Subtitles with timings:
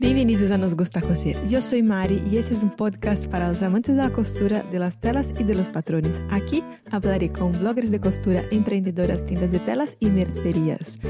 [0.00, 1.36] Bem-vindos a Nos Gusta Coser.
[1.50, 4.94] Eu sou Mari e esse é um podcast para os amantes da costura, de las
[4.96, 6.22] telas e de los patrones.
[6.30, 11.00] Aqui falarei com bloggers de costura, empreendedoras, tiendas de telas e mercerías.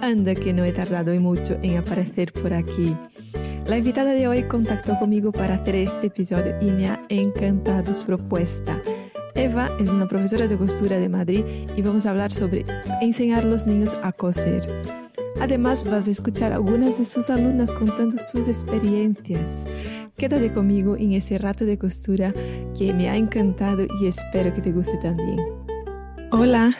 [0.00, 2.96] Anda que não he tardado muito em aparecer por aqui.
[3.66, 8.06] La invitada de hoy contactó conmigo para hacer este episodio y me ha encantado su
[8.06, 8.80] propuesta.
[9.34, 11.44] Eva es una profesora de costura de Madrid
[11.76, 12.64] y vamos a hablar sobre
[13.00, 14.68] enseñar a los niños a coser.
[15.40, 19.66] Además, vas a escuchar algunas de sus alumnas contando sus experiencias.
[20.16, 22.34] Quédate conmigo en ese rato de costura
[22.76, 25.38] que me ha encantado y espero que te guste también.
[26.30, 26.76] Hola.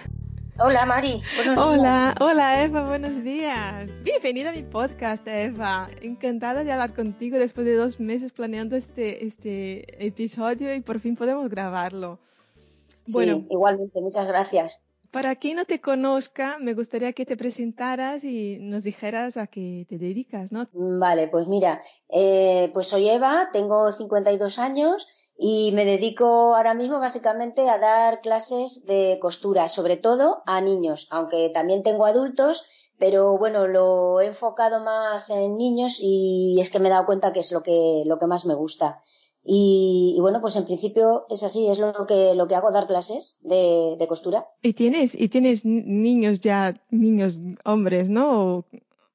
[0.59, 3.89] Hola Mari, buenos Hola, hola Eva, buenos días.
[4.05, 5.89] Bienvenida a mi podcast, Eva.
[6.03, 11.17] Encantada de hablar contigo después de dos meses planeando este, este episodio y por fin
[11.17, 12.19] podemos grabarlo.
[13.05, 14.83] Sí, bueno, igualmente, muchas gracias.
[15.11, 19.85] Para quien no te conozca, me gustaría que te presentaras y nos dijeras a qué
[19.89, 20.69] te dedicas, ¿no?
[20.73, 27.01] Vale, pues mira, eh, pues soy Eva, tengo 52 años y me dedico ahora mismo
[27.01, 32.67] básicamente a dar clases de costura, sobre todo a niños, aunque también tengo adultos,
[32.99, 37.33] pero bueno, lo he enfocado más en niños y es que me he dado cuenta
[37.33, 39.01] que es lo que, lo que más me gusta.
[39.43, 43.39] Y, bueno, pues en principio es así, es lo que, lo que hago, dar clases
[43.43, 44.47] de, de costura.
[44.63, 48.67] ¿Y tienes, y tienes niños ya, niños hombres, ¿no?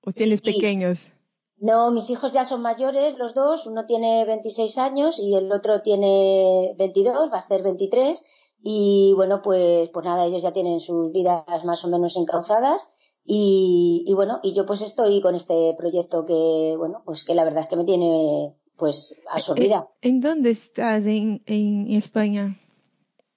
[0.04, 1.12] ¿O, tienes pequeños?
[1.58, 3.68] No, mis hijos ya son mayores, los dos.
[3.68, 8.24] Uno tiene 26 años y el otro tiene 22, va a hacer 23.
[8.64, 12.88] Y bueno, pues, pues nada, ellos ya tienen sus vidas más o menos encauzadas.
[13.24, 17.44] Y, y bueno, y yo pues estoy con este proyecto que, bueno, pues que la
[17.44, 19.88] verdad es que me tiene pues absorbida.
[20.02, 22.58] ¿En dónde estás en, en España?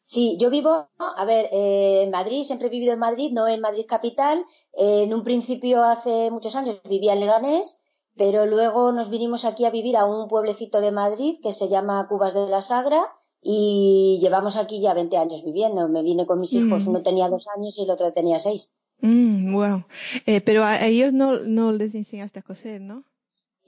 [0.04, 3.60] Sí, yo vivo, a ver, eh, en Madrid, siempre he vivido en Madrid, no en
[3.60, 4.42] Madrid capital.
[4.72, 7.84] Eh, en un principio, hace muchos años, vivía en Leganés,
[8.16, 12.06] pero luego nos vinimos aquí a vivir a un pueblecito de Madrid que se llama
[12.08, 13.04] Cubas de la Sagra
[13.42, 15.86] y llevamos aquí ya 20 años viviendo.
[15.90, 16.88] Me vine con mis hijos, mm.
[16.88, 18.74] uno tenía dos años y el otro tenía seis.
[19.02, 19.84] Mm, wow.
[20.24, 23.04] Eh, pero a ellos no, no les enseñaste a coser, ¿no?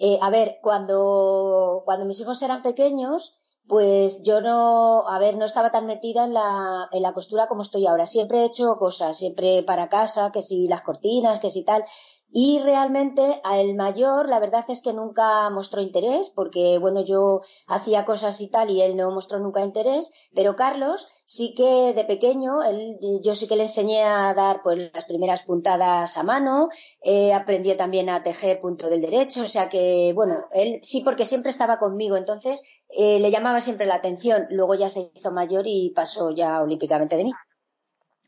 [0.00, 3.36] Eh, a ver, cuando, cuando mis hijos eran pequeños,
[3.68, 7.62] pues yo no, a ver, no estaba tan metida en la, en la costura como
[7.62, 8.06] estoy ahora.
[8.06, 11.84] Siempre he hecho cosas, siempre para casa, que si las cortinas, que si tal.
[12.32, 17.40] Y realmente a el mayor, la verdad es que nunca mostró interés, porque bueno, yo
[17.66, 22.04] hacía cosas y tal y él no mostró nunca interés, pero Carlos sí que de
[22.04, 26.68] pequeño, él, yo sí que le enseñé a dar pues las primeras puntadas a mano,
[27.02, 31.24] eh, aprendió también a tejer punto del derecho, o sea que bueno, él sí porque
[31.24, 32.62] siempre estaba conmigo, entonces
[32.96, 37.16] eh, le llamaba siempre la atención, luego ya se hizo mayor y pasó ya olímpicamente
[37.16, 37.32] de mí.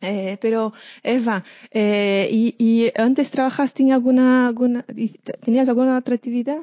[0.03, 4.53] Eh, pero Eva, eh, ¿y, ¿y, antes trabajaste en alguna,
[5.41, 6.59] tenías alguna otra actividad?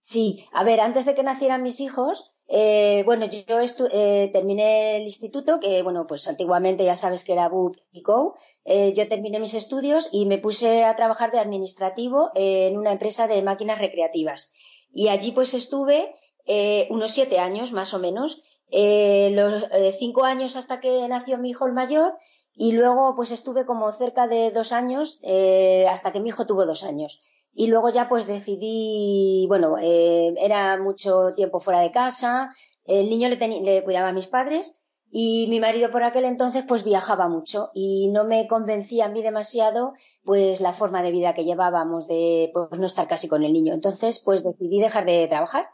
[0.00, 3.58] Sí, a ver, antes de que nacieran mis hijos, eh, bueno, yo,
[3.90, 8.36] eh, terminé el instituto, que bueno, pues antiguamente ya sabes que era BUP y CO.
[8.64, 13.26] Eh, yo terminé mis estudios y me puse a trabajar de administrativo en una empresa
[13.28, 14.54] de máquinas recreativas.
[14.92, 16.14] Y allí pues estuve
[16.46, 19.64] eh, unos siete años más o menos, los
[19.98, 22.14] cinco años hasta que nació mi hijo el mayor
[22.56, 26.66] y luego pues estuve como cerca de dos años eh, hasta que mi hijo tuvo
[26.66, 27.22] dos años.
[27.52, 32.50] Y luego ya pues decidí, bueno, eh, era mucho tiempo fuera de casa,
[32.84, 37.28] el niño le, cuidaba a mis padres y mi marido por aquel entonces pues viajaba
[37.28, 39.94] mucho y no me convencía a mí demasiado
[40.24, 43.72] pues la forma de vida que llevábamos de pues no estar casi con el niño.
[43.72, 45.66] Entonces pues decidí dejar de trabajar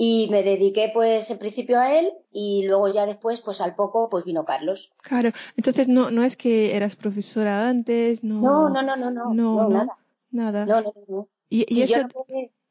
[0.00, 4.08] y me dediqué pues en principio a él y luego ya después pues al poco
[4.08, 4.92] pues vino Carlos.
[5.02, 9.34] Claro, entonces no no es que eras profesora antes, no No, no, no, no, no,
[9.34, 9.98] no, nada.
[10.30, 10.66] Nada.
[10.66, 11.28] No, no, no.
[11.50, 11.98] Y, eso...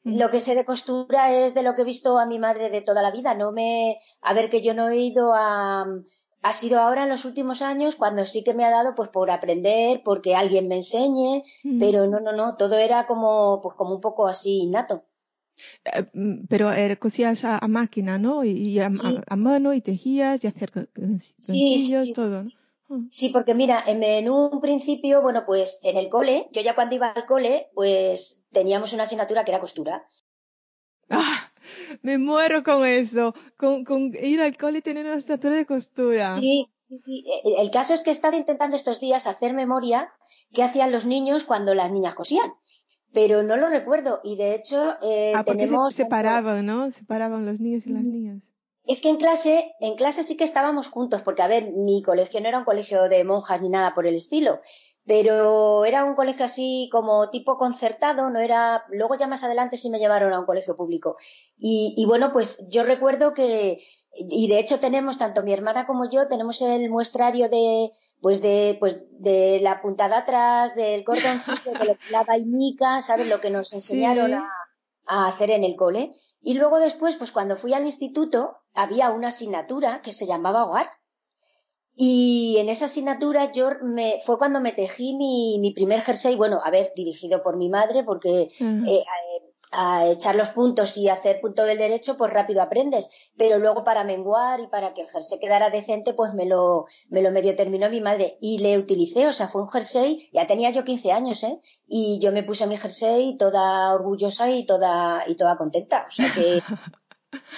[0.04, 2.82] lo, que, sé de costura es de lo que he visto a mi madre de
[2.82, 5.86] toda la vida, no me a ver que yo no he ido a
[6.44, 9.32] ha sido ahora en los últimos años cuando sí que me ha dado pues por
[9.32, 11.44] aprender, porque alguien me enseñe,
[11.78, 15.04] pero no, no, no, todo era como pues como un poco así innato.
[15.86, 18.44] Eh, mm, pero er, cosías a, máquina, ¿no?
[18.44, 18.90] Y, a,
[19.36, 22.52] mano y tejías y hacer ganchillos, todo, ¿no?
[22.90, 23.08] Mm.
[23.12, 27.08] Sí, porque mira, en, un principio, bueno, pues en el cole, yo ya cuando iba
[27.08, 30.08] al cole, pues teníamos una asignatura que era costura.
[31.10, 31.52] ¡Ah!
[32.02, 36.40] Me muero con eso, con, con ir al cole y tener una asignatura de costura.
[36.40, 37.26] Sí, sí, sí.
[37.58, 40.10] El caso es que he estado intentando estos días hacer memoria
[40.54, 42.54] qué hacían los niños cuando las niñas cosían
[43.14, 46.92] pero no lo recuerdo y de hecho eh, ah, tenemos se separaban, ¿no?
[46.92, 48.44] Separaban los niños y las niñas.
[48.86, 52.40] Es que en clase, en clase sí que estábamos juntos, porque a ver, mi colegio
[52.40, 54.62] no era un colegio de monjas ni nada por el estilo,
[55.06, 59.90] pero era un colegio así como tipo concertado, no era, luego ya más adelante sí
[59.90, 61.18] me llevaron a un colegio público.
[61.58, 63.80] Y, y bueno, pues yo recuerdo que,
[64.14, 68.78] y de hecho tenemos, tanto mi hermana como yo, tenemos el muestrario de, pues de,
[68.80, 73.28] pues de la puntada atrás, del cordoncito, de la vainica, ¿sabes?
[73.28, 74.50] Lo que nos enseñaron a,
[75.06, 76.14] a hacer en el cole.
[76.42, 80.90] Y luego después, pues cuando fui al instituto, había una asignatura que se llamaba hogar.
[82.00, 86.62] Y en esa asignatura yo me, fue cuando me tejí mi, mi primer jersey, bueno,
[86.64, 89.04] a ver, dirigido por mi madre, porque eh,
[89.72, 93.10] a echar los puntos y hacer punto del derecho, pues rápido aprendes.
[93.38, 97.22] Pero luego para menguar y para que el jersey quedara decente, pues me lo, me
[97.22, 98.38] lo medio terminó mi madre.
[98.40, 101.60] Y le utilicé, o sea, fue un jersey, ya tenía yo 15 años, ¿eh?
[101.88, 106.06] Y yo me puse mi jersey toda orgullosa y toda, y toda contenta.
[106.08, 106.62] O sea que,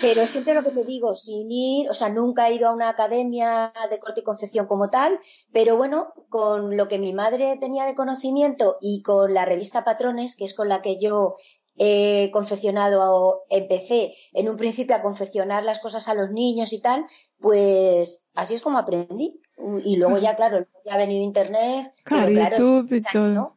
[0.01, 2.89] pero siempre lo que te digo, sin ir, o sea, nunca he ido a una
[2.89, 5.19] academia de corte y confección como tal,
[5.51, 10.35] pero bueno, con lo que mi madre tenía de conocimiento y con la revista Patrones,
[10.35, 11.35] que es con la que yo
[11.79, 17.05] he confeccionado, empecé en un principio a confeccionar las cosas a los niños y tal,
[17.39, 19.39] pues así es como aprendí.
[19.85, 21.93] Y luego ya, claro, ya ha venido Internet.
[22.03, 23.55] Claro, YouTube y todo.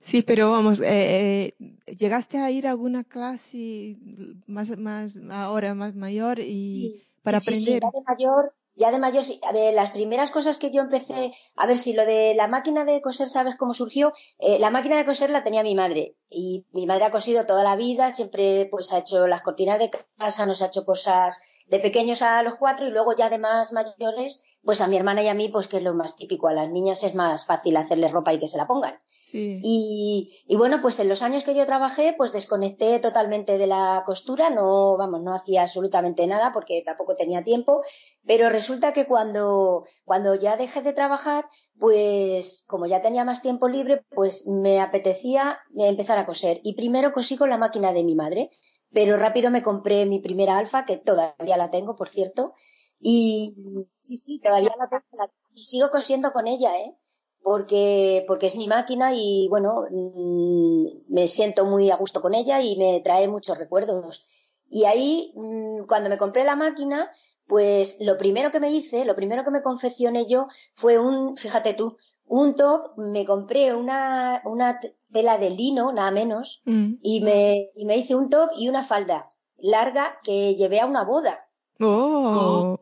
[0.00, 3.98] Sí, pero vamos, eh, eh, ¿llegaste a ir a alguna clase
[4.46, 7.62] más, más ahora más mayor y para aprender?
[7.62, 11.32] Sí, ya de mayor ya de mayor, a ver, las primeras cosas que yo empecé,
[11.56, 14.12] a ver si lo de la máquina de coser, ¿sabes cómo surgió?
[14.38, 17.64] Eh, la máquina de coser la tenía mi madre y mi madre ha cosido toda
[17.64, 21.80] la vida, siempre pues ha hecho las cortinas de casa, nos ha hecho cosas de
[21.80, 25.28] pequeños a los cuatro y luego ya de más mayores, pues a mi hermana y
[25.28, 28.12] a mí, pues que es lo más típico, a las niñas es más fácil hacerles
[28.12, 28.98] ropa y que se la pongan.
[29.34, 34.02] Y, y, bueno, pues en los años que yo trabajé, pues desconecté totalmente de la
[34.04, 37.82] costura, no, vamos, no hacía absolutamente nada porque tampoco tenía tiempo,
[38.26, 41.46] pero resulta que cuando, cuando ya dejé de trabajar,
[41.78, 46.60] pues como ya tenía más tiempo libre, pues me apetecía empezar a coser.
[46.62, 48.50] Y primero cosí con la máquina de mi madre,
[48.92, 52.54] pero rápido me compré mi primera alfa, que todavía la tengo, por cierto,
[53.00, 53.54] y
[54.02, 56.96] sí, sí, todavía la tengo, y sigo cosiendo con ella, ¿eh?
[57.42, 62.60] porque, porque es mi máquina y bueno, mm, me siento muy a gusto con ella
[62.60, 64.24] y me trae muchos recuerdos.
[64.70, 67.10] Y ahí, mm, cuando me compré la máquina,
[67.52, 71.74] pues lo primero que me hice, lo primero que me confeccioné yo fue un, fíjate
[71.74, 74.80] tú, un top, me compré una, una
[75.12, 76.94] tela de lino, nada menos, mm.
[77.02, 79.28] y, me, y me hice un top y una falda
[79.58, 81.40] larga que llevé a una boda.
[81.78, 82.78] Oh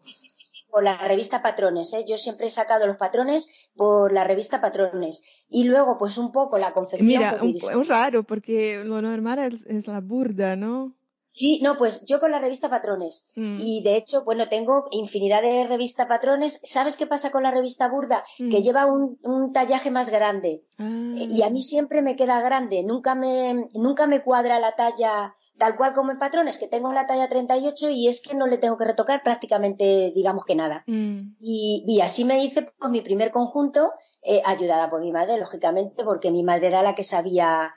[0.70, 1.92] por la revista Patrones.
[1.92, 2.04] ¿eh?
[2.08, 5.22] Yo siempre he sacado los patrones por la revista Patrones.
[5.48, 7.08] Y luego, pues un poco la confección.
[7.08, 10.94] Mira, es raro, porque lo normal es, la burda, ¿no?
[11.30, 13.30] Sí, no, pues yo con la revista Patrones.
[13.36, 13.58] Mm.
[13.60, 16.60] Y de hecho, bueno, tengo infinidad de revista Patrones.
[16.64, 18.24] ¿Sabes qué pasa con la revista burda?
[18.36, 18.62] Que mm.
[18.62, 20.64] lleva un, un, tallaje más grande.
[20.78, 21.14] Ah.
[21.16, 22.82] Y a mí siempre me queda grande.
[22.82, 27.06] Nunca me, nunca me cuadra la talla tal cual como en patrones, que tengo la
[27.06, 30.82] talla 38 y es que no le tengo que retocar prácticamente, digamos que nada.
[30.86, 31.36] Mm.
[31.38, 36.30] Y, así me hice pues, mi primer conjunto, eh, ayudada por mi madre, lógicamente, porque
[36.30, 37.74] mi madre era la que sabía,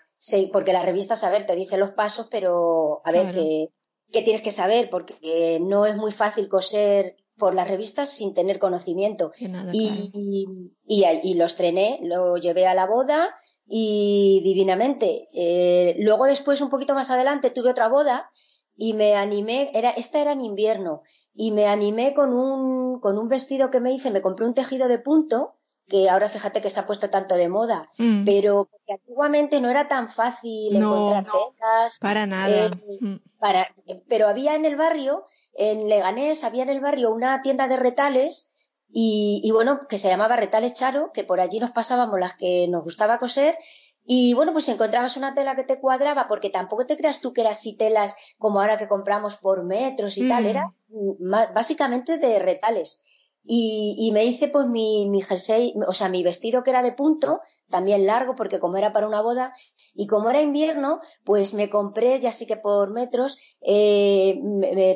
[0.52, 3.70] porque la revista, a ver, te dice los pasos, pero a ver, que,
[4.12, 9.32] tienes que saber, porque no es muy fácil coser por las revistas sin tener conocimiento.
[9.72, 10.46] y,
[10.86, 15.28] y, y, lo estrené, lo llevé a la boda y divinamente.
[15.34, 18.30] Eh, luego después, un poquito más adelante, tuve otra boda
[18.76, 21.02] y me animé, era, esta era en invierno,
[21.34, 24.88] y me animé con un, con un vestido que me hice, me compré un tejido
[24.88, 25.56] de punto,
[25.88, 28.26] que ahora fíjate que se ha puesto tanto de moda, mm.
[28.26, 32.00] pero porque antiguamente no era tan fácil encontrar telas.
[32.00, 32.68] Para nada.
[32.68, 32.72] Eh,
[33.02, 33.16] mm.
[33.40, 33.68] para,
[34.08, 38.54] pero había en el barrio, en Leganés, había en el barrio una tienda de retales
[38.96, 42.84] y, bueno, que se llamaba Retales Charo, que por allí nos pasábamos las que nos
[42.84, 43.58] gustaba coser
[44.06, 47.42] y bueno, pues encontrabas una tela que te cuadraba, porque tampoco te creas tú que
[47.42, 50.48] eran así telas como ahora que compramos por metros y tal, mm.
[50.48, 50.74] era
[51.54, 53.04] básicamente de retales.
[53.46, 56.94] Y, y, me hice pues mi, mi jersey, o sea, mi vestido que era de
[56.94, 59.54] punto, también largo, porque como era para una boda,
[59.94, 64.40] y como era invierno, pues me compré, ya sí que por metros, eh,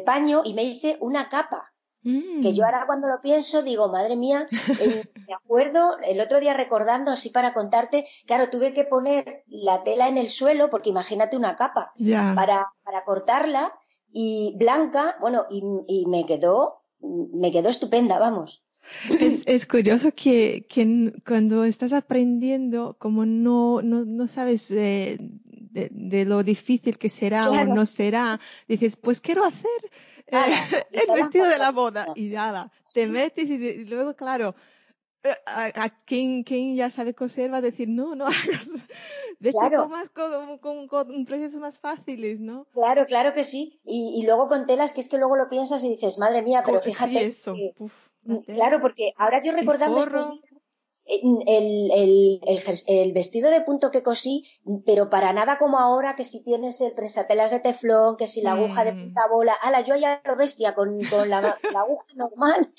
[0.05, 1.71] paño y me hice una capa.
[2.03, 4.47] Que yo ahora cuando lo pienso digo, madre mía,
[4.79, 9.83] eh, me acuerdo, el otro día recordando así para contarte, claro, tuve que poner la
[9.83, 11.91] tela en el suelo, porque imagínate una capa,
[12.33, 13.73] para, para cortarla
[14.09, 18.63] y blanca, bueno, y, y me quedó, me quedó estupenda, vamos.
[19.19, 25.17] Es, es curioso que, que, cuando estás aprendiendo, como no, no, no sabes de,
[25.91, 29.81] de, lo difícil que será o no será, dices, pues quiero hacer
[30.27, 30.37] eh,
[30.91, 34.55] el vestido de la boda y nada, te metes y, luego, claro,
[35.23, 38.69] eh, a, quien, quien, ya sabe coser va a decir, no, no hagas,
[39.39, 39.89] claro.
[40.13, 42.65] con, con, con, procesos más fáciles, ¿no?
[42.73, 43.79] Claro, claro que sí.
[43.83, 46.63] Y, y, luego con telas que es que luego lo piensas y dices, madre mía,
[46.65, 47.25] pero fíjate.
[47.25, 47.53] eso.
[48.45, 50.39] claro, porque ahora yo recordando
[51.07, 52.41] el, el,
[52.87, 54.45] el, vestido de punto que cosí,
[54.85, 58.51] pero para nada como ahora que si tienes el presatelas de teflón, que si la
[58.53, 59.03] aguja de mm.
[59.03, 62.73] punta bola, ala, yo ya lo bestia con, con la, la, aguja normal,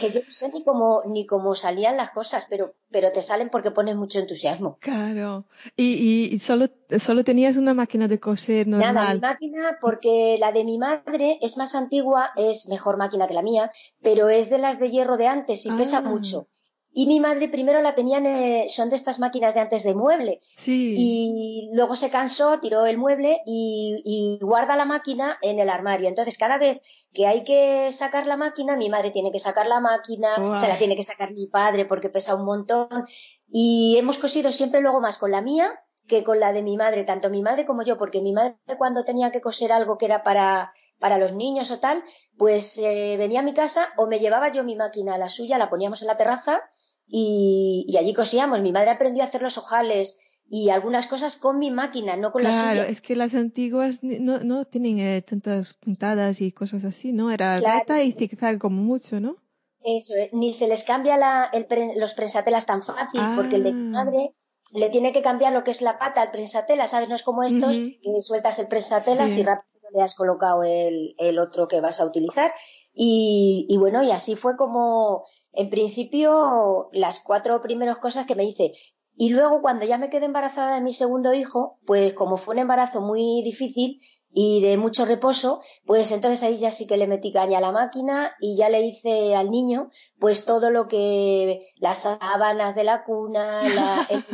[0.00, 3.48] que yo no sé ni cómo, ni cómo salían las cosas, pero, pero te salen
[3.48, 4.78] porque pones mucho entusiasmo.
[4.80, 5.44] Claro.
[5.76, 6.66] Y, y solo,
[6.98, 8.94] solo tenías una máquina de coser normal.
[8.94, 13.34] Nada, mi máquina, porque la de mi madre es más antigua, es mejor máquina que
[13.34, 13.70] la mía,
[14.02, 16.02] pero es de las de hierro de antes y pesa ah.
[16.02, 16.48] mucho.
[16.94, 20.40] Y mi madre primero la tenían, eh, son de estas máquinas de antes de mueble.
[20.56, 20.94] Sí.
[20.96, 26.08] Y luego se cansó, tiró el mueble y, guarda la máquina en el armario.
[26.08, 26.82] Entonces, cada vez
[27.14, 30.76] que hay que sacar la máquina, mi madre tiene que sacar la máquina, se la
[30.76, 33.06] tiene que sacar mi padre porque pesa un montón.
[33.48, 35.72] Y hemos cosido siempre luego más con la mía
[36.08, 39.04] que con la de mi madre, tanto mi madre como yo, porque mi madre cuando
[39.04, 42.02] tenía que coser algo que era para, para los niños o tal,
[42.36, 45.58] pues eh, venía a mi casa o me llevaba yo mi máquina a la suya,
[45.58, 46.62] la poníamos en la terraza
[47.06, 48.60] y, allí cosíamos.
[48.60, 50.18] Mi madre aprendió a hacer los ojales
[50.48, 52.72] y algunas cosas con mi máquina, no con la suya.
[52.72, 57.30] Claro, es que las antiguas no, no tienen eh, tantas puntadas y cosas así, ¿no?
[57.30, 58.02] Era claro.
[58.02, 59.36] y zigzag como mucho, ¿no?
[59.84, 61.66] Eso, eh, ni se les cambia la, el
[61.98, 64.04] los prensatelas tan fácil, porque el de mi ah.
[64.04, 64.34] madre
[64.72, 67.08] le tiene que cambiar lo que es la pata al prensatela, ¿sabes?
[67.08, 71.38] No es como estos, que sueltas el prensatelas y rápido le has colocado el, el
[71.38, 72.52] otro que vas a utilizar.
[72.94, 78.44] Y, y bueno, y así fue como en principio, las cuatro primeras cosas que me
[78.44, 78.72] hice.
[79.14, 82.60] Y luego, cuando ya me quedé embarazada de mi segundo hijo, pues como fue un
[82.60, 84.00] embarazo muy difícil
[84.34, 87.72] y de mucho reposo, pues entonces ahí ya sí que le metí caña a la
[87.72, 93.04] máquina y ya le hice al niño, pues todo lo que, las sábanas de la
[93.04, 94.24] cuna, la, el,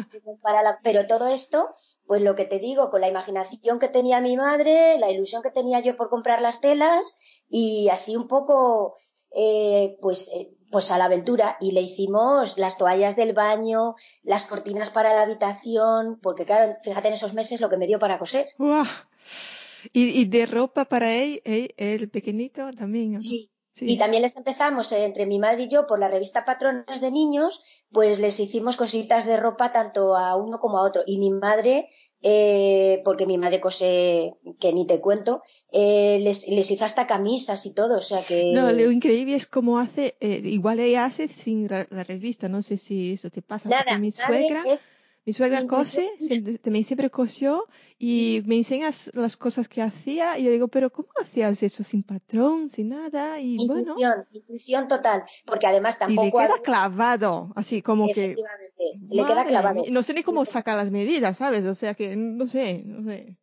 [0.41, 1.75] para la, pero todo esto,
[2.07, 5.51] pues lo que te digo, con la imaginación que tenía mi madre, la ilusión que
[5.51, 8.95] tenía yo por comprar las telas y así un poco,
[9.35, 14.45] eh, pues eh, pues a la aventura y le hicimos las toallas del baño, las
[14.45, 18.19] cortinas para la habitación, porque claro, fíjate en esos meses lo que me dio para
[18.19, 18.47] coser.
[19.93, 23.21] ¿Y, de ropa para él, el pequeñito también?
[23.21, 23.51] Sí.
[23.75, 23.87] sí.
[23.87, 27.11] Y también les empezamos, eh, entre mi madre y yo, por la revista Patrones de
[27.11, 31.03] Niños, pues les hicimos cositas de ropa tanto a uno como a otro.
[31.07, 31.89] Y mi madre
[32.23, 37.65] eh, porque mi madre cose, que ni te cuento, eh, les, les, hizo hasta camisas
[37.67, 38.53] y todo, o sea que...
[38.53, 42.77] No, lo increíble es cómo hace, eh, igual ella hace sin la, revista, no sé
[42.77, 44.65] si eso te pasa, nada, mi suegra...
[45.29, 46.11] Mi suegra cose,
[46.63, 47.67] también siempre cosió
[47.99, 52.03] y me enseñas las cosas que hacía y yo digo, pero ¿cómo hacías eso sin
[52.03, 53.39] patrón, sin nada?
[53.39, 54.27] Y intuición, bueno.
[54.33, 56.23] Intuición total, porque además tampoco...
[56.23, 58.37] Y le queda clavado, así como que...
[59.11, 59.83] le queda clavado.
[59.91, 61.63] No sé ni cómo sacar las medidas, ¿sabes?
[61.67, 63.37] O sea que, no sé, no sé.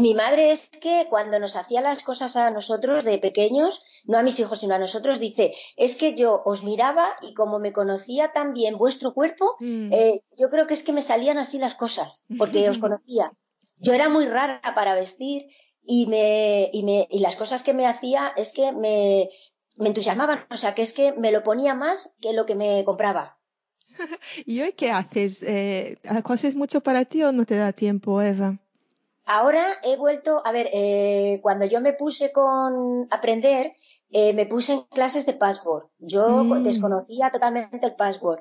[0.00, 4.22] Mi madre es que cuando nos hacía las cosas a nosotros de pequeños, no a
[4.22, 8.32] mis hijos, sino a nosotros, dice, es que yo os miraba y como me conocía
[8.32, 9.92] tan bien vuestro cuerpo, mm.
[9.92, 13.32] eh, yo creo que es que me salían así las cosas, porque os conocía.
[13.76, 15.46] Yo era muy rara para vestir
[15.82, 19.28] y, me, y, me, y las cosas que me hacía es que me,
[19.76, 22.84] me entusiasmaban, o sea, que es que me lo ponía más que lo que me
[22.84, 23.38] compraba.
[24.44, 25.42] ¿Y hoy qué haces?
[25.42, 28.58] Eh, ¿Haces mucho para ti o no te da tiempo, Eva?
[29.26, 33.72] Ahora he vuelto, a ver, eh, cuando yo me puse con aprender,
[34.10, 35.88] eh, me puse en clases de password.
[35.98, 36.62] Yo mm.
[36.62, 38.40] desconocía totalmente el password.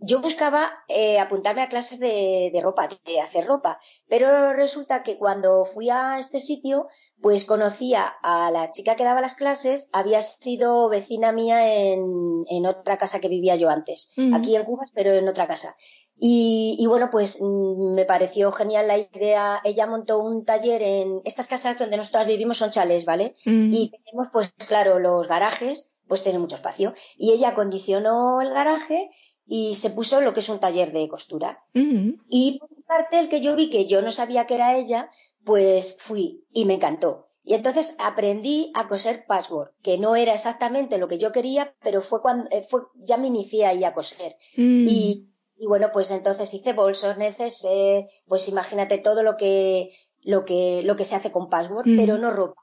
[0.00, 5.16] Yo buscaba eh, apuntarme a clases de, de, ropa, de hacer ropa, pero resulta que
[5.16, 6.88] cuando fui a este sitio,
[7.20, 12.66] pues conocía a la chica que daba las clases, había sido vecina mía en, en
[12.66, 14.34] otra casa que vivía yo antes, mm.
[14.34, 15.76] aquí en Cuba, pero en otra casa.
[16.24, 19.60] Y, bueno, pues mm, me pareció genial la idea.
[19.64, 23.34] Ella montó un taller en estas casas donde nosotras vivimos, son chales, ¿vale?
[23.44, 23.72] Mm.
[23.72, 26.94] Y tenemos, pues claro, los garajes, pues tienen mucho espacio.
[27.16, 29.10] Y ella acondicionó el garaje
[29.46, 31.64] y se puso lo que es un taller de costura.
[31.74, 32.10] Mm.
[32.28, 35.10] Y por parte, el que yo vi que yo no sabía que era ella,
[35.44, 37.26] pues fui y me encantó.
[37.44, 42.00] Y entonces aprendí a coser patchwork, que no era exactamente lo que yo quería, pero
[42.00, 44.36] fue cuando eh, fue, ya me inicié ahí a coser.
[44.56, 44.86] Mm.
[44.86, 45.28] Y,
[45.62, 49.90] y bueno, pues entonces hice bolsos, neces, eh, pues imagínate todo lo que,
[50.24, 51.96] lo que, lo que se hace con Mm.
[51.96, 52.60] pero no ropa.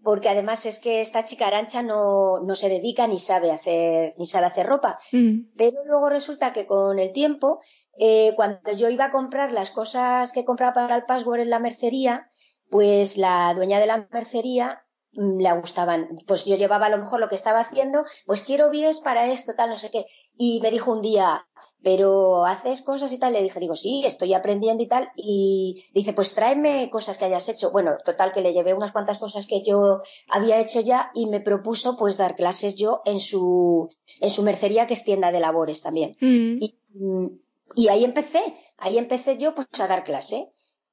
[0.00, 4.26] Porque además es que esta chica arancha no, no se dedica ni sabe hacer, ni
[4.26, 5.00] sabe hacer ropa.
[5.10, 5.56] Mm.
[5.56, 7.62] Pero luego resulta que con el tiempo,
[7.98, 11.58] eh, cuando yo iba a comprar las cosas que compraba para el password en la
[11.58, 12.30] mercería,
[12.70, 14.84] pues la dueña de la mercería
[15.14, 16.08] mm, le gustaban.
[16.28, 19.54] Pues yo llevaba a lo mejor lo que estaba haciendo, pues quiero bies para esto,
[19.56, 20.06] tal, no sé qué.
[20.36, 21.44] Y me dijo un día,
[21.82, 23.32] pero haces cosas y tal.
[23.32, 25.08] Le dije, digo, sí, estoy aprendiendo y tal.
[25.16, 27.70] Y dice, pues tráeme cosas que hayas hecho.
[27.70, 31.40] Bueno, total, que le llevé unas cuantas cosas que yo había hecho ya y me
[31.40, 33.88] propuso pues dar clases yo en su,
[34.20, 36.16] en su mercería que es tienda de labores también.
[36.20, 36.62] Mm.
[36.62, 37.26] Y, mm,
[37.76, 38.40] y ahí empecé,
[38.76, 40.52] ahí empecé yo pues a dar clase.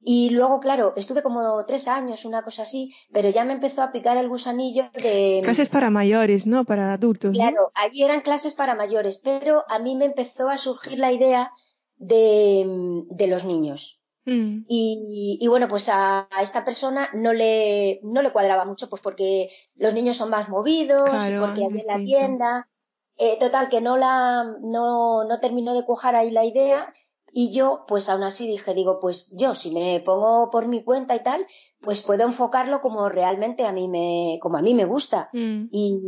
[0.10, 3.92] Y luego, claro, estuve como tres años, una cosa así, pero ya me empezó a
[3.92, 5.42] picar el gusanillo de...
[5.44, 6.64] Clases para mayores, ¿no?
[6.64, 7.38] Para adultos, ¿no?
[7.38, 11.52] Claro, allí eran clases para mayores, pero a mí me empezó a surgir la idea
[11.98, 14.06] de, de los niños.
[14.24, 14.64] Mm.
[14.70, 19.02] Y, y bueno, pues a, a esta persona no le, no le cuadraba mucho, pues
[19.02, 22.70] porque los niños son más movidos, Claro, porque en la tienda.
[23.18, 26.94] Eh, total, que no la, no, no terminó de cuajar ahí la idea.
[27.40, 31.16] Y yo, pues aún así dije, digo, pues yo si me pongo por mi cuenta
[31.16, 31.46] y tal,
[31.82, 35.30] pues puedo enfocarlo como realmente a mí me, como a mí me gusta.
[35.34, 35.66] Mm.
[35.70, 36.02] Y,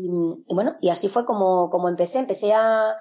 [0.47, 2.17] y bueno, y así fue como, como empecé.
[2.17, 2.95] Empecé a,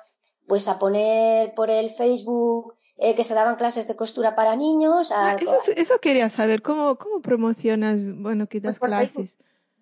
[0.47, 5.11] pues a poner por el Facebook eh, que se daban clases de costura para niños.
[5.11, 9.31] A, Ah, eso, eso quería saber, ¿cómo, cómo promocionas, bueno, que das Pues Facebook.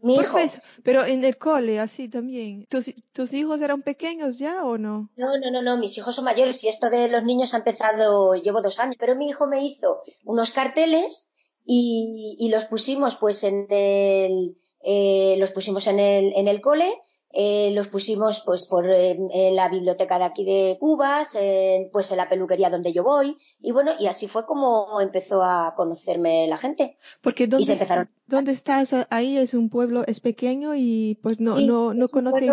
[0.06, 0.38] Mi hijo.
[0.82, 2.66] Pero en el cole, así también.
[2.66, 5.10] ¿Tus, ¿Tus hijos eran pequeños ya o no?
[5.16, 8.34] No, no, no, no, mis hijos son mayores y esto de los niños ha empezado,
[8.34, 11.32] llevo dos años, pero mi hijo me hizo unos carteles
[11.64, 16.90] y, y los pusimos pues en el, eh, los pusimos en el, en el cole,
[17.38, 22.10] eh, los pusimos pues por eh, en la biblioteca de aquí de Cubas, en, pues
[22.10, 26.48] en la peluquería donde yo voy y bueno, y así fue como empezó a conocerme
[26.48, 26.96] la gente.
[27.20, 28.08] Porque Y ¿dónde, se empezaron.
[28.26, 28.94] ¿dónde estás?
[29.10, 32.52] Ahí es un pueblo, es pequeño y pues no, Sí, no, no es un conocéis,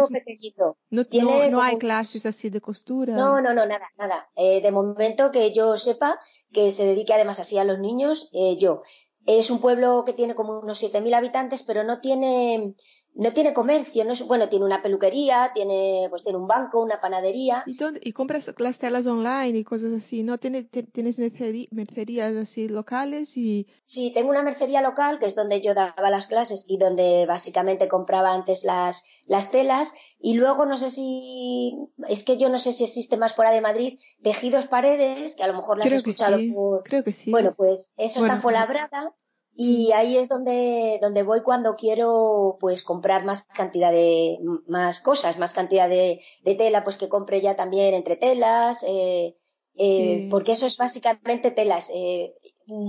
[0.89, 3.15] no, tiene no, no hay clases así de costura.
[3.15, 4.27] No, no, no, nada, nada.
[4.35, 6.19] Eh, de momento que yo sepa
[6.51, 8.83] que se dedique además así a los niños, eh, yo.
[9.25, 12.75] Es un pueblo que tiene como unos 7.000 habitantes, pero no tiene,
[13.15, 14.03] no tiene comercio.
[14.05, 17.63] No es, bueno, tiene una peluquería, tiene, pues tiene un banco, una panadería.
[17.65, 20.37] ¿Y, dónde- y compras las telas online y cosas así, ¿no?
[20.39, 23.67] ¿Tienes, tienes mercerí- mercerías así locales y...
[23.85, 27.87] Sí, tengo una mercería local, que es donde yo daba las clases y donde básicamente
[27.87, 29.93] compraba antes las, las telas.
[30.19, 31.73] Y luego no sé si,
[32.07, 35.47] es que yo no sé si existe más fuera de Madrid, tejidos paredes, que a
[35.47, 37.29] lo mejor las he que escuchado sí, por, creo que sí.
[37.29, 38.33] Bueno, pues eso Bueno.
[38.33, 39.13] está en Fuenlabrada
[39.55, 45.37] y ahí es donde, donde voy cuando quiero pues comprar más cantidad de más cosas,
[45.37, 49.35] más cantidad de, de tela, pues que compre ya también entre telas, eh,
[49.75, 50.27] eh, Sí.
[50.29, 51.91] porque eso es básicamente telas.
[51.93, 52.33] Eh,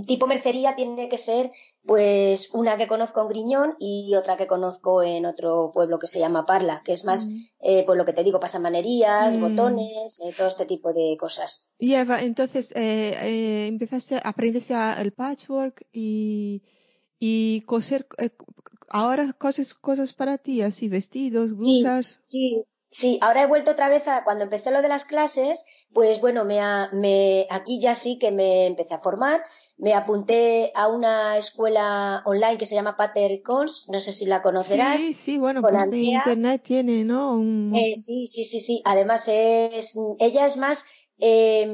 [0.07, 1.51] tipo mercería tiene que ser
[1.87, 6.19] pues una que conozco en Griñón y otra que conozco en otro pueblo que se
[6.19, 7.37] llama Parla, que es más, Mm.
[7.61, 9.41] eh, pues lo que te digo, pasamanerías, Mm.
[9.41, 11.71] botones, eh, todo este tipo de cosas.
[11.79, 16.63] Y Eva, entonces eh, eh, empezaste, aprendiste a- el patchwork y,
[17.19, 18.31] y coser, eh,
[18.89, 22.21] ahora coses cosas para ti, así vestidos, blusas.
[22.27, 26.21] Sí, sí, ahora he vuelto otra vez a cuando empecé lo de las clases, pues
[26.21, 29.43] bueno, me, ha- me aquí ya sí que me empecé a formar,
[29.77, 34.41] me apunté a una escuela online que se llama Pater Course, no sé si la
[34.43, 35.01] conocerás.
[35.01, 37.35] Sí, sí, bueno, con pues internet tiene, ¿no?
[37.35, 38.83] Un- Eh, sí, sí, sí, sí.
[38.85, 40.85] Además es, ella es más,
[41.19, 41.67] eh,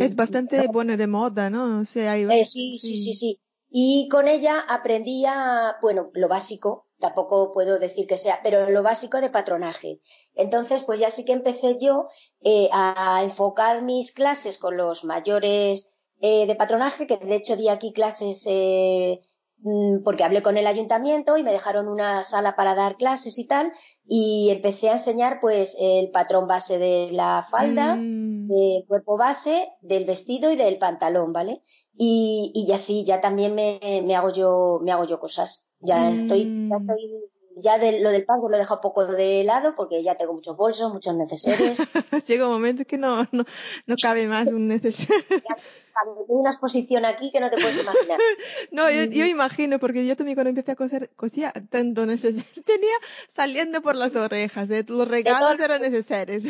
[0.00, 1.80] es bastante bueno de moda, ¿no?
[1.80, 3.40] O sea, hay- Eh, sí, sí, sí, sí.
[3.70, 8.82] Y con ella aprendí a, bueno, lo básico, tampoco puedo decir que sea, pero lo
[8.82, 10.00] básico de patronaje.
[10.34, 12.08] Entonces, pues ya sí que empecé yo
[12.42, 17.68] eh, a enfocar mis clases con los mayores eh, de patronaje, que de hecho di
[17.68, 19.20] aquí clases eh,
[19.58, 23.46] mm, porque hablé con el ayuntamiento y me dejaron una sala para dar clases y
[23.48, 23.72] tal,
[24.06, 29.68] y empecé a enseñar pues el patrón base de la falda, Mm, del cuerpo base,
[29.80, 31.62] del vestido y del pantalón, ¿vale?
[31.96, 35.68] Y, y así ya también me, me hago yo, me hago yo cosas.
[35.80, 36.12] Ya Mm.
[36.12, 37.31] estoy, ya estoy,
[37.62, 40.34] ya de, lo del pago lo he dejado un poco de lado porque ya tengo
[40.34, 41.78] muchos bolsos, muchos neceseres.
[42.26, 43.44] Llega un momento que no, no,
[43.86, 45.24] no cabe más un necesario.
[45.28, 48.18] Tengo una exposición aquí que no te puedes imaginar.
[48.70, 52.44] No, yo, yo imagino, porque yo también cuando empecé a coser, cosía tanto necesario.
[52.64, 52.94] Tenía
[53.28, 54.84] saliendo por las orejas, ¿eh?
[54.88, 56.44] los regalos eran necesarios.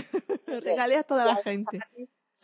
[0.46, 1.81] Regalé a toda la gente.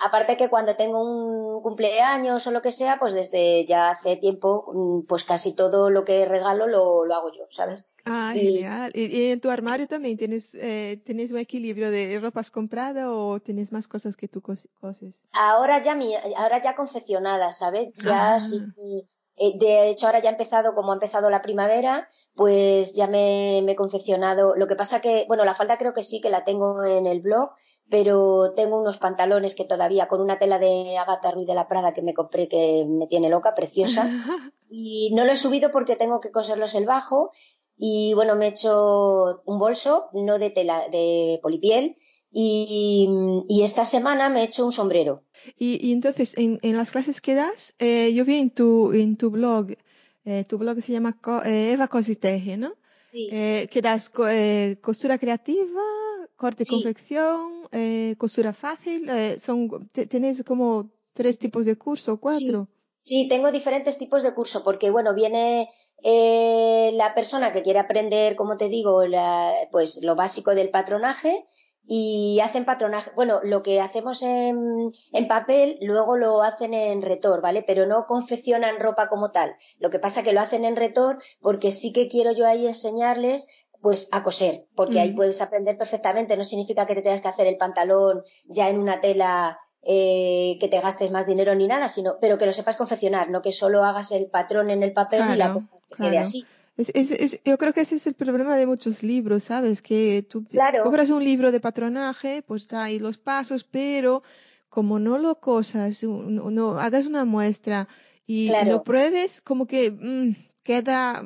[0.01, 4.71] Aparte que cuando tengo un cumpleaños o lo que sea, pues desde ya hace tiempo,
[4.73, 7.93] mm, pues casi todo lo que regalo lo, lo hago yo, ¿sabes?
[8.11, 8.93] Ah, genial.
[8.95, 13.73] ¿Y, en tu armario también tienes, eh, tienes un equilibrio de ropas compradas o tienes
[13.73, 15.23] más cosas que tú coses?
[15.33, 17.91] Ahora ya, mi, ahora ya confeccionadas, ¿sabes?
[18.03, 18.41] Ya ah.
[18.41, 18.63] sí
[19.41, 23.63] eh, de hecho, ahora ya ha empezado, como ha empezado la primavera, pues ya me,
[23.65, 24.57] me, he confeccionado.
[24.57, 27.21] Lo que pasa que, bueno, la falda creo que sí que la tengo en el
[27.21, 27.51] blog,
[27.89, 31.93] pero tengo unos pantalones que todavía con una tela de Agatha Ruiz de la Prada
[31.93, 34.09] que me compré que me tiene loca, preciosa.
[34.71, 37.31] Y no lo he subido porque tengo que coserlos el bajo.
[37.79, 41.97] Y bueno, me he hecho un bolso, no de tela, de polipiel.
[42.31, 43.09] Y,
[43.49, 45.23] y esta semana me he hecho un sombrero.
[45.57, 49.31] Y, entonces, en, en, las clases que das, eh, yo vi en tu, en tu
[49.31, 49.69] blog,
[50.25, 52.75] eh, tu blog se llama eh, Eva Cositeje, ¿no?
[53.11, 53.29] Sí.
[53.31, 55.81] que das costura creativa,
[56.37, 57.67] corte y confección,
[58.19, 59.11] costura fácil.
[59.41, 62.69] son, ¿Tenéis como tres tipos de curso, cuatro?
[63.01, 63.23] Sí.
[63.23, 65.71] sí, tengo diferentes tipos de curso, porque bueno, viene
[66.03, 71.45] la persona que quiere aprender, como te digo, la, pues lo básico del patronaje
[71.89, 73.11] y hacen patronaje.
[73.17, 77.65] Bueno, lo que hacemos en, en, papel luego lo hacen en retor, ¿vale?
[77.67, 79.57] Pero no confeccionan ropa como tal.
[79.79, 83.49] Lo que pasa que lo hacen en retor porque sí que quiero yo ahí enseñarles
[83.81, 86.37] pues a coser, porque ahí puedes aprender perfectamente.
[86.37, 89.59] No significa que te tengas que hacer el pantalón ya en una tela
[89.91, 93.41] eh, que te gastes más dinero ni nada, sino pero que lo sepas confeccionar, no
[93.41, 96.45] que solo hagas el patrón en el papel y la cosa quede así.
[96.77, 99.81] Es, es, yo creo que ese es el problema de muchos libros, ¿sabes?
[99.81, 100.45] Que tú
[100.83, 104.23] compras un libro de patronaje, pues está ahí los pasos, pero
[104.69, 107.89] como no lo cosas, no, hagas una muestra
[108.27, 111.25] y lo pruebes, como que mm, queda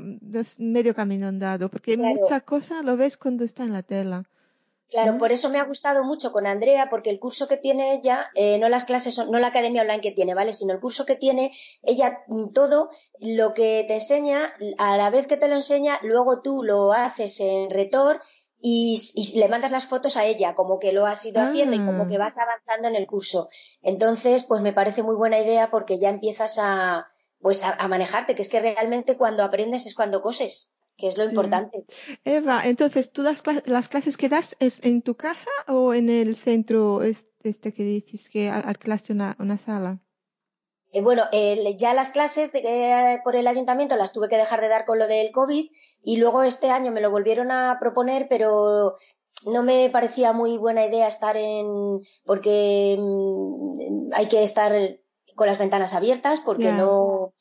[0.60, 4.22] medio camino andado, porque mucha cosa lo ves cuando está en la tela.
[4.92, 8.26] Claro, por eso me ha gustado mucho con Andrea, porque el curso que tiene ella,
[8.34, 10.52] eh, no las clases, no la academia online que tiene, ¿vale?
[10.52, 11.50] Sino el curso que tiene,
[11.82, 16.42] ella mm, todo lo que te enseña, a la vez que te lo enseña, luego
[16.42, 18.20] tú lo haces en retor
[18.60, 19.00] y,
[19.34, 22.16] le mandas las fotos a ella, como que lo has ido haciendo y como que
[22.16, 22.18] ah.
[22.18, 23.48] vas avanzando en el curso.
[23.80, 27.06] Entonces, pues me parece muy buena idea porque ya empiezas a,
[27.40, 31.24] pues a manejarte, que es que realmente cuando aprendes es cuando coses que es lo
[31.24, 31.84] importante.
[32.24, 36.36] Eva, entonces, ¿tú das las clases que das es en tu casa o en el
[36.36, 40.00] centro este que dices que alquilaste una, una sala?
[40.92, 41.22] Eh, bueno,
[41.78, 44.98] ya las clases de, eh, por el ayuntamiento las tuve que dejar de dar con
[44.98, 45.70] lo del COVID
[46.04, 48.96] y luego este año me lo volvieron a proponer, pero
[49.46, 51.66] no me parecía muy buena idea estar en
[52.26, 54.72] porque mm, hay que estar
[55.34, 57.32] con las ventanas abiertas porque no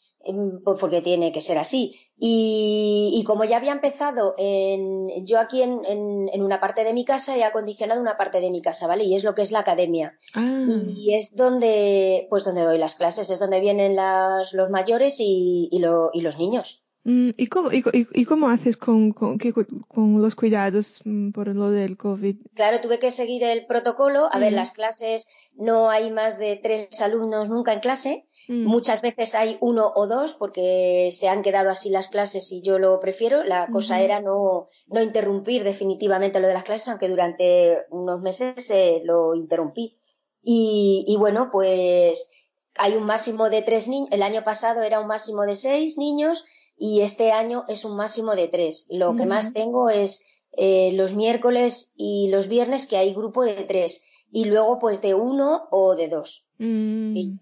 [0.63, 1.95] pues porque tiene que ser así.
[2.23, 7.35] Y, como ya había empezado en, yo aquí en, en, una parte de mi casa
[7.35, 9.05] he acondicionado una parte de mi casa, ¿vale?
[9.05, 10.17] Y es lo que es la academia.
[10.35, 10.65] Ah.
[10.95, 15.67] Y es donde, pues donde doy las clases, es donde vienen las, los mayores y,
[15.71, 16.85] y, lo, y los niños.
[17.03, 21.71] Mm, ¿Y cómo, y, y cómo haces con, con, con, los cuidados mm, por lo
[21.71, 22.35] del COVID?
[22.53, 24.29] Claro, tuve que seguir el protocolo.
[24.31, 28.25] A ver, las clases no hay más de tres alumnos nunca en clase.
[28.51, 28.65] Mm.
[28.65, 32.79] Muchas veces hay uno o dos porque se han quedado así las clases y yo
[32.79, 33.45] lo prefiero.
[33.45, 38.69] La cosa era no, no interrumpir definitivamente lo de las clases, aunque durante unos meses
[38.69, 39.97] eh, lo interrumpí.
[40.43, 42.33] Y, y, bueno, pues
[42.75, 44.09] hay un máximo de tres niños.
[44.11, 46.43] El año pasado era un máximo de seis niños
[46.75, 48.87] y este año es un máximo de tres.
[48.91, 53.63] Lo que más tengo es eh, los miércoles y los viernes que hay grupo de
[53.63, 56.49] tres y luego pues de uno o de dos.
[56.57, 57.15] Mm.
[57.15, 57.39] Y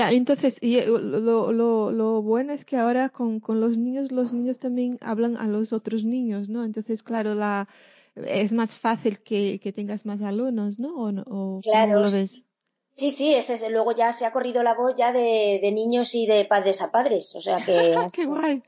[0.00, 4.12] ah, entonces, y eh, lo, lo, lo bueno es que ahora con, con los niños,
[4.12, 6.64] los niños también hablan a los otros niños, ¿no?
[6.64, 7.68] Entonces, claro, la,
[8.14, 10.94] es más fácil que, que tengas más alumnos, ¿no?
[10.96, 12.44] ¿O, o claro, lo ves?
[12.94, 16.14] Sí, sí, ese es, luego ya se ha corrido la voz ya de, de niños
[16.14, 17.96] y de padres a padres, o sea que...
[18.14, 18.62] ¡Qué guay!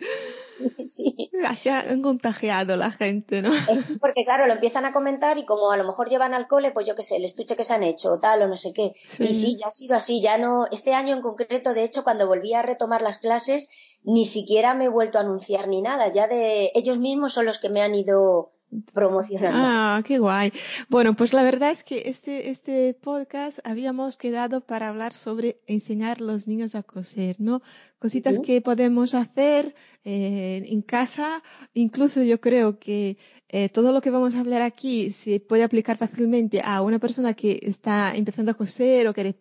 [0.84, 1.30] sí.
[1.58, 3.52] Se han contagiado la gente, ¿no?
[3.52, 6.70] Es porque, claro, lo empiezan a comentar y como a lo mejor llevan al cole,
[6.70, 8.72] pues yo qué sé, el estuche que se han hecho o tal o no sé
[8.72, 8.94] qué.
[9.18, 10.66] Y sí, ya ha sido así, ya no...
[10.70, 13.68] Este año en concreto, de hecho, cuando volví a retomar las clases,
[14.04, 16.72] ni siquiera me he vuelto a anunciar ni nada, ya de...
[16.74, 18.52] Ellos mismos son los que me han ido
[18.92, 19.58] promocionando.
[19.58, 20.52] Ah, qué guay.
[20.88, 26.18] Bueno, pues la verdad es que este, este podcast habíamos quedado para hablar sobre enseñar
[26.20, 27.62] a los niños a coser, ¿no?
[28.04, 31.42] Cositas que podemos hacer eh, en casa.
[31.72, 33.16] Incluso yo creo que
[33.48, 37.32] eh, todo lo que vamos a hablar aquí se puede aplicar fácilmente a una persona
[37.32, 39.34] que está empezando a coser o quiere,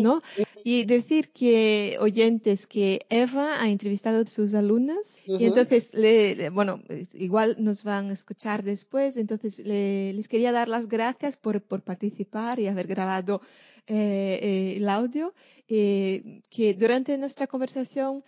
[0.00, 0.22] ¿no?
[0.62, 6.80] Y decir que oyentes que Eva ha entrevistado a sus alumnas y entonces, le, bueno,
[7.14, 9.16] igual nos van a escuchar de después.
[9.16, 13.40] Entonces, les quería dar las gracias por, por participar y haber grabado
[13.86, 15.34] eh, eh, el audio,
[15.68, 18.22] eh, que durante nuestra conversación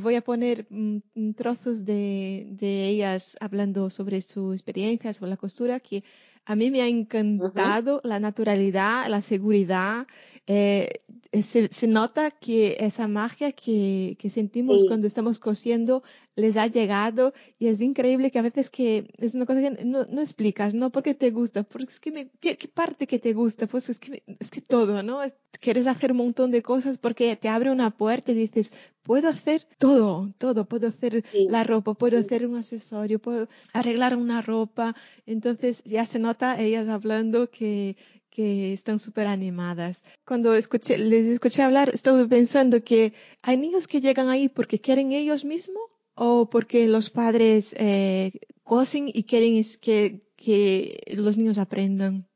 [0.00, 5.80] voy a poner mm, trozos de, de, ellas hablando sobre su experiencia, sobre la costura,
[5.80, 6.02] que
[6.46, 10.06] a mí me ha encantado la naturalidad, la seguridad.
[10.46, 16.02] Se, nota que esa magia que, que sentimos cuando estamos cosiendo
[16.36, 20.04] les ha llegado y es increíble que a veces que es una cosa que no,
[20.04, 20.90] no explicas, ¿no?
[20.90, 23.66] Porque te gusta, porque es que me, ¿qué, parte que te gusta?
[23.66, 25.20] Pues es que, es que todo, ¿no?
[25.58, 29.66] quieres hacer un montón de cosas porque te abre una puerta y dices, puedo hacer
[29.78, 34.94] todo, todo, puedo hacer la ropa, puedo hacer un accesorio, puedo arreglar una ropa.
[35.24, 37.96] Entonces ya se nota ellas hablando que,
[38.36, 40.04] que están súper animadas.
[40.26, 45.12] Cuando escuché, les escuché hablar, estuve pensando que hay niños que llegan ahí porque quieren
[45.12, 52.28] ellos mismos o porque los padres eh, cosen y quieren que, que los niños aprendan?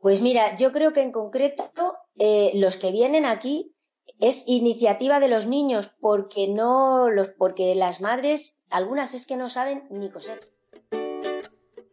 [0.00, 1.70] Pues mira, yo creo que en concreto
[2.16, 3.76] eh, los que vienen aquí
[4.18, 9.48] es iniciativa de los niños porque no los porque las madres algunas es que no
[9.48, 10.40] saben ni coser.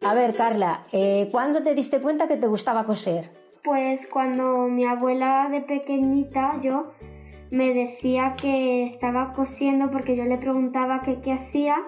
[0.06, 3.28] A ver, Carla, eh, ¿cuándo te diste cuenta que te gustaba coser?
[3.64, 6.92] Pues cuando mi abuela de pequeñita, yo
[7.50, 11.78] me decía que estaba cosiendo porque yo le preguntaba qué hacía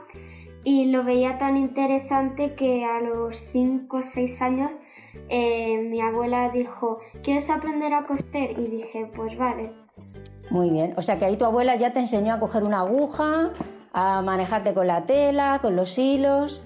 [0.65, 4.81] y lo veía tan interesante que a los 5 o 6 años
[5.29, 8.59] eh, mi abuela dijo, ¿quieres aprender a coser?
[8.59, 9.71] Y dije, pues vale.
[10.51, 13.53] Muy bien, o sea que ahí tu abuela ya te enseñó a coger una aguja,
[13.93, 16.65] a manejarte con la tela, con los hilos.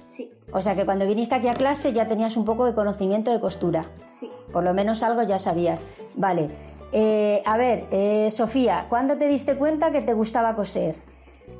[0.52, 3.40] O sea que cuando viniste aquí a clase ya tenías un poco de conocimiento de
[3.40, 3.84] costura.
[4.06, 4.30] Sí.
[4.52, 5.86] Por lo menos algo ya sabías.
[6.14, 6.48] Vale.
[6.92, 10.96] Eh, a ver, eh, Sofía, ¿cuándo te diste cuenta que te gustaba coser?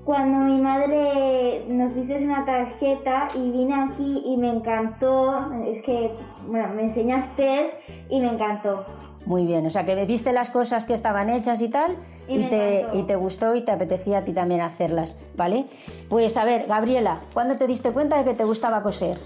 [0.05, 6.11] Cuando mi madre nos hizo una tarjeta y vine aquí y me encantó, es que,
[6.47, 7.71] bueno, me enseñaste
[8.11, 8.85] y me encantó.
[9.33, 11.97] Muy bien, o sea que viste las cosas que estaban hechas y tal
[12.29, 15.65] y, te, y, te, gustó y te apetecía a ti también hacerlas, ¿vale?
[16.11, 19.19] Pues a ver, Gabriela, ¿cuándo te diste cuenta de que te gustaba coser?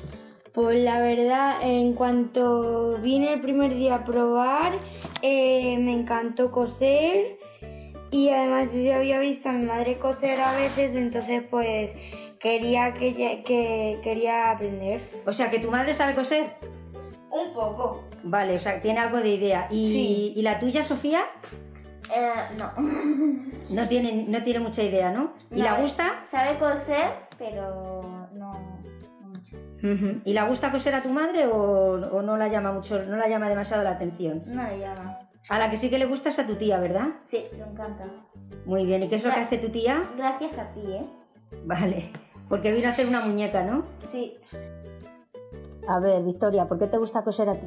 [0.53, 4.75] Pues la verdad, en cuanto vine el primer día a probar,
[5.23, 7.41] eh, me encantó coser
[8.13, 11.97] y además yo había visto a mi madre coser a veces, entonces pues
[12.39, 15.01] quería que, que quería aprender.
[15.27, 16.47] O sea, que tu madre sabe coser.
[17.29, 18.05] Un poco.
[18.25, 19.69] Vale, o sea, tiene algo de idea.
[19.71, 21.25] ¿Y, ¿y la tuya, Sofía?
[22.15, 22.73] Eh, no.
[23.71, 25.35] no tiene, no tiene mucha idea, ¿no?
[25.51, 26.25] ¿Y la gusta?
[26.31, 28.77] Sabe coser, pero no.
[30.25, 33.49] ¿Y la gusta coser a tu madre o, no la llama mucho, no la llama
[33.49, 34.43] demasiado la atención?
[34.47, 35.19] No le llama.
[35.49, 37.09] A la que sí que le gusta es a tu tía, ¿verdad?
[37.31, 38.05] Sí, le encanta.
[38.65, 40.03] Muy bien, ¿y qué es lo que hace tu tía?
[40.17, 41.05] Gracias a ti, ¿eh?
[41.65, 42.11] Vale,
[42.49, 43.85] porque vino a hacer una muñeca, ¿no?
[44.11, 44.37] Sí.
[45.89, 47.67] A ver, Victoria, ¿por qué te gusta coser a ti?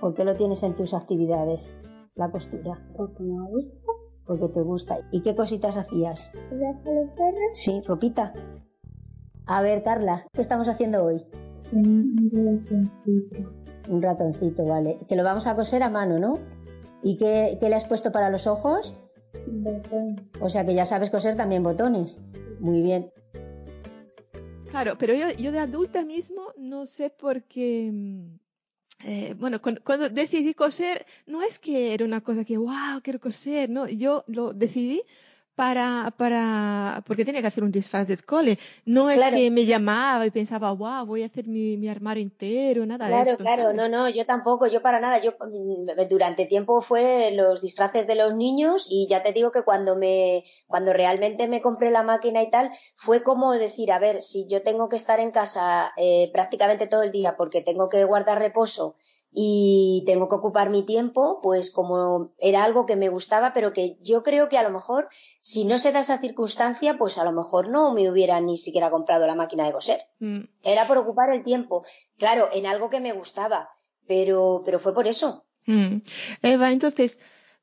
[0.00, 1.72] ¿Por qué lo tienes en tus actividades,
[2.14, 2.80] la costura?
[2.96, 3.92] Porque me gusta.
[4.24, 4.98] Porque te gusta.
[5.10, 6.30] ¿Y qué cositas hacías?
[6.50, 7.50] los perros?
[7.54, 8.32] Sí, ropita.
[9.46, 11.24] A ver, Carla, ¿qué estamos haciendo hoy?
[11.72, 13.50] Un ratoncito.
[13.88, 14.98] Un ratoncito, vale.
[15.08, 16.34] Que lo vamos a coser a mano, ¿no?
[17.02, 18.94] ¿Y qué, le has puesto para los ojos?
[19.46, 20.20] Botones.
[20.40, 22.20] O sea que ya sabes coser también botones.
[22.60, 23.10] Muy bien.
[24.70, 27.90] Claro, pero yo, yo de adulta mismo no sé por qué.
[29.00, 33.20] Eh, bueno, cuando, cuando, decidí coser, no es que era una cosa que, wow, quiero
[33.20, 35.02] coser, no, yo lo decidí
[35.58, 38.60] para, para, porque tenía que hacer un disfraz del cole.
[38.84, 42.86] No es que me llamaba y pensaba, wow, voy a hacer mi, mi armario entero,
[42.86, 43.38] nada de esto.
[43.38, 45.20] Claro, claro, no, no, yo tampoco, yo para nada.
[45.20, 49.64] Yo mm, durante tiempo fue los disfraces de los niños y ya te digo que
[49.64, 54.22] cuando me, cuando realmente me compré la máquina y tal, fue como decir, a ver,
[54.22, 58.04] si yo tengo que estar en casa eh, prácticamente todo el día porque tengo que
[58.04, 58.94] guardar reposo
[59.30, 63.98] y tengo que ocupar mi tiempo, pues como era algo que me gustaba, pero que
[64.02, 65.08] yo creo que a lo mejor,
[65.40, 68.90] si no se da esa circunstancia, pues a lo mejor no me hubiera ni siquiera
[68.90, 70.00] comprado la máquina de coser.
[70.18, 70.40] Mm.
[70.62, 71.84] Era por ocupar el tiempo,
[72.16, 73.70] claro, en algo que me gustaba,
[74.06, 75.44] pero, pero fue por eso.
[75.66, 75.98] Mm.
[76.42, 77.18] Eva, entonces,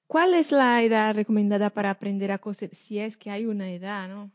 [0.08, 2.76] ¿cuál es la edad recomendada para aprender a coser?
[2.76, 4.32] Si es que hay una edad, ¿no?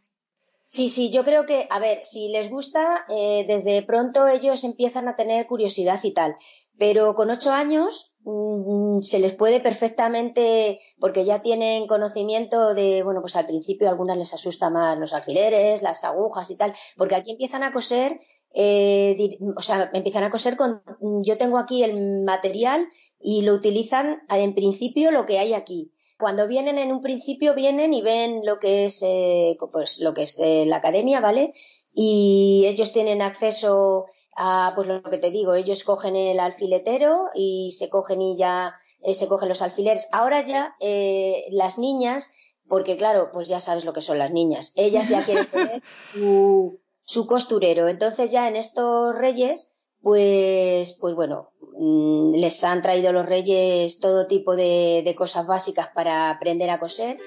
[0.66, 5.08] Sí, sí, yo creo que, a ver, si les gusta, eh, desde pronto ellos empiezan
[5.08, 6.36] a tener curiosidad y tal.
[6.80, 13.20] Pero con ocho años mm, se les puede perfectamente, porque ya tienen conocimiento de, bueno,
[13.20, 17.16] pues al principio a algunas les asusta más los alfileres, las agujas y tal, porque
[17.16, 18.18] aquí empiezan a coser,
[18.54, 20.82] eh, o sea, empiezan a coser con,
[21.22, 22.86] yo tengo aquí el material
[23.20, 25.92] y lo utilizan en principio lo que hay aquí.
[26.18, 30.22] Cuando vienen en un principio vienen y ven lo que es, eh, pues lo que
[30.22, 31.52] es eh, la academia, ¿vale?
[31.92, 37.72] Y ellos tienen acceso a, pues lo que te digo, ellos cogen el alfiletero y
[37.72, 40.08] se cogen y ya eh, se cogen los alfileres.
[40.12, 42.34] Ahora ya eh, las niñas,
[42.68, 46.80] porque claro, pues ya sabes lo que son las niñas, ellas ya quieren tener su,
[47.04, 47.88] su costurero.
[47.88, 54.26] Entonces ya en estos reyes, pues, pues bueno, mm, les han traído los reyes todo
[54.26, 57.18] tipo de, de cosas básicas para aprender a coser.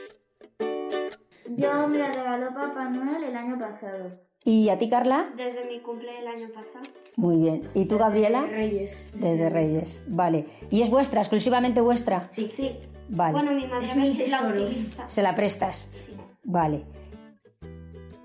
[1.45, 4.07] Yo me la regaló Papá Noel el año pasado.
[4.45, 5.31] ¿Y a ti, Carla?
[5.37, 6.83] Desde mi cumple del año pasado.
[7.15, 7.61] Muy bien.
[7.73, 8.45] ¿Y tú, Gabriela?
[8.45, 9.09] Reyes.
[9.13, 10.03] Desde Reyes.
[10.07, 10.47] Vale.
[10.69, 12.29] ¿Y es vuestra, exclusivamente vuestra?
[12.31, 12.71] Sí, sí.
[13.09, 13.33] Vale.
[13.33, 14.67] Bueno, mi madre Es me mi tesoro.
[15.07, 15.89] ¿Se la prestas?
[15.91, 16.13] Sí.
[16.43, 16.83] Vale.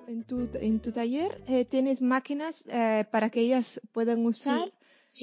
[0.09, 4.65] En tu, en tu taller eh, tienes máquinas eh, para que ellas puedan usar.
[4.65, 4.73] Sí,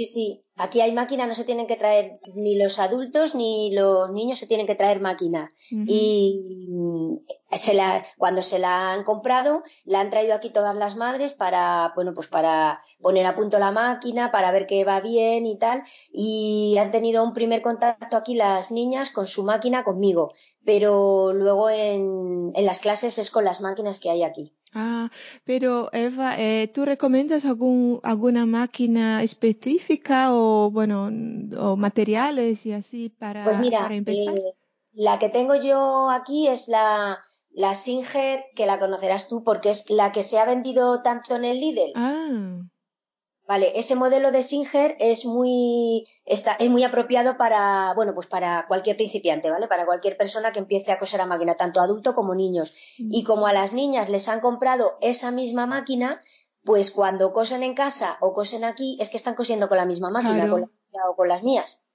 [0.07, 0.41] sí.
[0.57, 4.47] Aquí hay máquina, no se tienen que traer ni los adultos ni los niños se
[4.47, 5.49] tienen que traer máquina.
[5.69, 7.17] Y mm,
[7.51, 11.91] se la, cuando se la han comprado, la han traído aquí todas las madres para,
[11.95, 15.83] bueno, pues para poner a punto la máquina, para ver que va bien y tal.
[16.11, 20.33] Y han tenido un primer contacto aquí las niñas con su máquina conmigo.
[20.63, 24.53] Pero luego en, en las clases es con las máquinas que hay aquí.
[24.77, 25.09] Ah,
[25.45, 31.09] pero Eva, eh, ¿tú recomiendas algún, alguna máquina específica o, bueno,
[31.57, 34.35] o materiales y así para, Pues mira, para empezar?
[34.37, 34.53] eh,
[34.93, 37.19] la que tengo yo aquí es la,
[37.51, 41.45] la Singer, que la conocerás tú porque es la que se ha vendido tanto en
[41.45, 41.93] el Lidl.
[41.95, 42.65] Ah,
[43.47, 48.65] Vale, ese modelo de Singer es muy, está, es muy apropiado para, bueno, pues para
[48.67, 49.67] cualquier principiante, ¿vale?
[49.67, 52.73] Para cualquier persona que empiece a coser a máquina, tanto adulto como niños.
[52.97, 56.21] Y como a las niñas les han comprado esa misma máquina,
[56.63, 60.09] pues cuando cosen en casa o cosen aquí, es que están cosiendo con la misma
[60.09, 60.51] máquina, Claro.
[60.51, 61.85] con la mía o con las mías.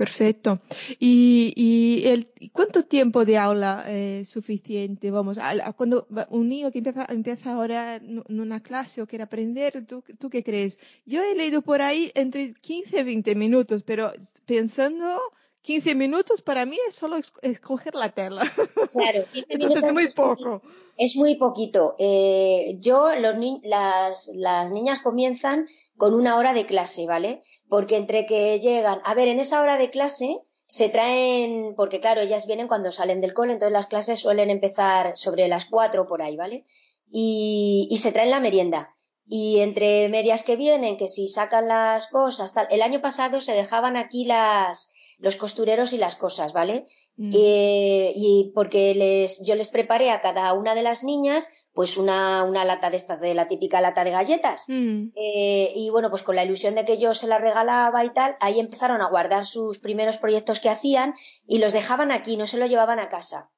[0.00, 0.60] Perfecto.
[0.98, 5.10] ¿Y, y el, cuánto tiempo de aula es suficiente?
[5.10, 5.38] Vamos,
[5.76, 10.02] cuando va- un niño que empieza, empieza ahora en una clase o quiere aprender, ¿tú,
[10.18, 10.78] ¿tú qué crees?
[11.04, 14.10] Yo he leído por ahí entre 15 y 20 minutos, pero
[14.46, 15.20] pensando
[15.60, 18.50] 15 minutos para mí es solo escoger la tela.
[18.92, 20.62] Claro, 15 Entonces minutos es muy poco.
[20.96, 21.94] Es muy poquito.
[21.98, 25.66] Eh, yo, los ni- las, las niñas comienzan
[26.00, 27.42] con una hora de clase, ¿vale?
[27.68, 32.22] Porque entre que llegan, a ver, en esa hora de clase se traen, porque claro,
[32.22, 36.22] ellas vienen cuando salen del cole, entonces las clases suelen empezar sobre las cuatro por
[36.22, 36.64] ahí, ¿vale?
[37.12, 38.88] Y, y se traen la merienda.
[39.26, 42.66] Y entre medias que vienen, que si sacan las cosas, tal.
[42.70, 46.86] El año pasado se dejaban aquí las, los costureros y las cosas, ¿vale?
[47.16, 47.30] Mm.
[47.34, 52.44] Eh, y porque les, yo les preparé a cada una de las niñas pues una,
[52.44, 54.64] una lata de estas, de la típica lata de galletas.
[54.68, 55.08] Mm.
[55.14, 58.36] Eh, y bueno, pues con la ilusión de que yo se la regalaba y tal,
[58.40, 61.14] ahí empezaron a guardar sus primeros proyectos que hacían
[61.46, 63.50] y los dejaban aquí, no se lo llevaban a casa.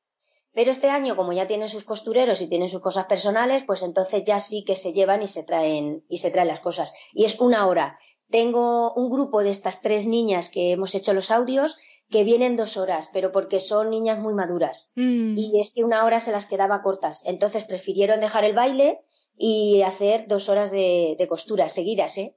[0.55, 4.23] Pero este año, como ya tienen sus costureros y tienen sus cosas personales, pues entonces
[4.25, 6.93] ya sí que se llevan y se traen, y se traen las cosas.
[7.15, 7.97] Y es una hora.
[8.31, 11.79] Tengo un grupo de estas tres niñas que hemos hecho los audios
[12.13, 14.93] que vienen dos horas, pero porque son niñas muy maduras.
[14.95, 15.37] Mm.
[15.37, 17.23] Y es que una hora se las quedaba cortas.
[17.27, 19.01] Entonces prefirieron dejar el baile
[19.37, 22.37] y hacer dos horas de, de costura seguidas, ¿eh?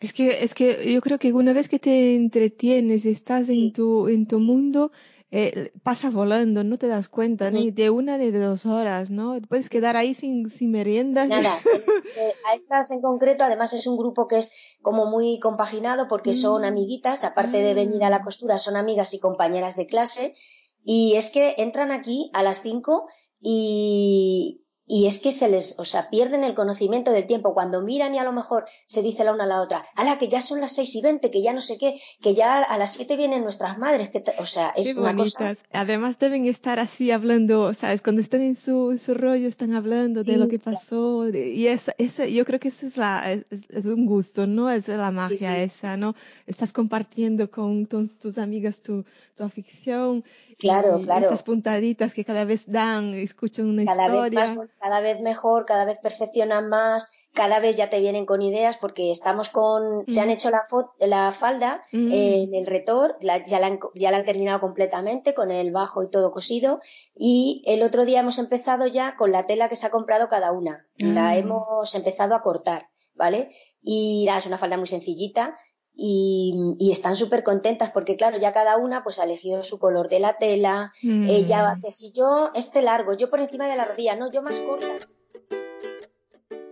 [0.00, 4.08] Es que, es que yo creo que una vez que te entretienes, estás en tu,
[4.08, 4.92] en tu mundo,
[5.36, 9.36] eh, pasa volando, no te das cuenta, ni de una ni de dos horas, ¿no?
[9.48, 11.28] Puedes quedar ahí sin, sin meriendas.
[11.28, 11.58] Nada,
[12.16, 16.34] eh, a estas en concreto, además es un grupo que es como muy compaginado porque
[16.34, 16.66] son Mm.
[16.66, 20.34] amiguitas, aparte de venir a la costura, son amigas y compañeras de clase.
[20.84, 23.08] Y es que entran aquí a las 5
[23.40, 27.54] y, y es que se les, o sea, pierden el conocimiento del tiempo.
[27.54, 30.28] Cuando miran y a lo mejor se dice la una a la otra, ala, que
[30.28, 32.92] ya son las seis y veinte, que ya no sé qué, que ya a las
[32.92, 35.54] siete vienen nuestras madres, que o sea, es Qué una cosa.
[35.72, 38.02] Además deben estar así hablando, ¿sabes?
[38.02, 40.76] Cuando están en su, su rollo, están hablando de lo que claro.
[40.76, 41.22] pasó.
[41.22, 44.70] de- y es, ese, yo creo que eso es, la, es, es un gusto, ¿no?
[44.70, 45.62] Es la magia sí.
[45.62, 46.14] esa, ¿no?
[46.46, 49.04] Estás compartiendo con tu- tus amigas tu,
[49.36, 50.24] tu afición.
[50.58, 51.26] Claro, y claro.
[51.26, 54.54] Esas puntaditas que cada vez dan, escuchan una cada vez historia.
[54.54, 58.76] más, cada vez mejor, cada vez perfeccionan más, cada vez ya te vienen con ideas
[58.76, 60.66] porque estamos con, se han hecho la,
[61.00, 62.10] la falda Mm.
[62.12, 65.72] en el retor, la- ya, la han, co- ya la han terminado completamente con el
[65.72, 66.80] bajo y todo cosido
[67.16, 70.52] y el otro día hemos empezado ya con la tela que se ha comprado cada
[70.52, 71.36] una, la Ah.
[71.36, 73.50] hemos empezado a cortar, ¿vale?
[73.82, 75.56] Y es una falda muy sencillita
[75.96, 80.08] y, y están súper contentas porque claro, ya cada una pues ha elegido su color
[80.08, 81.26] de la tela, Mm.
[81.46, 84.58] ya, que si yo, este largo, yo por encima de la rodilla, no, yo más
[84.60, 84.88] corta.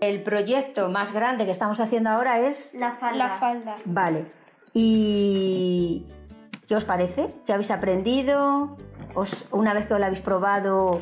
[0.00, 2.74] El proyecto más grande que estamos haciendo ahora es...
[2.74, 3.16] La falda.
[3.28, 3.76] La falda.
[3.84, 4.26] Vale.
[4.74, 6.04] ¿Y
[6.66, 7.32] qué os parece?
[7.46, 8.76] ¿Qué habéis aprendido?
[9.14, 11.00] Os, una vez que lo habéis probado,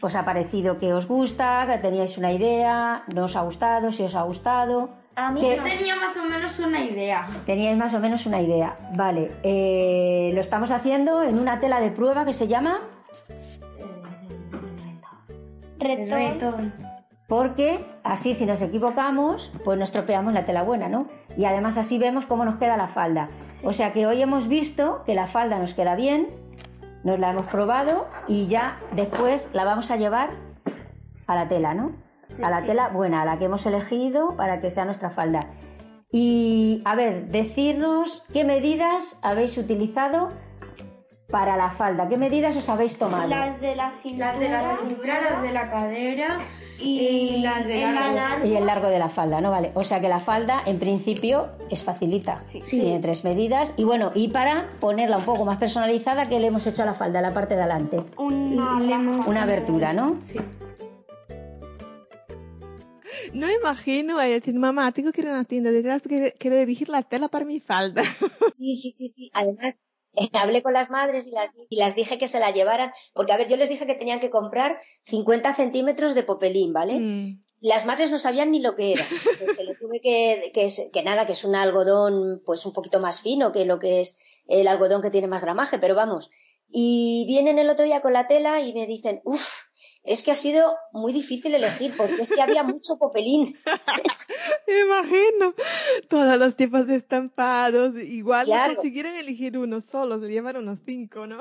[0.00, 4.02] os ha parecido que os gusta, que teníais una idea, no os ha gustado, si
[4.04, 4.88] os ha gustado.
[5.14, 5.62] A mí Que- no.
[5.64, 7.28] Tenía más o menos una idea.
[7.46, 8.76] Teníais más o menos una idea.
[8.96, 12.80] Vale, eh, lo estamos haciendo en una tela de prueba que se llama
[15.78, 16.08] Retón.
[16.08, 16.72] Retón.
[17.28, 21.06] porque así si nos equivocamos, pues no estropeamos la tela buena, ¿no?
[21.36, 23.28] Y además así vemos cómo nos queda la falda.
[23.64, 26.28] O sea que hoy hemos visto que la falda nos queda bien,
[27.04, 30.30] nos la hemos probado y ya después la vamos a llevar
[31.26, 31.92] a la tela, ¿no?
[32.42, 35.48] A la tela buena, a la que hemos elegido para que sea nuestra falda.
[36.10, 40.28] Y a ver, decirnos qué medidas habéis utilizado
[41.32, 43.26] para la falda, qué medidas os habéis tomado.
[43.26, 44.32] Las de la cintura.
[44.32, 46.38] Las de la cintura, las de la cadera
[46.78, 48.46] y, y las de el largo.
[48.46, 49.50] Y el largo de la falda, ¿no?
[49.50, 49.72] Vale.
[49.74, 52.40] O sea que la falda, en principio, es facilita.
[52.68, 53.72] Tiene tres medidas.
[53.78, 56.94] Y bueno, y para ponerla un poco más personalizada, ¿qué le hemos hecho a la
[56.94, 57.22] falda?
[57.22, 58.04] La parte de adelante.
[58.18, 58.76] Una
[59.26, 60.16] Una abertura, ¿no?
[60.26, 60.38] Sí.
[63.34, 66.34] No imagino a ella decir, mamá, tengo que ir a una tienda de telas porque
[66.38, 68.02] quiero elegir la tela para mi falda.
[68.56, 69.30] Sí, sí, sí, sí.
[69.32, 69.76] Además,
[70.14, 72.90] eh, hablé con las madres y las, y las dije que se la llevaran.
[73.14, 76.98] Porque, a ver, yo les dije que tenían que comprar 50 centímetros de popelín, ¿vale?
[77.00, 77.42] Mm.
[77.60, 79.06] Las madres no sabían ni lo que era.
[79.54, 82.98] Se lo tuve que, que, es- que nada, que es un algodón pues un poquito
[83.00, 86.28] más fino que lo que es el algodón que tiene más gramaje, pero vamos.
[86.68, 89.62] Y vienen el otro día con la tela y me dicen, uff,
[90.04, 93.56] es que ha sido muy difícil elegir porque es que había mucho popelín.
[94.66, 95.54] Me imagino
[96.08, 97.94] todos los tipos de estampados.
[97.96, 98.68] Igual Claro.
[98.70, 101.38] no consiguieron elegir uno solo, se llevaron unos cinco, ¿no?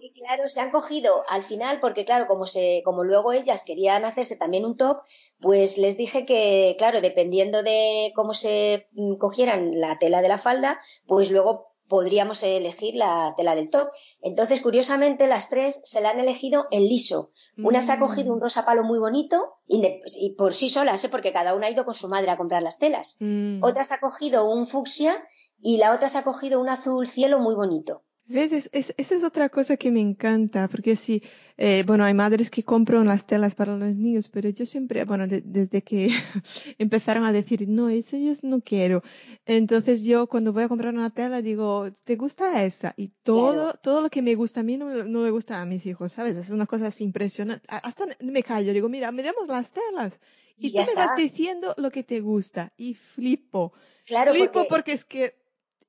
[0.00, 4.04] Y claro, se han cogido al final, porque claro, como se, como luego ellas querían
[4.04, 4.98] hacerse también un top,
[5.40, 10.38] pues les dije que, claro, dependiendo de cómo se mm, cogieran la tela de la
[10.38, 13.88] falda, pues luego podríamos elegir la tela del top.
[14.20, 17.30] Entonces, curiosamente, las tres se la han elegido en liso.
[17.58, 18.00] Una se ha Mm.
[18.00, 21.08] cogido un rosa palo muy bonito, y por sí solas, ¿eh?
[21.08, 23.16] porque cada una ha ido con su madre a comprar las telas.
[23.20, 23.62] Mm.
[23.62, 25.16] Otra se ha cogido un fucsia
[25.60, 28.02] y la otra se ha cogido un azul cielo muy bonito.
[28.26, 28.52] ¿Ves?
[28.52, 31.22] Es, es- esa es otra cosa que me encanta, porque sí,
[31.58, 35.26] eh, bueno, hay madres que compran las telas para los niños, pero yo siempre, bueno,
[35.26, 36.08] de- desde que
[36.78, 39.02] empezaron a decir, no, eso yo no quiero.
[39.44, 42.94] Entonces yo cuando voy a comprar una tela digo, ¿te gusta esa?
[42.96, 45.84] Y todo, todo lo que me gusta a mí no, no le gusta a mis
[45.84, 46.36] hijos, ¿sabes?
[46.36, 47.66] Es una cosa así impresionante.
[47.68, 50.18] Hasta me callo, digo, mira, miremos las telas.
[50.56, 51.16] Y tú me vas está.
[51.16, 52.72] diciendo lo que te gusta.
[52.78, 53.72] Y flipo.
[54.06, 55.34] Claro, flipo porque- porque es que,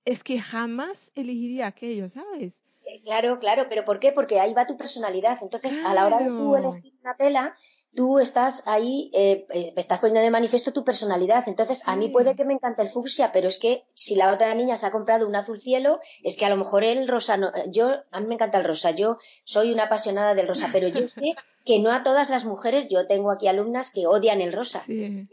[0.05, 2.61] es que jamás elegiría aquello, ¿sabes?
[3.03, 4.11] Claro, claro, pero ¿por qué?
[4.11, 5.37] Porque ahí va tu personalidad.
[5.41, 7.55] Entonces, a la hora de tú elegir una tela,
[7.93, 11.43] tú estás ahí, eh, eh, estás poniendo de manifiesto tu personalidad.
[11.47, 14.53] Entonces, a mí puede que me encante el fucsia, pero es que si la otra
[14.55, 17.47] niña se ha comprado un azul cielo, es que a lo mejor el rosa no.
[17.49, 18.91] eh, Yo, a mí me encanta el rosa.
[18.91, 21.21] Yo soy una apasionada del rosa, pero yo sé
[21.65, 25.27] que no a todas las mujeres, yo tengo aquí alumnas que odian el rosa Sí.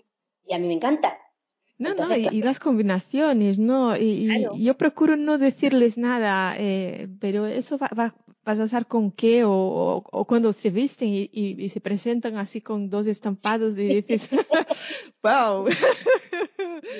[0.46, 1.18] y a mí me encanta.
[1.78, 3.96] No, Entonces, no, y, las combinaciones, ¿no?
[3.96, 8.14] Y, yo procuro no decirles nada, eh, pero eso va, va-
[8.44, 11.80] vas a usar con qué o, o, o cuando se visten y, y- y se
[11.80, 14.30] presentan así con dos estampados y dices,
[15.22, 15.66] wow.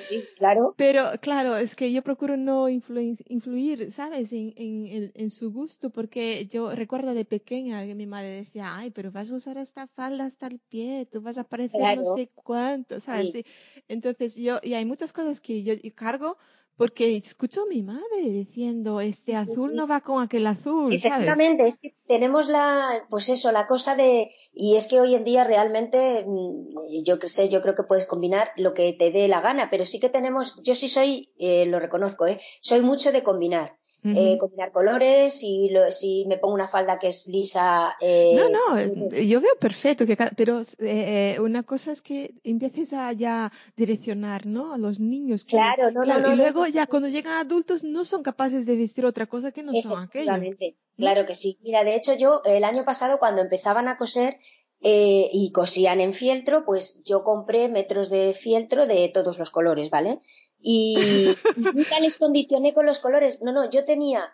[0.08, 0.74] Sí, claro.
[0.76, 4.32] Pero claro, es que yo procuro no influen- influir, ¿sabes?
[4.32, 8.90] En, en, en- su gusto, porque yo recuerdo de pequeña que mi madre decía, ay,
[8.90, 12.04] pero vas a usar esta falda hasta el pie, tú vas a parecer no Claro.
[12.14, 13.32] sé cuánto, ¿sabes?
[13.32, 13.44] Sí.
[13.88, 16.36] Entonces yo, y hay muchas cosas que yo cargo
[16.76, 21.04] porque escucho a mi madre diciendo, este azul no va con aquel azul, ¿sabes?
[21.04, 25.24] Efectivamente, es que tenemos la, pues eso, la cosa de, y es que hoy en
[25.24, 29.28] día realmente, mm, yo que sé, yo creo que puedes combinar lo que te dé
[29.28, 33.12] la gana, pero sí que tenemos, yo sí soy, eh, lo reconozco, eh, soy mucho
[33.12, 33.76] de combinar.
[34.04, 37.94] Eh, combinar colores, si, lo, si me pongo una falda que es lisa.
[38.00, 42.92] eh, No, no, eh, yo veo perfecto, que, pero eh, una cosa es que empieces
[42.94, 44.72] a ya direccionar, ¿no?
[44.74, 45.44] A los niños.
[45.44, 48.66] que- Claro, no, no, claro, no, y luego ya cuando llegan adultos no son capaces
[48.66, 50.32] de vestir otra cosa que no son aquello.
[50.32, 51.58] Efectivamente, claro que sí.
[51.62, 54.36] Mira, de hecho yo el año pasado cuando empezaban a coser
[54.84, 60.18] y cosían en fieltro, pues yo compré metros de fieltro de todos los colores, ¿vale?
[60.62, 60.96] Y,
[61.56, 63.42] nunca les condicioné con los colores.
[63.42, 64.32] No, no, yo tenía,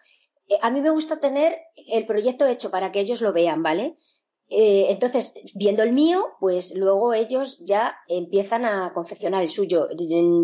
[0.49, 1.59] eh, a mí me gusta tener
[1.89, 3.97] el proyecto hecho para que ellos lo vean, ¿vale?
[4.51, 9.89] Eh, entonces, viendo el mío, pues luego ellos ya empiezan a confeccionar el suyo.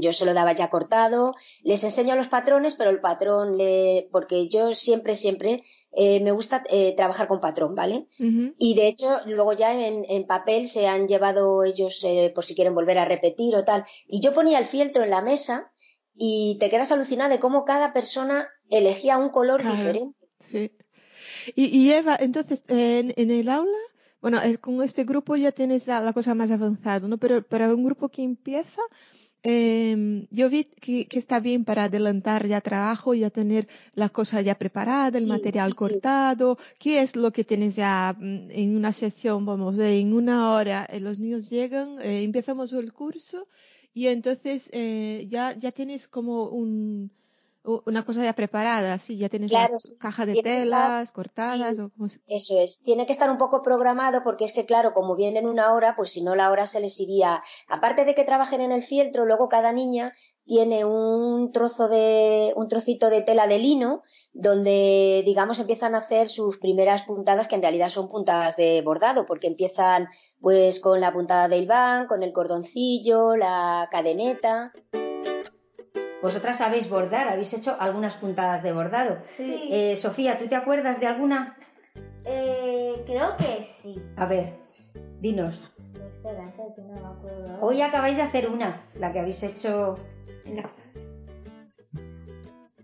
[0.01, 4.49] Yo se lo daba ya cortado, les enseño los patrones, pero el patrón, le, porque
[4.49, 5.63] yo siempre, siempre
[5.97, 8.07] eh, me gusta eh, trabajar con patrón, ¿vale?
[8.59, 12.55] Y de hecho, luego ya en, en papel se han llevado ellos eh, por si
[12.55, 13.85] quieren volver a repetir o tal.
[14.07, 15.73] Y yo ponía el fieltro en la mesa
[16.15, 19.77] y te quedas alucinada de cómo cada persona elegía un color Claro.
[19.77, 20.19] diferente.
[20.51, 20.73] Sí.
[21.57, 23.79] Y, y Eva, entonces, eh, en, en el aula,
[24.25, 27.19] bueno, con este grupo ya tienes la, cosa más avanzada, ¿no?
[27.19, 28.81] Pero para un grupo que empieza,
[29.43, 34.55] eh, yo vi que, está bien para adelantar ya trabajo, ya tener la cosa ya
[34.55, 36.57] preparada, el material cortado.
[36.79, 39.45] ¿Qué es lo que tienes ya mm, en una sesión?
[39.45, 43.47] Vamos, en una hora eh, los niños llegan, eh, empezamos el curso
[43.95, 47.13] y entonces eh, ya, ya tienes como un,
[47.63, 51.79] una cosa ya preparada, sí, ya tienes la caja de telas cortadas.
[51.79, 55.15] O como Eso es, tiene que estar un poco programado porque es que, claro, como
[55.15, 57.41] vienen una hora, pues si no la hora se les iría.
[57.69, 60.13] Aparte de que trabajen en el fieltro, luego cada niña
[60.47, 66.29] tiene un trozo de, un trocito de tela de lino donde, digamos, empiezan a hacer
[66.29, 70.09] sus primeras puntadas, que en realidad son puntadas de bordado, porque empiezan
[70.41, 74.73] pues con la puntada del van, con el cordoncillo, la cadeneta.
[76.21, 79.19] Vosotras sabéis bordar, habéis hecho algunas puntadas de bordado.
[79.37, 79.69] Sí.
[79.71, 81.57] Eh, Sofía, ¿tú te acuerdas de alguna?
[82.25, 84.03] Eh, creo que sí.
[84.17, 84.55] A ver,
[85.21, 85.61] dinos.
[85.93, 87.59] Espera, que no me acuerdo.
[87.61, 89.97] Hoy acabáis de hacer una, la que habéis hecho
[90.45, 90.71] en la...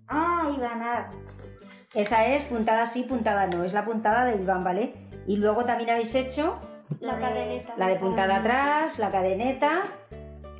[0.09, 1.11] Ah.
[1.95, 3.65] Esa es puntada sí, puntada no.
[3.65, 4.95] Es la puntada de Iván, ¿vale?
[5.27, 6.59] Y luego también habéis hecho...
[7.01, 7.75] La, cadeneta.
[7.77, 9.83] La de puntada atrás, la cadeneta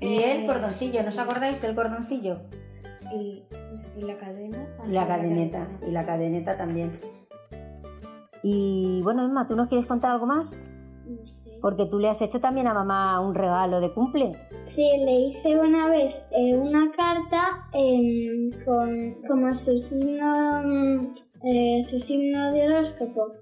[0.01, 1.03] y el cordoncillo.
[1.03, 2.39] ¿No os acordáis del cordoncillo?
[3.11, 4.67] Pues, y, la cadena.
[4.87, 7.01] Y la cadeneta, y la cadeneta también.
[8.43, 10.57] Y bueno, Emma, ¿tú nos quieres contar algo más?
[11.11, 11.51] No sé.
[11.61, 14.33] Porque tú le has hecho también a mamá un regalo de cumple.
[14.63, 17.69] Sí, le hice una vez eh, una carta
[18.65, 21.03] con como su signo,
[21.45, 23.33] eh, su signo de horóscopo.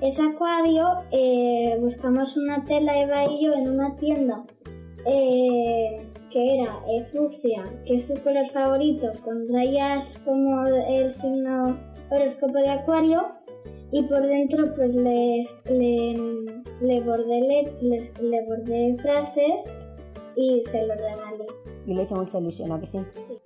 [0.00, 4.44] Es acuario, eh, buscamos una tela Eva y yo en una tienda
[6.34, 11.78] que era eh, fucsia, que es su color favorito, con rayas como el signo
[12.10, 13.28] horóscopo de acuario,
[13.92, 16.14] y por dentro pues les, le,
[16.80, 19.64] le bordé, le, le, bordé frases
[20.36, 21.46] y se lo regalé.
[21.86, 22.98] Y le hizo mucha ilusión, ¿a que sí?
[23.14, 23.38] Sí.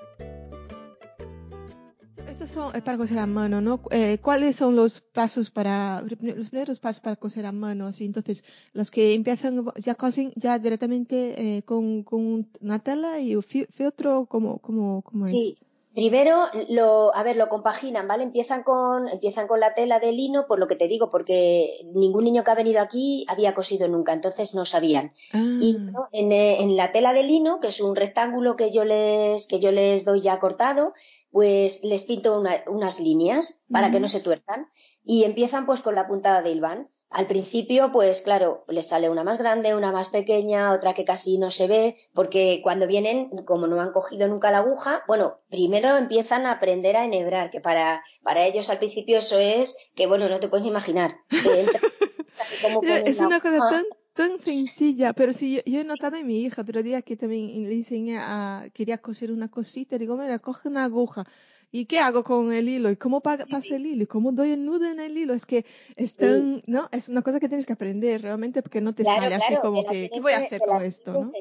[2.26, 3.80] Estos son para coser a mano, ¿no?
[3.90, 7.86] Eh, ¿Cuáles son los pasos para, los primeros pasos para coser a mano?
[7.86, 13.34] Así, entonces, los que empiezan, ya cosen ya directamente eh, con, con, una tela y
[13.42, 15.30] fieltro, ¿cómo, cómo, cómo es?
[15.30, 15.58] Sí.
[15.98, 18.22] Primero, lo, a ver, lo compaginan, ¿vale?
[18.22, 22.22] Empiezan con, empiezan con la tela de lino, por lo que te digo, porque ningún
[22.22, 25.12] niño que ha venido aquí había cosido nunca, entonces no sabían.
[25.32, 25.58] Ah.
[25.60, 25.76] Y
[26.12, 29.72] en, en, la tela de lino, que es un rectángulo que yo les, que yo
[29.72, 30.94] les doy ya cortado,
[31.32, 34.68] pues les pinto unas líneas para que no se tuerzan
[35.04, 36.90] y empiezan pues con la puntada de hilván.
[37.10, 41.38] Al principio, pues claro, les sale una más grande, una más pequeña, otra que casi
[41.38, 45.96] no se ve, porque cuando vienen, como no han cogido nunca la aguja, bueno, primero
[45.96, 50.28] empiezan a aprender a enhebrar, que para, para ellos al principio eso es que, bueno,
[50.28, 51.16] no te puedes ni imaginar.
[53.06, 53.84] es una cosa tan
[54.18, 57.72] tan sencilla, pero sí, yo, he notado en mi hija otro día que también le
[57.72, 61.24] enseñé a, quería coser una cosita, digo, mira, coge una aguja.
[61.70, 62.90] ¿Y qué hago con el hilo?
[62.90, 63.44] ¿Y cómo paso
[63.74, 64.02] el hilo?
[64.04, 65.34] ¿Y cómo doy el nudo en el hilo?
[65.34, 65.66] Es que
[65.96, 66.88] es tan, ¿no?
[66.92, 70.10] Es una cosa que tienes que aprender realmente porque no te sale así como que,
[70.12, 71.12] ¿qué voy a hacer con esto?
[71.12, 71.32] ¿no?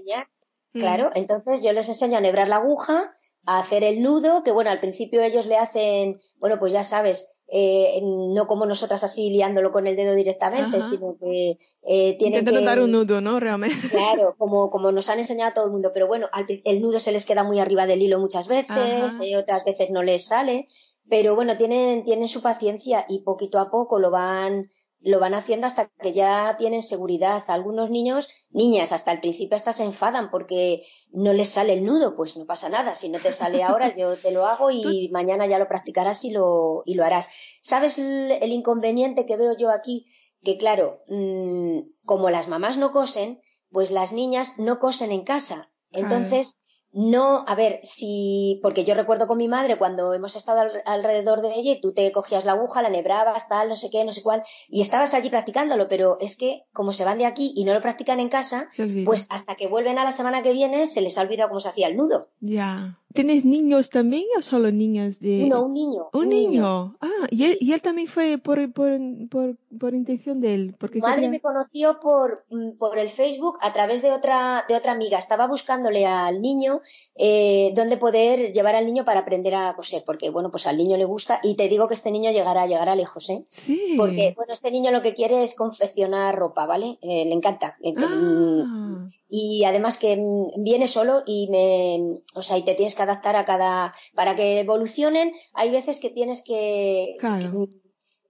[0.73, 0.79] Mm.
[0.79, 3.15] Claro, entonces yo les enseño a nebrar la aguja,
[3.47, 7.37] a hacer el nudo, que bueno, al principio ellos le hacen, bueno, pues ya sabes,
[7.47, 12.59] eh, no como nosotras así liándolo con el dedo directamente, sino que eh, tienen Intentando
[12.59, 12.65] que...
[12.65, 13.39] dar un nudo, ¿no?
[13.39, 13.87] Realmente.
[13.89, 16.27] Claro, como, como nos han enseñado a todo el mundo, pero bueno,
[16.65, 20.03] el nudo se les queda muy arriba del hilo muchas veces, eh, otras veces no
[20.03, 20.67] les sale,
[21.09, 24.69] pero bueno, tienen, tienen su paciencia y poquito a poco lo van
[25.07, 27.41] lo van haciendo hasta que ya tienen seguridad.
[27.47, 30.81] Algunos niños, niñas, hasta el principio hasta se enfadan porque
[31.11, 32.93] no les sale el nudo, pues no pasa nada.
[32.93, 36.31] Si no te sale ahora, yo te lo hago y mañana ya lo practicarás y
[36.31, 37.29] lo, y lo harás.
[37.61, 40.07] ¿Sabes el, inconveniente que veo yo aquí?
[40.43, 43.41] Que claro, mm, como las mamás no cosen,
[43.71, 45.71] pues las niñas no cosen en casa.
[45.91, 46.57] Entonces,
[46.99, 51.53] no, a ver, si, porque yo recuerdo con mi madre cuando hemos estado alrededor de
[51.53, 54.23] ella y tú te cogías la aguja, la nebrabas, tal, no sé qué, no sé
[54.23, 57.75] cuál, y estabas allí practicándolo, pero es que como se van de aquí y no
[57.75, 58.67] lo practican en casa,
[59.05, 61.69] pues hasta que vuelven a la semana que viene se les ha olvidado cómo se
[61.69, 62.29] hacía el nudo.
[62.39, 62.97] Ya.
[63.13, 65.47] ¿Tienes niños también o solo niñas de...?
[65.47, 66.09] No, un niño.
[66.13, 66.95] Un, niño.
[67.01, 68.99] Ah, y él, y él, también fue por, por,
[69.29, 70.75] por, por intención de él.
[70.79, 74.75] Porque Mi madre me conoció por, mm, por el Facebook a través de otra, de
[74.75, 75.17] otra amiga.
[75.17, 76.81] Estaba buscándole al niño
[77.15, 80.97] eh, dónde poder llevar al niño para aprender a coser, porque bueno, pues al niño
[80.97, 83.45] le gusta y te digo que este niño llegará, llegará lejos, ¿eh?
[83.49, 83.95] Sí.
[83.97, 86.99] Porque bueno, este niño lo que quiere es confeccionar ropa, ¿vale?
[87.01, 87.77] Eh, le encanta.
[87.97, 89.07] Ah.
[89.29, 93.35] Y además que mm, viene solo y me, o sea, y te tienes que adaptar
[93.35, 97.67] a cada, para que evolucionen, hay veces que tienes que, claro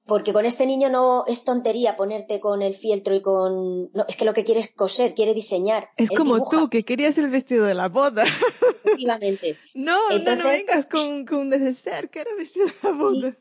[0.08, 3.92] porque con este niño no es tontería ponerte con el fieltro y con...
[3.94, 5.90] No, es que lo que quiere es coser, quiere diseñar.
[5.98, 8.24] Es como tú, que querías el vestido de la boda.
[8.24, 9.58] Efectivamente.
[9.76, 13.38] no, no, no vengas con, con un neceser, que era vestido de la boda.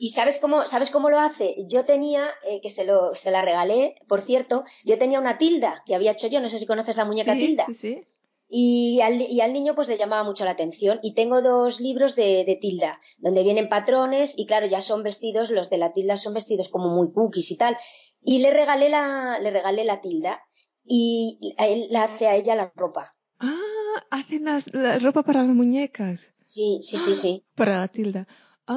[0.00, 1.56] ¿Y sabes cómo, sabes cómo lo hace?
[1.68, 5.82] Yo tenía, eh, que se, lo, se la regalé, por cierto, yo tenía una tilda
[5.84, 7.66] que había hecho yo, no sé si conoces la muñeca tilda.
[7.66, 8.04] Sí, sí.
[8.48, 11.00] Y al, y al, niño pues le llamaba mucho la atención.
[11.02, 15.50] Y tengo dos libros de, de, tilda, donde vienen patrones y claro, ya son vestidos,
[15.50, 17.76] los de la tilda son vestidos como muy cookies y tal.
[18.22, 20.40] Y le regalé la, le regalé la tilda
[20.84, 23.16] y él hace a ella la ropa.
[23.40, 26.32] Ah, hacen las, la ropa para las muñecas.
[26.44, 27.44] Sí, sí, sí, sí.
[27.54, 28.26] Para la tilda.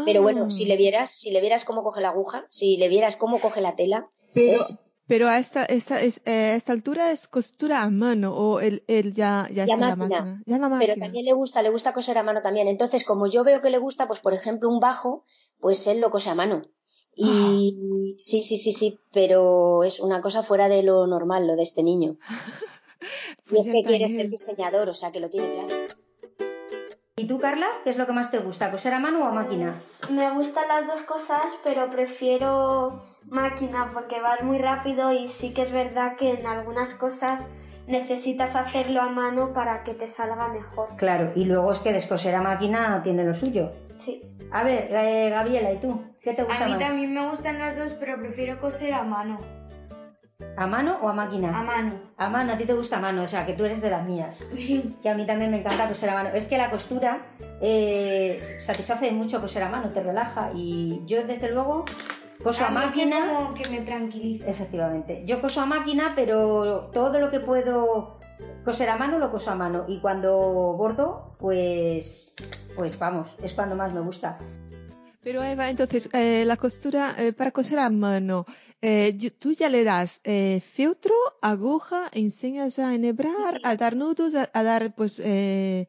[0.05, 3.15] Pero bueno, si le vieras, si le vieras cómo coge la aguja, si le vieras
[3.15, 4.85] cómo coge la tela, pero, es...
[5.07, 9.13] pero a esta, esta, es, eh, esta altura es costura a mano o él, él
[9.13, 9.93] ya, ya, está máquina.
[9.93, 10.43] en la máquina.
[10.45, 10.79] Ya la máquina.
[10.79, 12.67] Pero también le gusta, le gusta coser a mano también.
[12.67, 15.25] Entonces, como yo veo que le gusta, pues por ejemplo un bajo,
[15.59, 16.61] pues él lo cose a mano.
[17.13, 18.15] Y Ah.
[18.17, 21.83] sí, sí, sí, sí, pero es una cosa fuera de lo normal, lo de este
[21.83, 22.17] niño.
[23.47, 25.80] y Pues es que quiere ser diseñador, o sea que lo tiene claro.
[27.22, 27.67] ¿Y tú, Carla?
[27.84, 28.72] ¿Qué es lo que más te gusta?
[28.72, 29.76] ¿Coser a mano o a máquina?
[30.09, 35.61] Me gustan las dos cosas, pero prefiero máquina porque vas muy rápido y sí que
[35.61, 37.47] es verdad que en algunas cosas
[37.86, 40.95] necesitas hacerlo a mano para que te salga mejor.
[40.97, 43.72] Claro, y luego es que descoser a máquina tiene lo suyo.
[43.93, 44.24] Sí.
[44.51, 46.03] A ver, eh, Gabriela, ¿y tú?
[46.24, 46.88] ¿Qué te gusta A mí más?
[46.88, 49.39] también me gustan las dos, pero prefiero coser a mano.
[50.57, 51.57] ¿A mano o a máquina?
[51.57, 51.99] A mano.
[52.17, 54.05] A mano, a ti te gusta a mano, o sea, que tú eres de las
[54.05, 54.45] mías.
[55.01, 56.29] Que a mí también me encanta coser a mano.
[56.33, 57.25] Es que la costura
[57.61, 60.51] eh, satisface mucho coser a mano, te relaja.
[60.53, 61.85] Y yo, desde luego,
[62.43, 63.33] coso a, mí máquina.
[63.33, 64.47] como que me tranquiliza.
[64.47, 65.23] Efectivamente.
[65.25, 68.19] Yo coso a máquina, pero todo lo que puedo
[68.63, 69.85] coser a mano lo coso a mano.
[69.87, 70.31] Y cuando
[70.77, 72.35] bordo, pues,
[72.75, 74.37] pues vamos, es cuando más me gusta.
[75.23, 78.45] Pero Eva, entonces, eh, la costura eh, para coser a mano,
[78.82, 84.49] eh, tú ya le das eh, filtro, aguja, enseñas a enhebrar, a dar nudos, a,
[84.53, 85.88] a dar, pues, eh,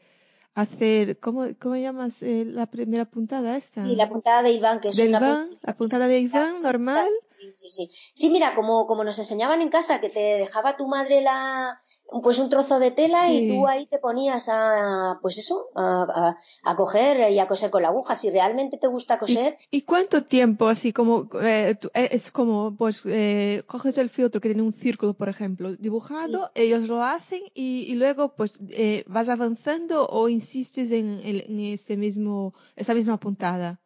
[0.55, 3.84] hacer, ¿cómo, cómo llamas eh, la primera puntada esta?
[3.84, 7.09] La puntada de Iván, que es Del una la puntada de Iván, normal.
[7.28, 7.90] Sí, sí, sí.
[8.14, 11.78] Sí, mira, como, como nos enseñaban en casa, que te dejaba tu madre la
[12.22, 13.44] pues un trozo de tela Sí.
[13.44, 17.70] y tú ahí te ponías a, pues eso, a, a, a coger y a coser
[17.70, 18.14] con la aguja.
[18.16, 23.05] Si realmente te gusta coser, ¿Y cuánto tiempo así como eh, eh, es como pues
[23.07, 27.84] eh, coges el filtro que tiene un círculo por ejemplo dibujado ellos lo hacen y,
[27.88, 33.18] y luego pues eh, vas avanzando o insistes en, el- en ese mismo esa misma
[33.18, 33.80] puntada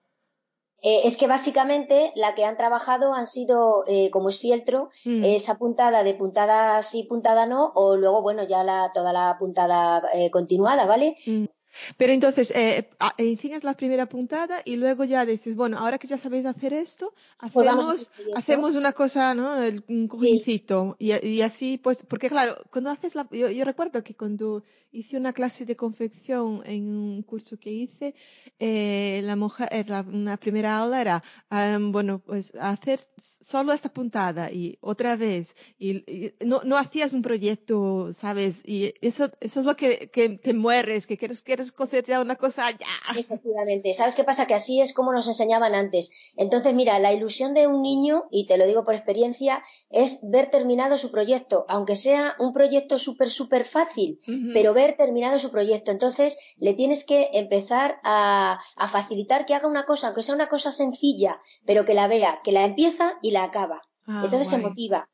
[0.83, 5.25] eh, es que básicamente la que han trabajado han sido, eh, como es fieltro, Mm.
[5.25, 10.03] esa puntada de puntada sí, puntada no, o luego, bueno, ya la, toda la puntada
[10.15, 11.17] eh, continuada, ¿vale?
[11.27, 11.45] Mm.
[11.99, 16.07] Pero entonces, eh, a- enseñas la primera puntada y luego ya dices, bueno, ahora que
[16.07, 17.13] ya sabéis hacer esto,
[17.53, 19.63] Pues hacemos, hacemos una cosa, ¿no?
[19.63, 20.97] El- un cojincito.
[20.99, 24.63] Y, y así, pues, porque claro, cuando haces la, yo, yo recuerdo que cuando
[24.97, 28.15] hice una clase de confección en un curso que hice,
[28.59, 33.91] eh, la mujer, eh, la, una primera aula era, ah, bueno, pues hacer solo esta
[33.91, 35.55] puntada y otra vez.
[35.79, 38.63] Y, y no, no hacías un proyecto, ¿sabes?
[38.67, 42.37] Y eso, eso es lo que, que te mueres, que quieres, quieres coser ya una
[42.37, 43.21] cosa ya.
[43.21, 43.93] Efectivamente.
[43.93, 44.47] ¿Sabes qué pasa?
[44.47, 46.11] Que así es como nos enseñaban antes.
[46.37, 50.51] Entonces, mira, la ilusión de un niño, y te lo digo por experiencia, es ver
[50.51, 54.51] terminado su proyecto, aunque sea un proyecto súper, súper fácil, Ujú.
[54.55, 55.91] pero ver terminado su proyecto.
[55.91, 60.49] Entonces, le tienes que empezar a, a facilitar que haga una cosa, aunque sea una
[60.49, 63.83] cosa sencilla, pero que la vea, que la empieza y la acaba.
[64.07, 65.09] Ah, Entonces se motiva.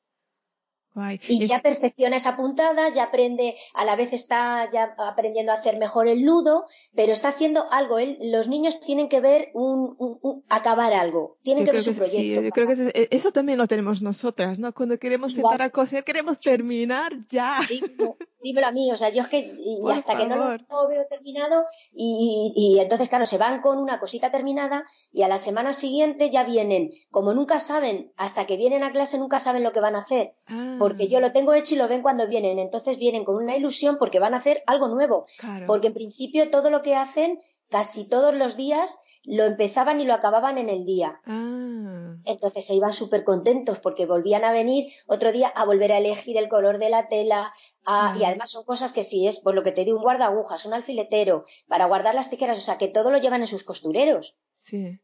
[0.95, 1.21] Guay.
[1.29, 5.79] Y ya perfecciona esa puntada, ya aprende, a la vez está ya aprendiendo a hacer
[5.79, 7.99] mejor el nudo, pero está haciendo algo.
[7.99, 11.83] Él, los niños tienen que ver un, un- un- acabar algo, tienen Yo que ver
[11.85, 12.43] su que sí, proyecto.
[12.43, 14.73] yo creo que ese- eso también lo tenemos nosotras, ¿no?
[14.75, 15.53] Cuando queremos Igual.
[15.53, 17.59] sentar a coser, queremos terminar ya.
[17.63, 20.89] Sí, no, dímelo a mí, o sea, yo es que y hasta que no lo,
[20.89, 25.29] veo terminado y, y- y entonces, claro, se van con una cosita terminada y a
[25.29, 29.63] la semana siguiente ya vienen, como nunca saben, hasta que vienen a clase nunca saben
[29.63, 32.27] lo que van a hacer, Ah, porque yo lo tengo hecho y lo ven cuando
[32.29, 35.67] vienen, entonces vienen con una ilusión porque van a hacer algo nuevo, claro.
[35.67, 40.15] porque en principio todo lo que hacen, casi todos los días, lo empezaban y lo
[40.15, 41.21] acababan en el día.
[41.27, 45.99] Ah, Entonces se iban súper contentos porque volvían a venir otro día a volver a
[45.99, 47.53] elegir el color de la tela.
[47.85, 48.17] a- Ah.
[48.19, 50.73] Y además son cosas que si es, por lo que te digo, un guardagujas, un
[50.75, 54.37] alfiletero, para guardar las tijeras, o sea que todo lo llevan en sus costureros.
[54.57, 54.99] sí.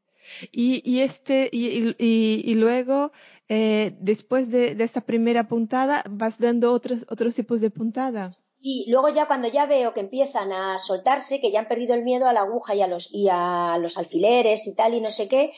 [0.53, 3.13] Y, y este, y, y, y- y luego,
[3.49, 8.31] eh, después de, de esta primera puntada, vas dando otros, otros tipos de puntada.
[8.55, 12.03] Sí, luego ya cuando ya veo que empiezan a soltarse, que ya han perdido el
[12.03, 15.11] miedo a la aguja y a los, y a los alfileres y tal y no
[15.11, 15.53] sé qué,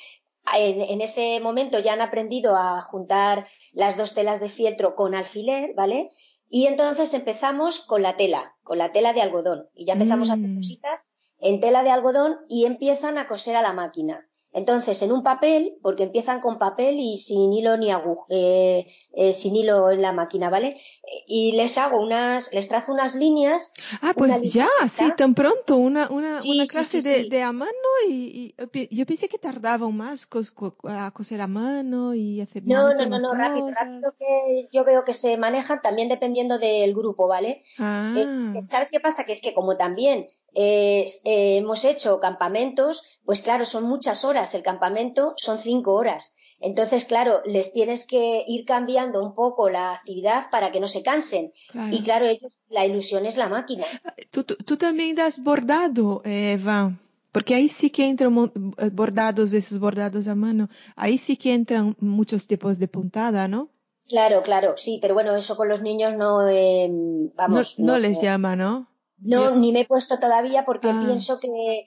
[0.54, 5.72] en, ese momento ya han aprendido a juntar las dos telas de fieltro con alfiler,
[5.74, 6.10] ¿vale?
[6.48, 9.68] Y entonces empezamos con la tela, con la tela de algodón.
[9.74, 10.56] Y ya empezamos a hacer mm.
[10.56, 11.00] cositas
[11.38, 14.28] en tela de algodón y empiezan a coser a la máquina.
[14.52, 19.32] Entonces, en un papel, porque empiezan con papel y sin hilo ni aguja, eh, eh,
[19.32, 20.76] sin hilo en la máquina, ¿vale?
[21.28, 23.72] Y les hago unas, les trazo unas líneas.
[24.02, 27.70] Ah, pues ya, sí, tan pronto, una, una, una clase de, de, a mano
[28.08, 28.54] y,
[28.90, 30.28] yo pensé que tardaban más
[30.84, 35.04] a coser a mano y hacer No, no, no, no, rápido, rápido que yo veo
[35.04, 37.62] que se manejan también dependiendo del grupo, ¿vale?
[37.78, 38.14] Ah.
[38.16, 39.24] Eh, ¿Sabes qué pasa?
[39.24, 44.54] Que es que como también eh, hemos hecho campamentos, pues claro, son muchas horas.
[44.54, 46.36] El campamento son cinco horas.
[46.60, 51.02] Entonces, claro, les tienes que ir cambiando un poco la actividad para que no se
[51.02, 51.52] cansen.
[51.90, 53.86] Y claro, ellos, la ilusión es la máquina.
[54.30, 56.92] ¿Tú, tú, también das bordado, Eva?
[57.32, 60.68] Porque ahí sí que entran eh, bordados, esos bordados a mano.
[60.96, 63.70] Ahí sí que entran muchos tipos de puntada, ¿no?
[64.06, 66.90] Claro, claro, sí, pero bueno, eso con los niños no, eh,
[67.36, 67.78] vamos.
[67.78, 68.89] no les llama, ¿no?
[69.22, 71.00] No, ni me he puesto todavía porque ah.
[71.04, 71.84] pienso que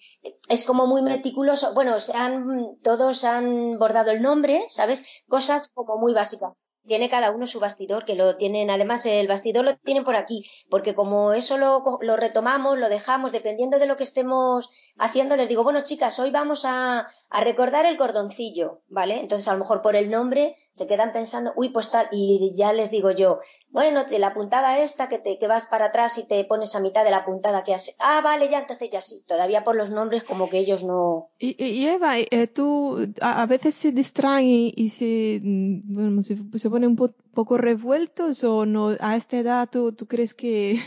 [0.50, 1.74] es como muy meticuloso.
[1.74, 5.04] Bueno, se han, todos han bordado el nombre, ¿sabes?
[5.28, 6.54] Cosas como muy básicas.
[6.86, 10.46] Tiene cada uno su bastidor, que lo tienen, además el bastidor lo tienen por aquí,
[10.70, 15.48] porque como eso lo, lo retomamos, lo dejamos, dependiendo de lo que estemos haciendo, les
[15.48, 19.22] digo, bueno chicas, hoy vamos a, a recordar el cordoncillo, ¿vale?
[19.22, 22.74] Entonces a lo mejor por el nombre se quedan pensando, uy, pues tal, y ya
[22.74, 23.40] les digo yo,
[23.74, 26.80] bueno, de la puntada esta que, te, que vas para atrás y te pones a
[26.80, 27.96] mitad de la puntada que has...
[28.00, 29.24] Ah, vale, ya, entonces ya sí.
[29.28, 31.32] Todavía por los nombres como que ellos no...
[31.40, 36.70] Y, y Eva, eh, tú a, veces se distraen y, se, mm, bueno, se, se
[36.70, 36.96] ponen un
[37.34, 40.80] poco revueltos o no a esta edad tú, tú crees que,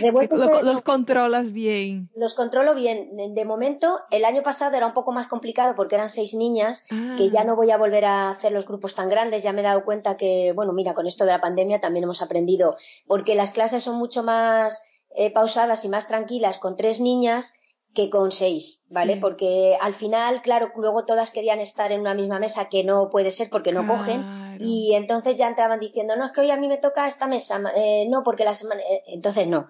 [0.62, 3.34] los controlas bien los controlo bien.
[3.34, 6.84] De momento el año pasado era un poco más complicado porque eran seis niñas
[7.16, 7.44] que ya ah.
[7.44, 9.42] no voy a volver a hacer los grupos tan grandes.
[9.42, 12.22] Ya me he dado cuenta que bueno mira con esto de la pandemia también hemos
[12.22, 17.54] aprendido porque las clases son mucho más eh, pausadas y más tranquilas con tres niñas
[17.94, 19.18] que con seis, ¿vale?
[19.18, 23.30] Porque al final, claro, luego todas querían estar en una misma mesa, que no puede
[23.30, 26.68] ser porque no cogen, y entonces ya entraban diciendo, no, es que hoy a mí
[26.68, 29.68] me toca esta mesa, eh, no, porque la semana, eh, entonces no.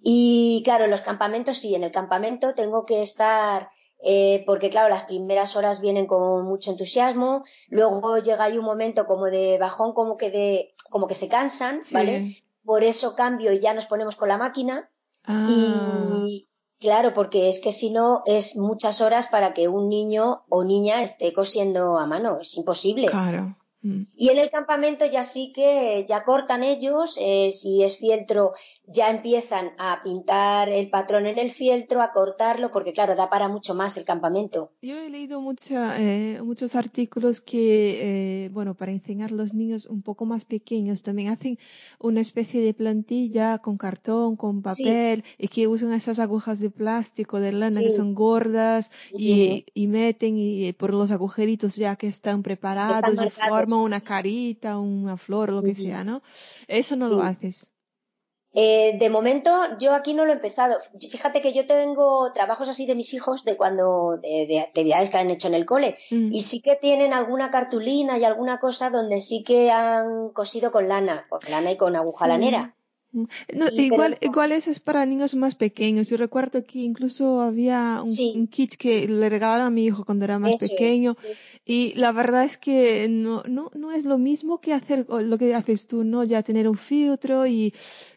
[0.00, 3.70] Y claro, en los campamentos sí, en el campamento tengo que estar,
[4.02, 9.06] eh, porque claro, las primeras horas vienen con mucho entusiasmo, luego llega ahí un momento
[9.06, 12.36] como de bajón, como que de, como que se cansan, ¿vale?
[12.64, 14.90] Por eso cambio y ya nos ponemos con la máquina.
[15.26, 15.46] Ah.
[15.50, 16.46] Y,
[16.84, 21.02] Claro, porque es que si no es muchas horas para que un niño o niña
[21.02, 23.06] esté cosiendo a mano, es imposible.
[23.06, 23.56] Claro.
[23.80, 24.02] Mm.
[24.14, 28.52] Y en el campamento ya sí que ya cortan ellos, eh, si es fieltro
[28.86, 33.48] ya empiezan a pintar el patrón en el fieltro, a cortarlo, porque claro, da para
[33.48, 34.72] mucho más el campamento.
[34.82, 39.86] Yo he leído mucha, eh, muchos artículos que, eh, bueno, para enseñar a los niños
[39.86, 41.58] un poco más pequeños también hacen
[41.98, 47.40] una especie de plantilla con cartón, con papel, y que usan esas agujas de plástico,
[47.40, 52.42] de lana, que son gordas, y, y, meten y, por los agujeritos ya que están
[52.42, 56.22] preparados, y forman una carita, una flor, lo que sea, ¿no?
[56.68, 57.73] Eso no lo haces.
[58.56, 59.50] Eh, de momento,
[59.80, 60.76] yo aquí no lo he empezado.
[61.10, 65.30] Fíjate que yo tengo trabajos así de mis hijos de cuando, de, actividades que han
[65.30, 65.96] hecho en el cole.
[66.10, 66.32] Mm.
[66.32, 70.88] Y sí que tienen alguna cartulina y alguna cosa donde sí que han cosido con
[70.88, 72.72] lana, con lana y con aguja lanera.
[73.10, 73.26] Mm.
[73.72, 76.08] igual, igual eso es para niños más pequeños.
[76.08, 80.38] Yo recuerdo que incluso había un, kit que le regalaron a mi hijo cuando era
[80.38, 81.16] más pequeño.
[81.66, 85.54] Y la verdad es que no, no, no es lo mismo que hacer lo que
[85.54, 86.22] haces tú, ¿no?
[86.22, 87.72] Ya tener un filtro y...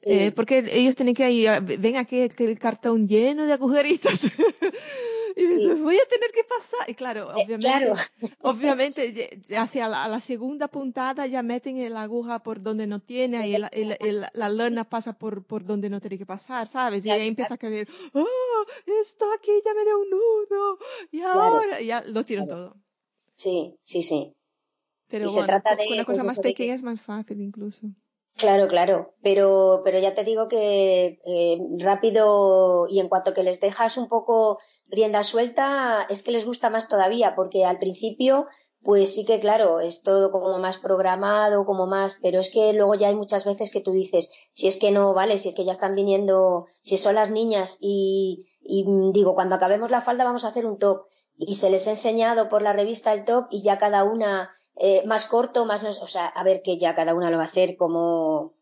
[0.05, 4.23] Eh, porque ellos tienen que ir, ven aquí el cartón lleno de agujeritos.
[5.37, 6.89] y me voy a tener que pasar.
[6.89, 7.93] Y claro, eh, obviamente,
[8.41, 14.25] obviamente hacia la, segunda puntada ya meten la aguja por donde no tiene y el,
[14.33, 17.05] la lana pasa por, por donde no tiene que pasar, ¿sabes?
[17.05, 18.65] Y ahí empieza a caer, ¡oh!
[18.99, 20.79] Está aquí, ya me dio un nudo.
[21.11, 22.75] Y ahora ya lo tiran todo.
[23.37, 24.35] Sí, sí, sí.
[25.07, 27.87] Pero se trata de una cosa más pequeña es más fácil incluso.
[28.35, 33.59] Claro, claro, pero, pero ya te digo que eh, rápido y en cuanto que les
[33.59, 38.47] dejas un poco rienda suelta, es que les gusta más todavía, porque al principio,
[38.81, 42.95] pues sí que claro, es todo como más programado, como más, pero es que luego
[42.95, 45.65] ya hay muchas veces que tú dices, si es que no vale, si es que
[45.65, 48.83] ya están viniendo, si son las niñas y, y
[49.13, 51.05] digo, cuando acabemos la falda vamos a hacer un top
[51.37, 55.03] y se les ha enseñado por la revista el top y ya cada una eh,
[55.05, 57.77] más corto, más o sea, a ver que ya cada una lo va a hacer
[57.77, 58.53] como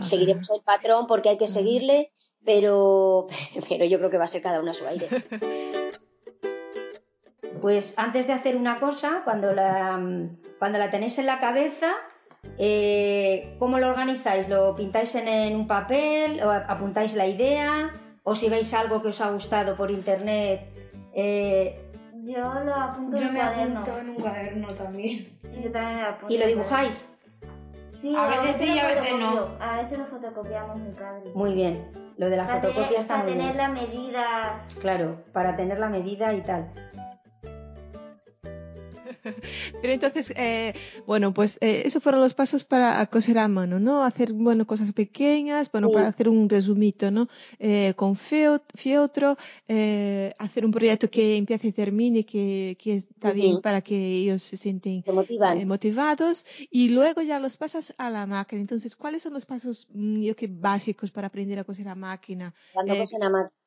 [0.00, 2.12] seguiremos el patrón porque hay que seguirle,
[2.44, 3.26] pero
[3.68, 5.08] pero yo creo que va a ser cada una a su aire.
[7.60, 10.00] Pues antes de hacer una cosa, cuando la,
[10.58, 11.92] cuando la tenéis en la cabeza,
[12.56, 14.48] eh, ¿cómo lo organizáis?
[14.48, 16.42] ¿Lo pintáis en, un papel?
[16.42, 17.92] ¿O apuntáis la idea?
[18.22, 20.72] ¿O si veis algo que os ha gustado por internet?
[21.12, 21.89] Eh,
[22.24, 23.80] yo lo apunto en un cuaderno.
[23.80, 25.38] apunto en un cuaderno también.
[25.62, 26.34] Yo también lo apunto.
[26.34, 27.16] ¿Y lo dibujáis?
[28.00, 29.48] Sí, a veces sí, a veces no.
[29.60, 31.30] A veces lo fotocopiamos mi padre.
[31.34, 31.86] Muy bien.
[32.16, 33.38] Lo de la fotocopia está muy bien.
[33.38, 34.66] Para tener la medida.
[34.80, 36.70] Claro, para tener la medida y tal.
[39.82, 40.74] Pero entonces, eh,
[41.06, 44.02] bueno, pues eh, esos fueron los pasos para coser a mano, ¿no?
[44.04, 47.28] Hacer, bueno, cosas pequeñas, bueno, para hacer un resumito, ¿no?
[47.58, 49.36] Eh, con fieltro,
[49.68, 54.42] eh, hacer un proyecto que empiece y termine, que, que está bien para que ellos
[54.42, 56.46] se sienten eh, motivados.
[56.70, 58.60] Y luego ya los pasas a la máquina.
[58.60, 62.54] Entonces, ¿cuáles son los pasos, mm, yo que básicos para aprender a coser a máquina?
[62.72, 63.60] Cuando cosen a máquina.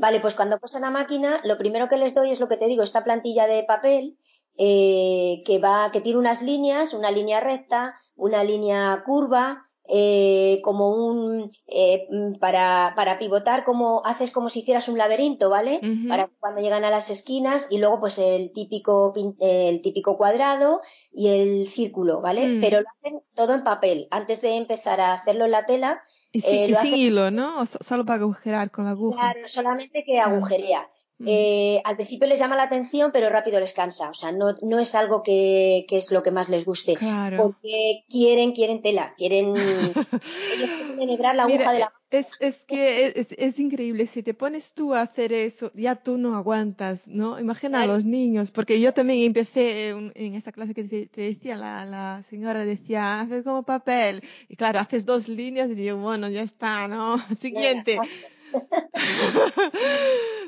[0.00, 2.66] Vale, pues cuando cosen a máquina, lo primero que les doy es lo que te
[2.66, 4.16] digo, esta plantilla de papel
[4.56, 10.96] eh, que va, que tiene unas líneas, una línea recta, una línea curva, eh, como
[10.96, 12.08] un eh,
[12.40, 15.78] para, para pivotar como haces como si hicieras un laberinto, ¿vale?
[16.08, 20.80] Para cuando llegan a las esquinas y luego pues el típico el típico cuadrado
[21.12, 22.46] y el círculo, ¿vale?
[22.46, 22.60] Mm.
[22.62, 24.08] Pero lo hacen todo en papel.
[24.10, 26.00] Antes de empezar a hacerlo en la tela.
[26.32, 27.66] Y, sin hilo, ¿no?
[27.66, 29.20] solo para agujerar con la aguja.
[29.20, 30.88] Claro, solamente que agujería.
[31.18, 31.26] Mm.
[31.28, 34.10] Eh, al principio les llama la atención, pero rápido les cansa.
[34.10, 36.96] O sea, no, no es algo que, que, es lo que más les guste.
[37.36, 39.54] Porque quieren, quieren tela, quieren,
[41.00, 44.94] enhebrar la aguja de la es, es que es, es, increíble, si te pones tú
[44.94, 47.40] a hacer eso, ya tú no aguantas, ¿no?
[47.40, 51.56] Imagina a los niños, porque yo también empecé en, en esa clase que te, decía,
[51.56, 56.28] la, la, señora decía, haces como papel, y claro, haces dos líneas y digo, bueno,
[56.28, 57.16] ya está, ¿no?
[57.38, 57.98] Siguiente.
[58.00, 58.12] Mira,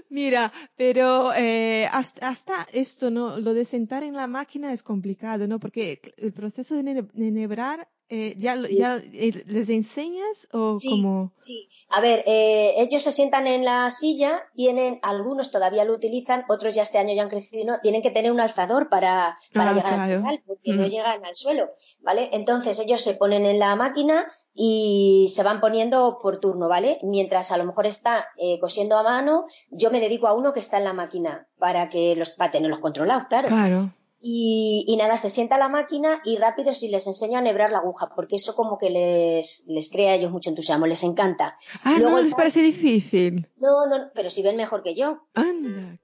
[0.77, 3.39] pero eh, hasta, esto, ¿no?
[3.39, 5.59] Lo de sentar en la máquina es complicado, ¿no?
[5.59, 11.33] Porque el proceso de enhebrar eh, ¿ya, ya eh, les enseñas o sí, cómo?
[11.41, 16.45] Sí, a ver, eh, ellos se sientan en la silla, tienen, algunos todavía lo utilizan,
[16.49, 17.81] otros ya este año ya han crecido, ¿no?
[17.81, 20.89] tienen que tener un alzador para, para ah, llegar al final, porque no mm.
[20.89, 22.31] llegan al suelo, ¿vale?
[22.33, 26.99] Entonces ellos se ponen en la máquina y se van poniendo por turno, ¿vale?
[27.03, 30.61] Mientras a lo mejor está eh, cosiendo a mano, yo me dedico a uno que
[30.61, 33.49] está en la máquina para que los, para tenerlos controlados, claro.
[33.49, 33.91] Claro.
[34.29, 38.11] Y, nada, se sienta la máquina y rápido si les enseño a nebrar la aguja,
[38.13, 41.55] porque eso como que les, les crea a ellos mucho entusiasmo, les encanta.
[41.85, 43.47] Ah, Luego, no les parece difícil.
[43.59, 45.29] No, no, pero si ven mejor que yo.
[45.35, 45.99] Anda.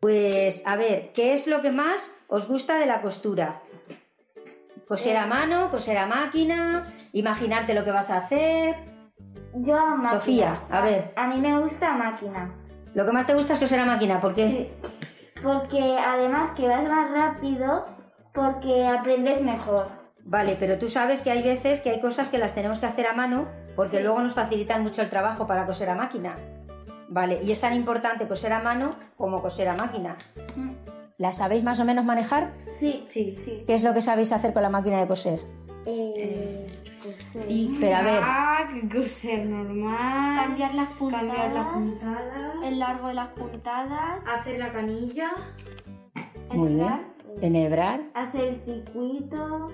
[0.00, 3.62] Pues a ver, ¿qué es lo que más os gusta de la costura?
[4.86, 8.76] Coser a mano, coser a máquina, imaginarte lo que vas a hacer.
[9.54, 10.10] Yo a máquina.
[10.10, 11.14] Sofía, a ver.
[11.16, 12.54] A mí me gusta máquina.
[12.92, 14.74] Lo que más te gusta es coser a máquina, ¿por qué?
[15.42, 17.84] Porque además que vas más rápido,
[18.32, 19.86] porque aprendes mejor.
[20.24, 23.06] Vale, pero tú sabes que hay veces que hay cosas que las tenemos que hacer
[23.06, 26.34] a mano porque luego nos facilitan mucho el trabajo para coser a máquina.
[27.08, 30.16] Vale, y es tan importante coser a mano como coser a máquina.
[30.56, 30.72] Mm.
[31.16, 32.52] ¿La sabéis más o menos manejar?
[32.78, 33.64] Sí, sí, sí.
[33.66, 35.40] ¿Qué es lo que sabéis hacer con la máquina de coser?
[35.86, 36.66] Eh,
[37.48, 38.88] y, pero a ver.
[38.88, 40.46] coser normal.
[40.46, 41.26] Cambiar las puntadas.
[41.26, 42.54] Cambiar las puntadas.
[42.64, 44.24] El largo de las puntadas.
[44.26, 45.30] Hacer la canilla.
[46.50, 47.12] Muy bien.
[47.40, 48.02] Enhebrar.
[48.14, 49.70] Hacer el circuito.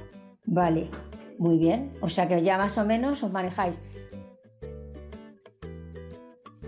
[0.47, 0.91] Vale,
[1.39, 1.93] muy bien.
[2.01, 3.81] O sea que ya más o menos os manejáis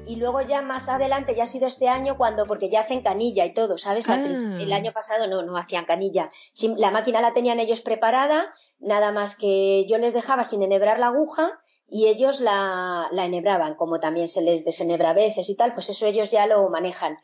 [0.06, 3.44] y luego ya más adelante, ya ha sido este año cuando, porque ya hacen canilla
[3.44, 4.08] y todo, ¿sabes?
[4.08, 4.14] Ah.
[4.14, 6.30] El año pasado no, no hacían canilla.
[6.78, 11.08] La máquina la tenían ellos preparada, nada más que yo les dejaba sin enhebrar la
[11.08, 11.58] aguja
[11.88, 15.88] y ellos la, la enhebraban, como también se les desenhebra a veces y tal, pues
[15.88, 17.18] eso ellos ya lo manejan.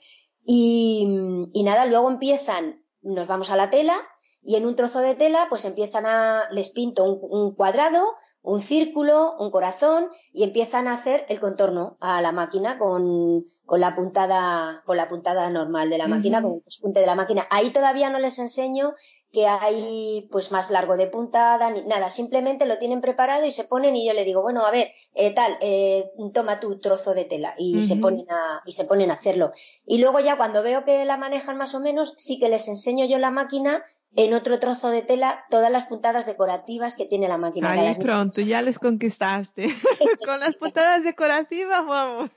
[0.45, 1.07] Y,
[1.53, 3.95] y nada, luego empiezan, nos vamos a la tela
[4.41, 9.37] y en un trozo de tela pues empiezan a, les pinto un cuadrado, un círculo,
[9.39, 14.83] un corazón y empiezan a hacer el contorno a la máquina con, con la puntada,
[14.85, 17.47] con la puntada normal de la máquina, con el punte de la máquina.
[17.51, 18.95] Ahí todavía no les enseño
[19.33, 23.65] que hay pues más largo de puntada, ni nada, simplemente lo tienen preparado y se
[23.65, 27.25] ponen y yo le digo, bueno, a ver, eh, tal, eh, toma tu trozo de
[27.25, 29.53] tela y se ponen a, y se ponen a hacerlo.
[29.87, 33.07] Y luego ya cuando veo que la manejan más o menos, sí que les enseño
[33.07, 33.83] yo la máquina
[34.15, 37.71] en otro trozo de tela todas las puntadas decorativas que tiene la máquina.
[37.73, 39.69] Ahí pronto, ya les conquistaste.
[40.27, 42.31] Con las puntadas decorativas, vamos.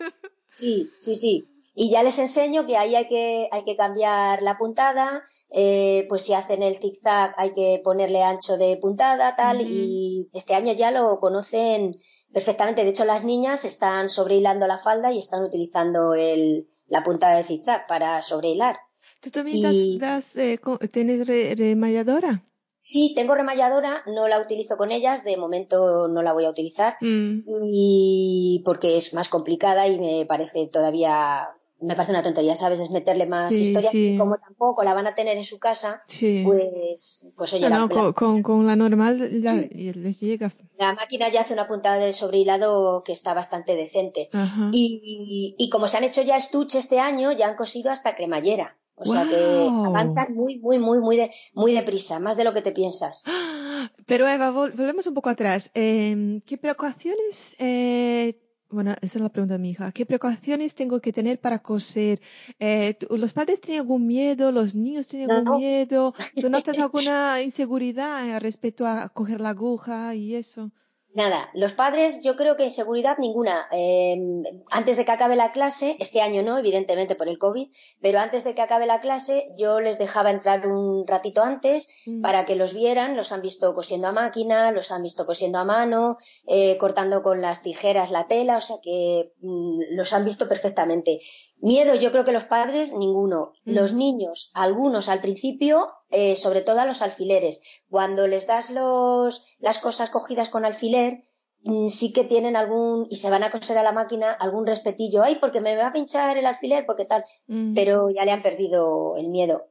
[0.49, 1.49] Sí, sí, sí.
[1.77, 6.21] Y ya les enseño que ahí hay que, hay que cambiar la puntada, eh, pues
[6.21, 10.91] si hacen el zigzag hay que ponerle ancho de puntada, tal, y este año ya
[10.91, 11.97] lo conocen
[12.31, 12.85] perfectamente.
[12.85, 17.43] De hecho, las niñas están sobrehilando la falda y están utilizando el, la puntada de
[17.43, 18.77] zigzag para sobrehilar.
[19.19, 20.57] ¿Tú también das, eh,
[20.91, 22.41] tienes remalladora?
[22.79, 26.97] Sí, tengo remalladora, no la utilizo con ellas, de momento no la voy a utilizar
[27.01, 27.39] mm.
[27.63, 31.49] y porque es más complicada y me parece todavía
[31.85, 32.79] me parece una tontería, ¿sabes?
[32.79, 33.89] Es meterle más historia.
[34.17, 36.03] Como tampoco la van a tener en su casa,
[36.43, 40.51] pues, pues oye, la, con, con, la normal les llega.
[40.77, 44.29] La máquina ya hace una puntada de sobrehilado que está bastante decente.
[44.71, 48.77] Y, y, como se han hecho ya estuches este año, ya han cosido hasta cremallera.
[48.97, 52.61] O sea que avanzan muy, muy, muy, muy, de, muy deprisa, más de lo que
[52.61, 53.23] te piensas.
[54.05, 55.69] Pero Eva, volvemos un poco atrás.
[55.75, 58.39] Eh, ¿Qué precauciones eh,
[58.75, 59.91] bueno, esa es la pregunta de mi hija.
[59.91, 62.21] ¿Qué precauciones tengo que tener para coser?
[62.59, 64.51] Eh, ¿Los padres tienen algún miedo?
[64.51, 66.13] ¿Los niños tienen algún miedo?
[66.37, 70.71] ¿Tú notas alguna inseguridad respecto a coger la aguja y eso?
[71.15, 73.69] Nada, los padres yo creo que inseguridad ninguna.
[73.71, 77.69] Em, antes de que acabe la clase, este año no, evidentemente por el COVID,
[78.01, 82.21] pero antes de que acabe la clase yo les dejaba entrar un ratito antes mm.
[82.21, 83.15] para que los vieran.
[83.15, 87.41] Los han visto cosiendo a máquina, los han visto cosiendo a mano, eh, cortando con
[87.41, 91.21] las tijeras la tela, o sea que mm, los han visto perfectamente.
[91.65, 93.53] Miedo, yo creo que los padres, ninguno.
[93.65, 93.73] Mm.
[93.73, 97.59] Los niños, algunos al principio, eh, sobre todo a los alfileres.
[97.89, 101.23] Cuando les das los, las cosas cogidas con alfiler,
[101.63, 105.23] mm, sí que tienen algún, y se van a coser a la máquina, algún respetillo.
[105.23, 107.25] Ay, porque me va a pinchar el alfiler, porque tal.
[107.47, 107.73] Mm.
[107.73, 109.65] Pero ya le han perdido el miedo.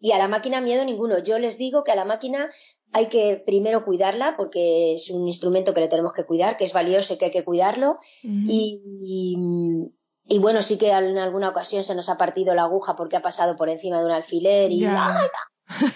[0.00, 1.22] Y a la máquina miedo ninguno.
[1.22, 2.50] Yo les digo que a la máquina
[2.90, 6.72] hay que primero cuidarla porque es un instrumento que le tenemos que cuidar, que es
[6.72, 7.98] valioso y que hay que cuidarlo.
[8.24, 9.36] y, y
[10.40, 13.56] bueno, sí que en alguna ocasión se nos ha partido la aguja porque ha pasado
[13.56, 14.80] por encima de un alfiler y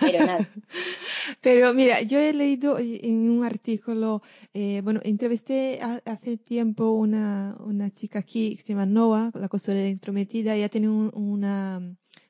[0.00, 0.48] pero nada.
[1.40, 4.20] Pero mira, yo he leído en un artículo,
[4.52, 9.88] eh, bueno, entrevisté hace tiempo una, una chica aquí que se llama Noah, la costurera
[9.88, 11.80] intrometida, ella tiene una,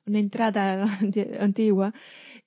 [0.06, 0.86] una entrada
[1.40, 1.94] antigua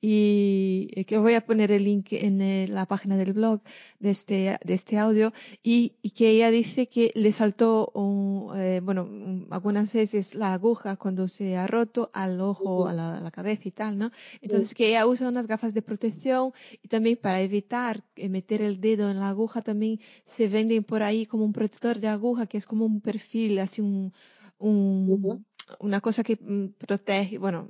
[0.06, 3.62] y eh, que voy a poner el link en eh, la página del blog
[4.00, 5.32] de este, de este audio
[5.64, 9.08] y, y que ella dice que le saltó, un, eh, bueno,
[9.50, 13.62] algunas veces la aguja cuando se ha roto al ojo, a la, a la cabeza
[13.66, 14.12] y tal, ¿no?
[14.42, 16.52] Entonces que ella usa unas gafas de protección
[16.82, 21.26] y también para evitar meter el dedo en la aguja también se venden por ahí
[21.26, 24.12] como un protector de aguja que es como un perfil, así un,
[24.58, 25.46] un,
[25.80, 27.70] una cosa que mm, protege, bueno,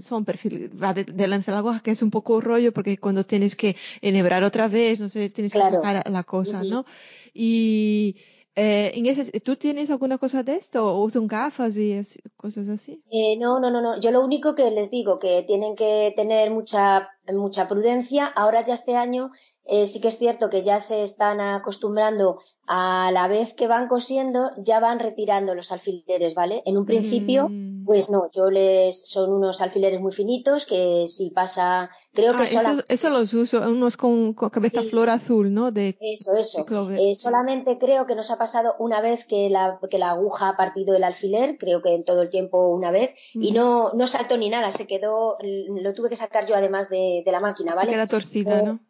[0.00, 3.76] son perfiles, va de, de aguja que es un poco rollo porque cuando tienes que
[4.00, 6.84] enhebrar otra vez, no sé, tienes que sacar la cosa, ¿no?
[7.32, 8.16] Y
[8.56, 11.98] eh, en ese, ¿tú tienes alguna cosa de esto o usan gafas y
[12.36, 13.02] cosas así?
[13.10, 13.98] Eh, no, no, no, no.
[14.00, 18.26] Yo lo único que les digo que tienen que tener mucha, mucha prudencia.
[18.26, 19.30] Ahora ya este año
[19.64, 22.38] eh, sí que es cierto que ya se están acostumbrando
[22.72, 26.62] a la vez que van cosiendo, ya van retirando los alfileres, ¿vale?
[26.66, 27.84] En un principio, mm.
[27.84, 32.84] pues no, yo les, son unos alfileres muy finitos que si pasa, creo que ah,
[32.88, 35.72] eso, los uso, unos con, cabeza flor azul, ¿no?
[35.72, 36.64] De, eso, eso.
[36.92, 40.56] Eh, solamente creo que nos ha pasado una vez que la, que la aguja ha
[40.56, 44.36] partido el alfiler, creo que en todo el tiempo una vez, y no, no saltó
[44.36, 47.90] ni nada, se quedó, lo tuve que sacar yo además de, de la máquina, ¿vale?
[47.90, 48.80] Se queda torcida, ¿no?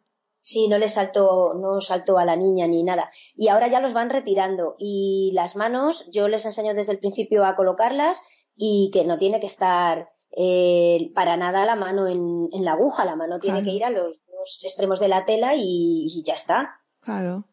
[0.41, 3.11] Sí, no le saltó, no saltó a la niña ni nada.
[3.35, 4.75] Y ahora ya los van retirando.
[4.79, 8.23] Y las manos, yo les enseño desde el principio a colocarlas
[8.55, 13.05] y que no tiene que estar eh, para nada la mano en, la aguja.
[13.05, 14.19] La mano tiene que ir a los,
[14.63, 16.81] extremos de la tela y, ya está.
[17.01, 17.45] Claro.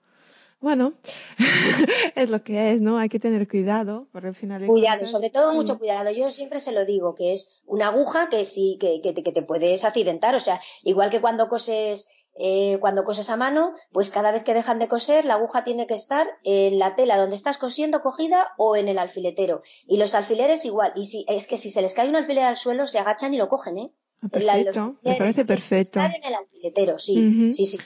[0.61, 0.95] Bueno,
[2.17, 2.99] es lo que es, ¿no?
[2.99, 6.11] Hay que tener cuidado por el final Cuidado, sobre todo mucho cuidado.
[6.11, 9.43] Yo siempre se lo digo, que es una aguja que sí, que, que, que te
[9.43, 10.35] puedes accidentar.
[10.35, 12.09] O sea, igual que cuando coses
[12.41, 15.89] eh, cuando coses a mano, pues cada vez que dejan de coser, la aguja tiene
[15.89, 19.63] que estar en la tela donde estás cosiendo cogida o en el alfiletero.
[19.87, 20.93] Y los alfileres igual.
[20.95, 23.39] Y si, es que si se les cae un alfiler al suelo, se agachan y
[23.39, 23.93] lo cogen, ¿eh?
[24.21, 26.01] Ah, perfecto, me parece perfecto.
[26.01, 27.79] Estar en el alfiletero, sí, sí, sí.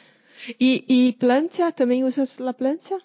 [0.59, 1.73] ¿Y, ¿Y plancha?
[1.73, 2.97] ¿También usas la plancha?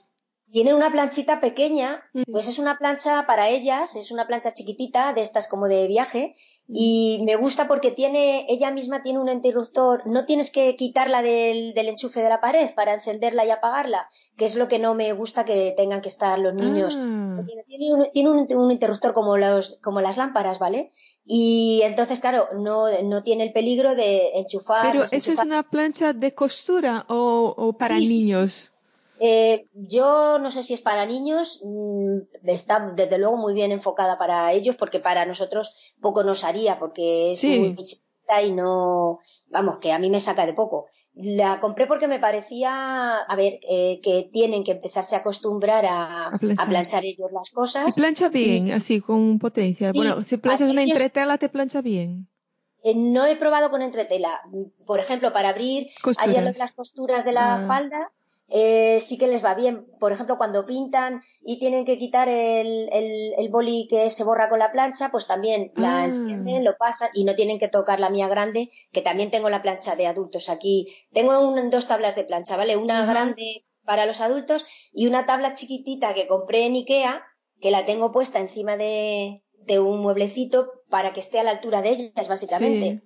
[0.52, 5.22] Tienen una planchita pequeña, pues es una plancha para ellas, es una plancha chiquitita, de
[5.22, 6.36] estas como de viaje,
[6.70, 11.74] y me gusta porque tiene, ella misma tiene un interruptor, no tienes que quitarla del,
[11.74, 15.14] del, enchufe de la pared para encenderla y apagarla, que es lo que no me
[15.14, 16.98] gusta que tengan que estar los niños.
[16.98, 17.42] Ah.
[17.68, 18.30] Tiene, un, tiene
[18.60, 20.92] un, interruptor como, los, como las lámparas, ¿vale?
[21.30, 24.92] Y entonces, claro, no, no tiene el peligro de enchufar.
[24.92, 28.72] Pero eso es una plancha de costura o, o para niños.
[29.20, 34.18] Eh, yo no sé si es para niños, mm, está desde luego muy bien enfocada
[34.18, 37.76] para ellos porque para nosotros poco nos haría porque es muy
[38.44, 39.20] y no,
[39.50, 40.88] vamos, que a mí me saca de poco.
[41.14, 46.32] La compré porque me parecía, a ver, eh, que tienen que empezarse a acostumbrar a,
[46.68, 47.06] planchar.
[47.06, 47.98] ellos las cosas.
[47.98, 49.92] Y plancha bien, así, con potencia.
[49.94, 52.28] bueno, si planchas una entretela, te plancha bien.
[52.84, 54.42] Eh, no he probado con entretela.
[54.86, 55.88] Por ejemplo, para abrir
[56.20, 57.68] ayer las costuras de la ah.
[57.68, 58.12] falda,
[58.50, 59.88] eh, sí que les va bien.
[60.00, 64.60] Por ejemplo, cuando pintan y tienen que quitar el, el, boli que se borra con
[64.60, 66.06] la plancha, pues también la ah.
[66.06, 69.62] encienden, lo pasan y no tienen que tocar la mía grande, que también tengo la
[69.62, 70.88] plancha de adultos aquí.
[71.12, 71.34] Tengo
[71.70, 72.78] dos tablas de plancha, ¿vale?
[72.78, 77.24] Una grande para los adultos y una tabla chiquitita que compré en Ikea,
[77.60, 81.82] que la tengo puesta encima de, de un mueblecito para que esté a la altura
[81.82, 83.02] de ellas, básicamente.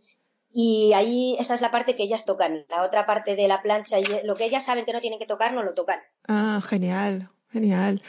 [0.53, 2.65] Y ahí esa es la parte que ellas tocan.
[2.69, 5.25] La otra parte de la plancha, y lo que ellas saben que no tienen que
[5.25, 5.99] tocar, no lo tocan.
[6.27, 8.01] Ah, genial, genial.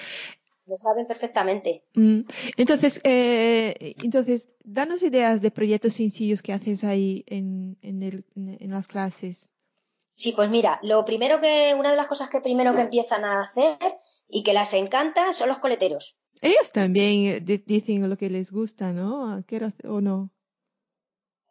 [0.67, 1.85] Lo saben perfectamente.
[1.95, 2.21] Mm.
[2.57, 8.71] Entonces, eh, entonces, danos ideas de proyectos sencillos que haces ahí en, en, el, en,
[8.71, 9.51] las clases.
[10.15, 13.41] Sí, pues mira, lo primero que, una de las cosas que primero que empiezan a
[13.41, 13.79] hacer
[14.29, 16.17] y que las encanta son los coleteros.
[16.41, 19.43] Ellos también dicen lo que les gusta, ¿no?
[19.85, 20.31] ¿O no?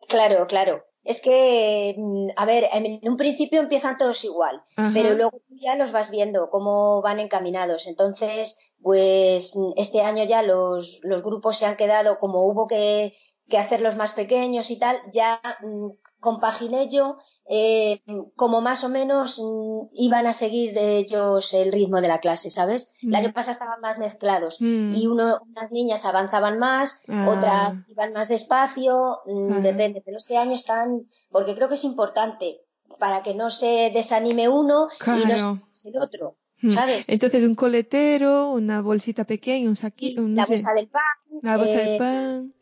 [0.08, 0.84] Claro, claro.
[1.04, 4.62] Es que, mm, a ver, en un principio empiezan todos igual,
[4.93, 7.88] pero luego ya los vas viendo cómo van encaminados.
[7.88, 13.14] Entonces, pues este año ya los, los grupos se han quedado como hubo que,
[13.49, 15.89] que hacerlos más pequeños y tal, ya mm,
[16.20, 17.18] compaginé yo
[17.50, 18.02] eh,
[18.36, 22.94] como más o menos mm, iban a seguir ellos el ritmo de la clase, ¿sabes?
[23.02, 23.34] El año mm.
[23.34, 24.94] pasado estaban más mezclados mm.
[24.94, 27.28] y uno, unas niñas avanzaban más, ah.
[27.30, 29.20] otras iban más despacio,
[29.62, 32.62] depende, pero este año están, porque creo que es importante
[33.00, 36.38] para que no se desanime uno y no se el otro.
[36.70, 37.06] ¿Sabes?
[37.08, 41.02] Entonces un coletero, una bolsita pequeña, un saquito, la bolsa del pan.
[41.42, 42.54] La bolsa del eh, pan.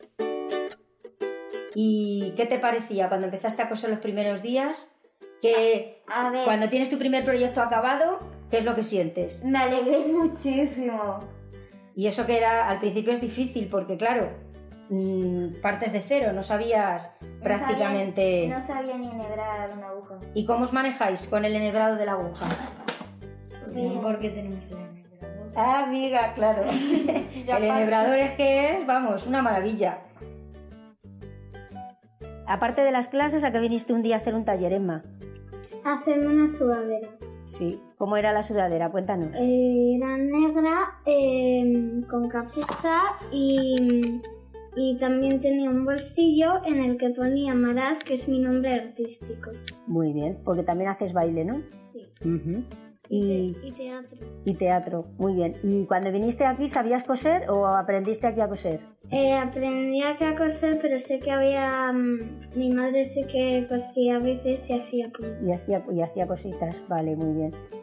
[1.74, 4.96] ¿Y qué te parecía cuando empezaste a coser los primeros días?
[5.40, 6.02] Que
[6.44, 8.18] cuando tienes tu primer proyecto acabado,
[8.50, 9.42] ¿qué es lo que sientes?
[9.44, 11.20] Me alegré muchísimo.
[11.96, 14.30] Y eso que era al principio es difícil porque claro,
[14.90, 18.48] mm, partes de cero, no sabías prácticamente...
[18.48, 20.18] no sabía ni enhebrar una aguja.
[20.34, 22.46] ¿Y cómo os manejáis con el enhebrado de la aguja?
[23.72, 24.00] Bien.
[24.00, 25.52] Porque tenemos el enhebrador.
[25.56, 26.64] Ah, amiga, claro.
[27.34, 30.00] el enhebrador es que es, vamos, una maravilla.
[32.50, 35.04] Aparte de las clases, ¿a qué viniste un día a hacer un taller, Emma?
[35.84, 37.08] A hacerme una sudadera.
[37.44, 38.90] Sí, ¿cómo era la sudadera?
[38.90, 39.30] Cuéntanos.
[39.36, 44.20] Eh, era negra, em, con capucha y,
[44.74, 49.52] y también tenía un bolsillo en el que ponía Marat, que es mi nombre artístico.
[49.86, 51.62] Muy bien, porque también haces baile, ¿no?
[51.92, 52.12] Sí.
[53.12, 54.18] Y, teatro.
[54.44, 55.56] Y teatro, muy bien.
[55.64, 58.78] ¿Y cuando viniste aquí sabías coser o aprendiste aquí a coser?
[59.10, 61.92] Eh, aprendí aquí a coser, pero sé que había...
[61.92, 65.12] Mm, mi madre sé que cosía a veces y hacía
[65.44, 67.79] Y hacía, y hacía cositas, vale, muy bien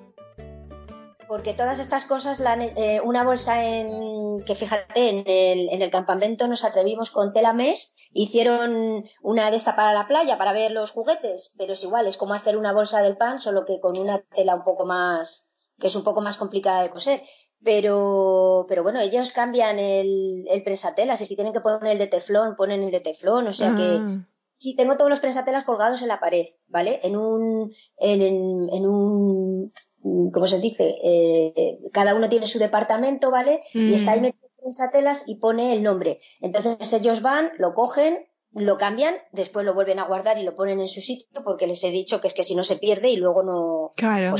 [1.28, 2.42] porque todas estas cosas,
[2.76, 7.54] eh, una bolsa en, que fíjate, en el, en el, campamento nos atrevimos con tela
[7.54, 12.08] mes, hicieron una de esta para la playa, para ver los juguetes, pero es igual,
[12.08, 15.50] es como hacer una bolsa del pan, solo que con una tela un poco más,
[15.80, 17.22] que es un poco más complicada de coser.
[17.64, 22.06] Pero, pero bueno, ellos cambian el, el prensatelas y si tienen que poner el de
[22.06, 24.28] teflón, ponen el de teflón, o sea que ah.
[24.58, 27.00] Sí, tengo todos los prensatelas colgados en la pared, ¿vale?
[27.04, 29.72] En un, en, en un
[30.08, 30.95] Mm, ¿cómo se dice?
[31.03, 33.62] Eh, cada uno tiene su departamento, ¿vale?
[33.74, 34.24] Y está ahí mm.
[34.24, 36.20] metido en satelas y pone el nombre.
[36.39, 40.80] Entonces ellos van, lo cogen, lo cambian, después lo vuelven a guardar y lo ponen
[40.80, 43.18] en su sitio porque les he dicho que es que si no se pierde y
[43.18, 43.93] luego no...
[43.95, 44.36] Claro.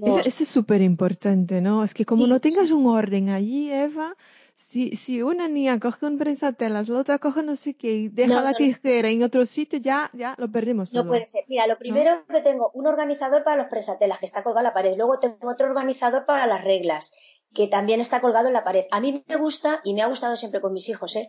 [0.00, 1.84] Pues eso, es súper importante, ¿no?
[1.84, 4.16] Es que como no tengas un orden allí, Eva,
[4.56, 8.40] si, si una niña coge un prensatelas, la otra coge no sé qué y deja
[8.40, 10.92] la tijera en otro sitio, ya, ya lo perdemos.
[10.92, 11.44] No puede ser.
[11.48, 14.74] Mira, lo primero que tengo, un organizador para los prensatelas que está colgado en la
[14.74, 14.96] pared.
[14.96, 17.14] Luego tengo otro organizador para las reglas
[17.52, 18.84] que también está colgado en la pared.
[18.90, 21.28] A mí me gusta, y me ha gustado siempre con mis hijos, ¿eh?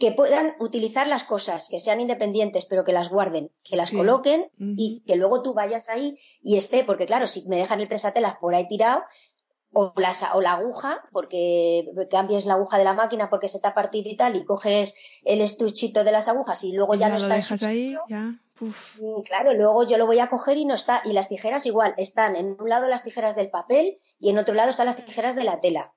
[0.00, 4.50] que puedan utilizar las cosas, que sean independientes, pero que las guarden, que las coloquen
[4.58, 8.36] y que luego tú vayas ahí y esté, porque claro, si me dejan el prensatelas
[8.40, 9.02] por ahí tirado,
[9.72, 13.68] o la, o la aguja, porque cambies la aguja de la máquina porque se te
[13.68, 17.16] ha partido y tal, y coges el estuchito de las agujas y luego ya, no
[17.16, 18.34] está dejas ahí, ya.
[19.24, 21.00] Claro, luego yo lo voy a coger y no está.
[21.04, 24.54] Y las tijeras igual, están en un lado las tijeras del papel y en otro
[24.54, 25.94] lado están las tijeras de la tela.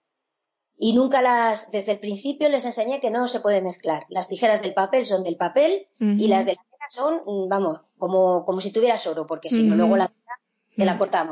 [0.77, 4.05] Y nunca las, desde el principio les enseñé que no se puede mezclar.
[4.09, 8.45] Las tijeras del papel son del papel y las de la tela son, vamos, como,
[8.45, 10.39] como si tuvieras oro, porque si no, luego la tela
[10.75, 11.25] te la corta a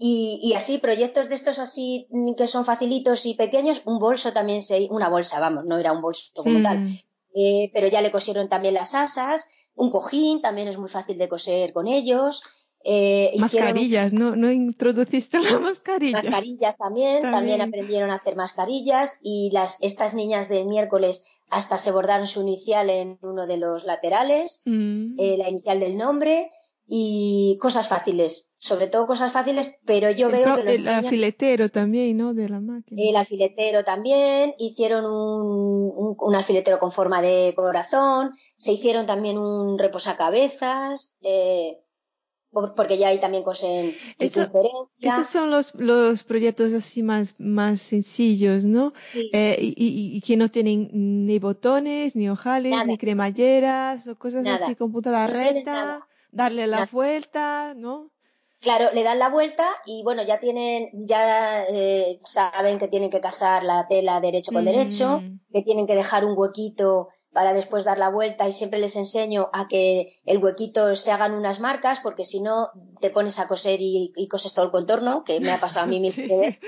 [0.00, 2.06] Y, así, proyectos de estos así
[2.36, 6.00] que son facilitos y pequeños, un bolso también se, una bolsa, vamos, no era un
[6.00, 6.80] bolso como tal.
[6.80, 6.98] Mm.
[7.34, 11.28] Eh, pero ya le cosieron también las asas, un cojín, también es muy fácil de
[11.28, 12.42] coser con ellos.
[12.84, 14.36] Eh, mascarillas, ¿no?
[14.36, 16.18] ¿no introduciste la mascarilla?
[16.18, 21.90] Mascarillas también, también, aprendieron a hacer mascarillas y las, estas niñas del miércoles hasta se
[21.90, 25.18] bordaron su inicial en uno de los laterales, mm.
[25.18, 26.52] eh, la inicial del nombre
[26.90, 32.16] y cosas fáciles, sobre todo cosas fáciles, pero yo veo que los el alfiletero también,
[32.16, 32.32] ¿no?
[32.32, 33.02] De la máquina.
[33.02, 39.78] El alfiletero también, hicieron un, un, alfiletero con forma de corazón, se hicieron también un
[39.78, 41.76] reposacabezas, eh,
[42.50, 44.50] porque ya ahí también cosen Eso,
[44.98, 48.94] Esos son los, los proyectos así más, más sencillos, ¿no?
[49.34, 49.74] Eh, y,
[50.16, 50.88] y, que no tienen
[51.26, 56.86] ni botones, ni ojales, ni cremalleras, o cosas así con punta de recta, darle la
[56.86, 58.10] vuelta, ¿no?
[58.60, 63.20] Claro, le dan la vuelta y bueno, ya tienen, ya eh, saben que tienen que
[63.20, 65.22] casar la tela derecho con derecho,
[65.52, 69.48] que tienen que dejar un huequito para después dar la vuelta y siempre les enseño
[69.52, 73.78] a que el huequito se hagan unas marcas porque si no te pones a coser
[73.80, 76.58] y, coses todo el contorno, que me ha pasado a mí mil veces.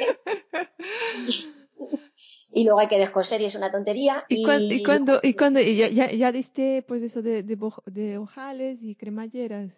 [2.52, 4.24] y luego hay que descoser y es una tontería.
[4.28, 9.70] ¿Y, cuando, y cuando, ya, ya, diste pues eso de, de, ojales y cremalleras?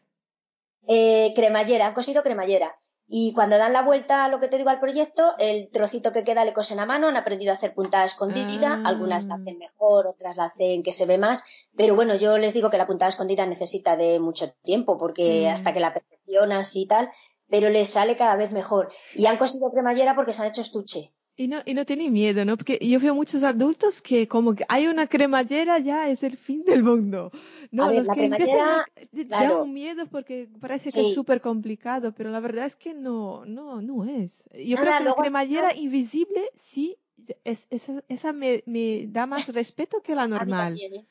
[0.86, 2.74] Eh, cremallera, han cosido cremallera.
[3.14, 6.24] Y cuando dan la vuelta a lo que te digo al proyecto, el trocito que
[6.24, 8.82] queda le cosen a mano, han aprendido a hacer puntada escondida, ah.
[8.88, 11.44] algunas la hacen mejor, otras la hacen que se ve más,
[11.76, 15.52] pero bueno, yo les digo que la puntada escondida necesita de mucho tiempo, porque mm.
[15.52, 17.10] hasta que la perfeccionas y tal,
[17.50, 18.90] pero les sale cada vez mejor.
[19.14, 21.12] Y han cosido cremallera porque se han hecho estuche.
[21.42, 22.56] Y no, y no tienen miedo, ¿no?
[22.56, 26.62] Porque yo veo muchos adultos que como que hay una cremallera ya es el fin
[26.64, 27.32] del mundo.
[27.72, 32.38] No, los que cremallera, dan un miedo porque parece que es súper complicado, pero la
[32.38, 34.48] verdad es que no, no, no es.
[34.54, 36.96] Yo creo que la cremallera invisible sí,
[37.44, 40.78] es, esa, esa me, me, da más respeto que la normal.
[40.78, 41.04] ¿eh?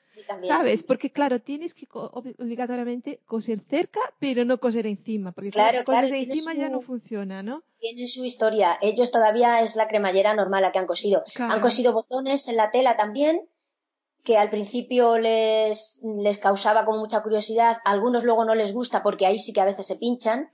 [0.48, 0.84] ¿Sabes?
[0.84, 6.54] Porque claro, tienes que obligatoriamente coser cerca, pero no coser encima, porque claro, coser encima
[6.54, 7.64] ya no funciona, ¿no?
[7.80, 8.78] Tiene su historia.
[8.82, 11.24] Ellos todavía es la cremallera normal la que han cosido.
[11.38, 13.48] Han cosido botones en la tela también,
[14.24, 19.02] que al principio les, les causaba como mucha curiosidad, a algunos luego no les gusta
[19.02, 20.50] porque ahí sí que a veces se pinchan.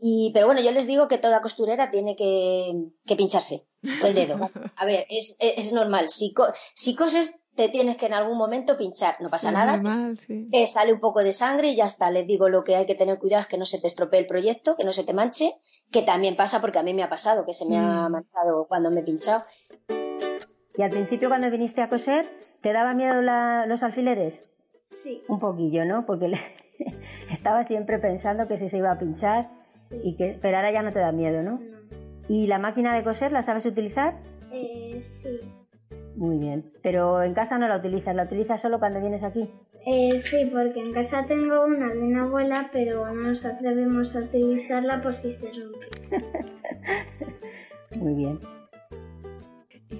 [0.00, 2.72] y, pero bueno, yo les digo que toda costurera tiene que,
[3.06, 4.50] que pincharse el dedo.
[4.76, 6.08] A ver, es, es normal.
[6.08, 6.34] Si,
[6.74, 9.16] si coses, te tienes que en algún momento pinchar.
[9.20, 9.82] No pasa nada.
[10.52, 12.10] que sale un poco de sangre y ya está.
[12.10, 14.26] Les digo lo que hay que tener cuidado es que no se te estropee el
[14.26, 15.52] proyecto, que no se te manche,
[15.92, 18.12] que también pasa porque a mí me ha pasado, que se me ha mm.
[18.12, 19.44] manchado cuando me he pinchado.
[20.76, 22.30] Y al principio cuando viniste a coser,
[22.60, 23.22] ¿Te daba miedo
[23.66, 24.44] los alfileres?
[25.02, 25.22] Sí.
[25.28, 26.06] Un poquillo, ¿no?
[26.06, 26.32] Porque
[27.30, 29.50] estaba siempre pensando que si se iba a pinchar
[30.02, 31.60] y que pero ahora ya no te da miedo, ¿no?
[32.28, 34.20] ¿Y la máquina de coser la sabes utilizar?
[34.50, 35.40] Eh, sí.
[36.18, 36.72] Muy bien.
[36.82, 39.48] Pero en casa no la utilizas, ¿la utilizas solo cuando vienes aquí?
[39.86, 44.20] Eh, sí, porque en casa tengo una de una abuela, pero no nos atrevemos a
[44.20, 45.86] utilizarla por si se rompe.
[48.00, 48.40] Muy bien.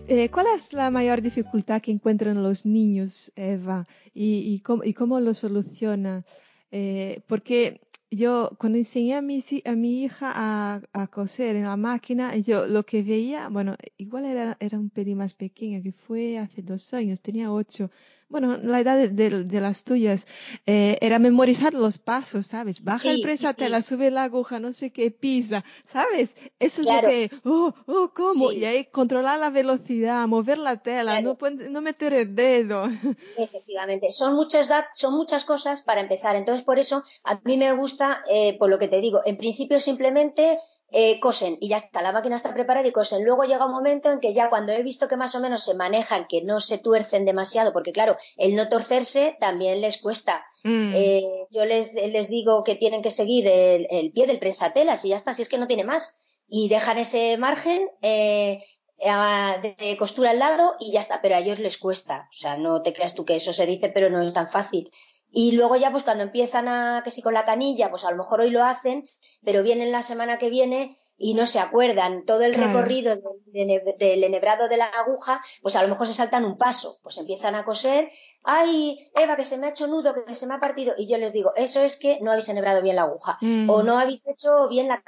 [0.09, 3.87] Eh, ¿Cuál es la mayor dificultad que encuentran los niños, Eva?
[4.13, 6.25] ¿Y, y, cómo, lo solucionan?
[6.73, 7.81] Eh, porque
[8.11, 12.67] yo cuando enseñé a mi, a mi hija a, a, coser en la máquina, yo
[12.67, 16.95] lo que veía, bueno, igual era, era un pelín más pequeña, que fue hace dos
[16.95, 17.91] años, tenía ocho,
[18.29, 20.27] bueno, la edad de, las tuyas,
[20.67, 22.85] eh, era memorizar los pasos, ¿sabes?
[22.85, 26.35] Baja el presatela, sube la aguja, no sé qué, pisa, ¿sabes?
[26.59, 28.53] Eso es lo que, oh, oh, ¿cómo?
[28.53, 31.39] Y ahí controlar la velocidad, mover la tela, no,
[31.71, 32.85] no meter el dedo.
[33.39, 36.37] Efectivamente, son muchas, son muchas cosas para empezar.
[36.37, 39.81] Entonces, por eso, a mí me gusta, eh, por lo que te digo, en principio
[39.81, 40.59] simplemente
[40.91, 43.25] eh, cosen y ya está, la máquina está preparada y cosen.
[43.25, 45.75] Luego llega un momento en que ya cuando he visto que más o menos se
[45.75, 50.47] manejan, que no se tuercen demasiado, porque claro, el no torcerse también les cuesta.
[50.65, 50.93] Mm.
[50.95, 55.17] Eh, yo les, les, digo que tienen que seguir el, pie del prensatelas y ya
[55.17, 56.21] está, si es que no tiene más.
[56.49, 58.65] Y dejan ese margen eh,
[58.99, 62.29] de costura al lado y ya está, pero a ellos les cuesta.
[62.31, 64.91] O sea, no te creas tú que eso se dice, pero no es tan fácil.
[65.31, 68.17] Y luego ya pues cuando empiezan a, que si con la canilla, pues a lo
[68.17, 69.09] mejor hoy lo hacen,
[69.45, 72.25] pero vienen la semana que viene y no se acuerdan.
[72.25, 76.57] Todo el recorrido del, enhebrado de la aguja, pues a lo mejor se saltan un
[76.57, 78.09] paso, pues empiezan a coser,
[78.45, 81.19] ay, Eva, que se me ha hecho nudo, que se me ha partido, y yo
[81.19, 83.39] les digo, eso es que no habéis enhebrado bien la aguja,
[83.69, 85.03] o no habéis hecho bien la,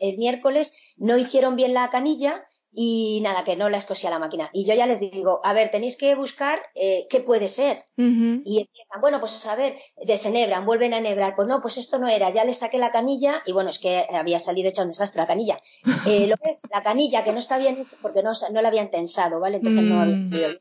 [0.00, 2.44] el miércoles, no hicieron bien la canilla,
[2.74, 4.48] y nada, que no la escosía la máquina.
[4.52, 7.84] Y yo ya les digo, a ver, tenéis que buscar eh, qué puede ser.
[7.96, 9.76] Y empiezan, bueno, pues a ver,
[10.06, 11.36] desenhebran, vuelven a enhebrar.
[11.36, 12.30] Pues no, pues esto no era.
[12.30, 15.26] Ya les saqué la canilla y bueno, es que había salido hecha un desastre la
[15.26, 15.60] canilla.
[16.04, 18.68] Eh, lo que es la canilla que no está bien hecha porque no, no la
[18.68, 19.58] habían tensado, ¿vale?
[19.58, 20.58] Entonces no había mm.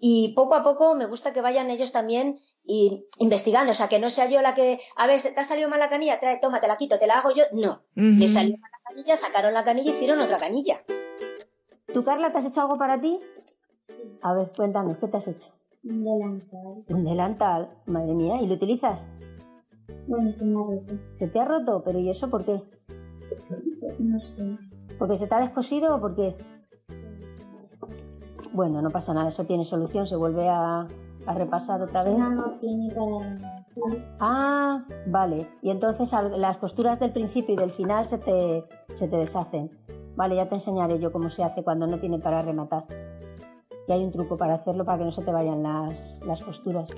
[0.00, 4.00] y poco a poco me gusta que vayan ellos también y investigando, o sea, que
[4.00, 6.60] no sea yo la que, a ver, te ha salido mal la canilla, trae, toma,
[6.60, 9.64] te la quito, te la hago yo, no, le salió mal la canilla, sacaron la
[9.64, 10.82] canilla y hicieron otra canilla.
[11.92, 13.20] ¿Tú, Carla, te has hecho algo para ti?
[14.22, 15.50] A ver, cuéntame, ¿qué te has hecho?
[15.84, 16.84] Un delantal.
[16.88, 19.08] Un delantal, madre mía, ¿y lo utilizas?
[20.08, 20.94] Bueno, se me ha roto.
[21.14, 21.82] ¿Se te ha roto?
[21.84, 22.62] ¿Pero y eso por qué?
[23.98, 24.58] No sé.
[24.98, 26.36] ¿Porque se te ha descosido o por qué?
[28.52, 30.88] Bueno, no pasa nada, eso tiene solución, se vuelve a,
[31.26, 32.14] a repasar otra vez.
[32.14, 33.66] Una no tiene para...
[34.18, 35.48] Ah, vale.
[35.62, 38.64] Y entonces las costuras del principio y del final se te,
[38.94, 39.70] se te deshacen.
[40.16, 42.84] Vale, ya te enseñaré yo cómo se hace cuando no tiene para rematar.
[43.86, 46.90] Y hay un truco para hacerlo para que no se te vayan las, las costuras.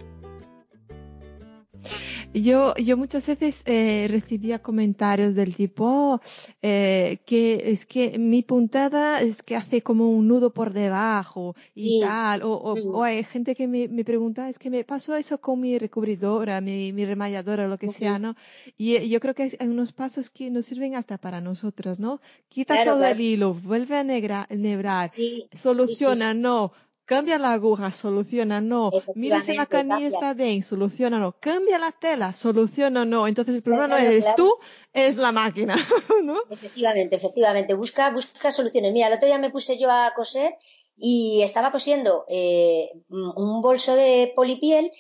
[2.35, 6.21] Yo, yo muchas veces eh, recibía comentarios del tipo
[6.63, 11.89] eh, que es que mi puntada es que hace como un nudo por debajo y
[11.89, 12.01] Sí.
[12.01, 12.43] tal.
[12.43, 15.61] O, o, o hay gente que me, me pregunta, es que me pasó eso con
[15.61, 18.37] mi recubridora, mi, mi remalladora, lo que sea, ¿no?
[18.77, 22.21] Y eh, yo creo que hay unos pasos que nos sirven hasta para nosotros, ¿no?
[22.49, 26.73] Quita Claro, todo el hilo, vuelve a negra- nebrar, Sí, soluciona, no.
[27.09, 28.91] Cambia la aguja, soluciona, no.
[29.15, 31.33] Mira si la canilla está bien, soluciona, no.
[31.41, 33.27] Cambia la tela, soluciona, no.
[33.27, 34.37] Entonces el problema no eres claro.
[34.37, 34.55] tú,
[34.93, 35.75] es la máquina,
[36.23, 36.37] ¿no?
[36.51, 37.73] Efectivamente, efectivamente.
[37.73, 38.93] Busca, busca soluciones.
[38.93, 40.57] Mira, el otro día me puse yo a coser
[40.99, 44.91] y estaba cosiendo eh, un bolso de polipiel,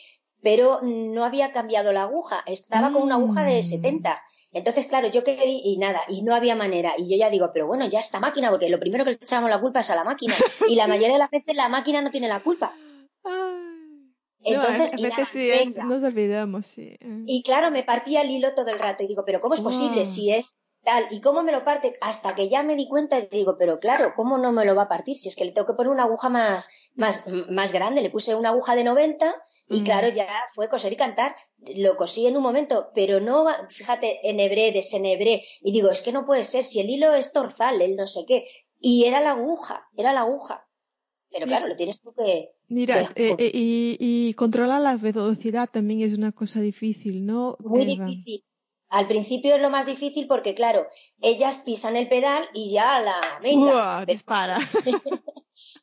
[0.40, 2.43] pero no había cambiado la aguja.
[2.47, 3.64] Estaba con una aguja de Mm.
[3.64, 4.22] 70.
[4.52, 6.94] Entonces, claro, yo quería y nada, y no había manera.
[6.96, 9.50] Y yo ya digo, pero bueno, ya esta máquina, porque lo primero que le echamos
[9.50, 10.34] la culpa es a la máquina.
[10.68, 12.74] Y la mayoría de las veces la máquina no tiene la culpa.
[14.40, 15.84] Entonces, no, y nada, sí, venga.
[15.84, 16.96] nos olvidamos, sí.
[17.26, 19.96] Y claro, me partía el hilo todo el rato y digo, pero ¿cómo es posible
[19.96, 20.06] Wow.
[20.06, 20.56] si es
[20.89, 21.06] tal?
[21.10, 21.97] ¿Y cómo me lo parte?
[22.01, 24.82] Hasta que ya me di cuenta y digo, pero claro, ¿cómo no me lo va
[24.85, 25.16] a partir?
[25.16, 28.02] Si es que le tengo que poner una aguja más, más, más grande.
[28.02, 29.35] Le puse una aguja de 90
[29.69, 29.85] y Mm.
[29.85, 31.36] claro, ya fue coser y cantar.
[31.77, 35.43] Lo cosí en un momento, pero no, fíjate, enhebré, desenhebré.
[35.60, 38.20] Y digo, es que no puede ser, si el hilo es torzal, el no sé
[38.27, 38.47] qué.
[38.81, 40.65] Y era la aguja, era la aguja.
[41.31, 42.52] Pero claro, lo tienes tú que...
[42.69, 47.56] Mira, que- eh, eh, y, y controlar la velocidad también es una cosa difícil, ¿no?
[47.60, 48.06] Muy Eva?
[48.06, 48.44] difícil.
[48.90, 50.86] Al principio es lo más difícil porque, claro,
[51.20, 53.74] ellas pisan el pedal y ya la venga.
[53.74, 54.59] Uah, dispara.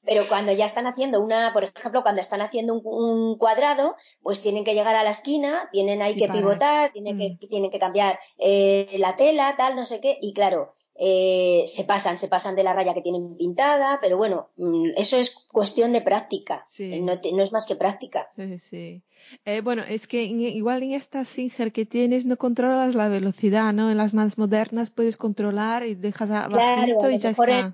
[0.06, 4.41] Pero cuando ya están haciendo una, por ejemplo, cuando están haciendo un, un cuadrado, pues
[4.41, 7.38] tienen que llegar a la esquina, tienen ahí Y que pivotar, tienen, Mm.
[7.40, 10.18] que, tienen que cambiar eh, la tela, tal, no sé qué.
[10.22, 14.49] Y claro, eh, se pasan, se pasan de la raya que tienen pintada, pero bueno,
[14.57, 16.65] mm, eso es cuestión de práctica.
[16.69, 17.02] Sí.
[17.02, 18.30] No, te- no es más que práctica.
[18.38, 19.02] Sí, sí.
[19.45, 23.89] Eh, bueno, es que igual en esta Singer que tienes no controlas la velocidad, ¿no?
[23.91, 27.73] En las más modernas puedes controlar y dejas a y lo ya está.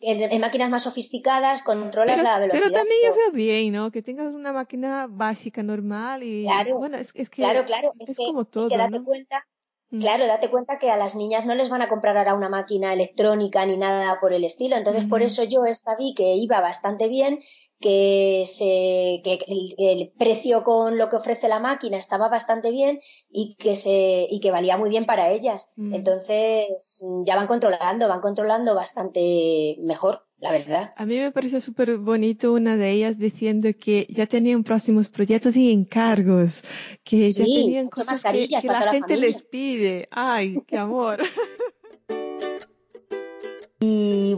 [0.00, 2.64] en, máquinas más sofisticadas controlas Pero, la velocidad.
[2.66, 3.90] pero también yo veo bien, ¿no?
[3.90, 8.10] Que tengas una máquina básica, normal y Claro, bueno, es, es que Claro, claro, es,
[8.10, 9.04] es, que, como es todo, que date ¿no?
[9.04, 9.46] cuenta,
[9.90, 10.00] Mm.
[10.00, 12.92] claro, date cuenta que a las niñas no les van a comprar ahora una máquina
[12.92, 14.76] electrónica ni nada por el estilo.
[14.76, 15.28] Entonces, por Ujú.
[15.28, 17.40] eso yo esta vi que iba bastante bien,
[17.80, 23.00] que se, que el, el precio con lo que ofrece la máquina estaba bastante bien
[23.30, 25.72] y que se, y que valía muy bien para ellas.
[25.76, 25.94] Mm.
[25.94, 30.92] Entonces, ya van controlando, van controlando bastante mejor, la verdad.
[30.96, 35.56] A mí me pareció súper bonito una de ellas diciendo que ya tenían próximos proyectos
[35.56, 36.64] y encargos,
[37.04, 40.08] que ya tenían cosas que, la gente les pide.
[40.10, 41.20] Ay, qué amor.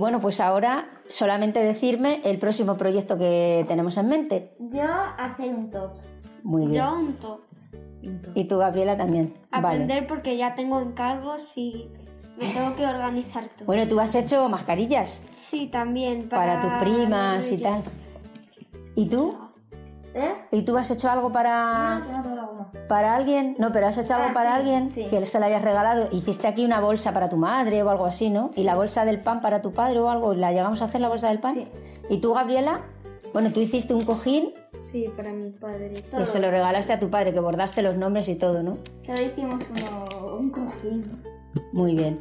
[0.00, 4.54] Y bueno, pues ahora solamente decirme el próximo proyecto que tenemos en mente.
[4.58, 4.82] Yo
[5.18, 5.90] hacer un top.
[6.42, 6.82] Muy bien.
[6.82, 7.40] Yo un top.
[8.34, 9.34] Y tú, Gabriela, también.
[9.52, 9.66] Vale.
[9.66, 11.90] Aprender porque ya tengo encargos y
[12.38, 13.66] me tengo que organizar todo.
[13.66, 16.30] Bueno, tú has hecho mascarillas Sí, también.
[16.30, 17.82] para, Para, tus primas y tal.
[18.96, 19.36] ¿Y tú?
[20.14, 20.34] ¿Eh?
[20.50, 23.54] ¿Y tú has hecho algo para, no para alguien?
[23.58, 25.06] No, pero has hecho algo Ah, para sí, alguien sí.
[25.08, 26.08] que se la hayas regalado.
[26.10, 28.50] Hiciste aquí una bolsa para tu madre o algo así, ¿no?
[28.56, 30.34] Y la bolsa del pan para tu padre o algo.
[30.34, 31.68] ¿La llegamos a hacer la bolsa del pan?
[32.08, 32.80] ¿Y tú, Gabriela?
[33.32, 35.92] Bueno, tú hiciste un cojín Sí, para mi padre.
[36.16, 38.78] que se lo regalaste a tu padre, que bordaste los nombres y todo, ¿no?
[39.06, 39.62] Pero hicimos
[40.36, 41.22] un cojín.
[41.72, 42.20] Muy bien.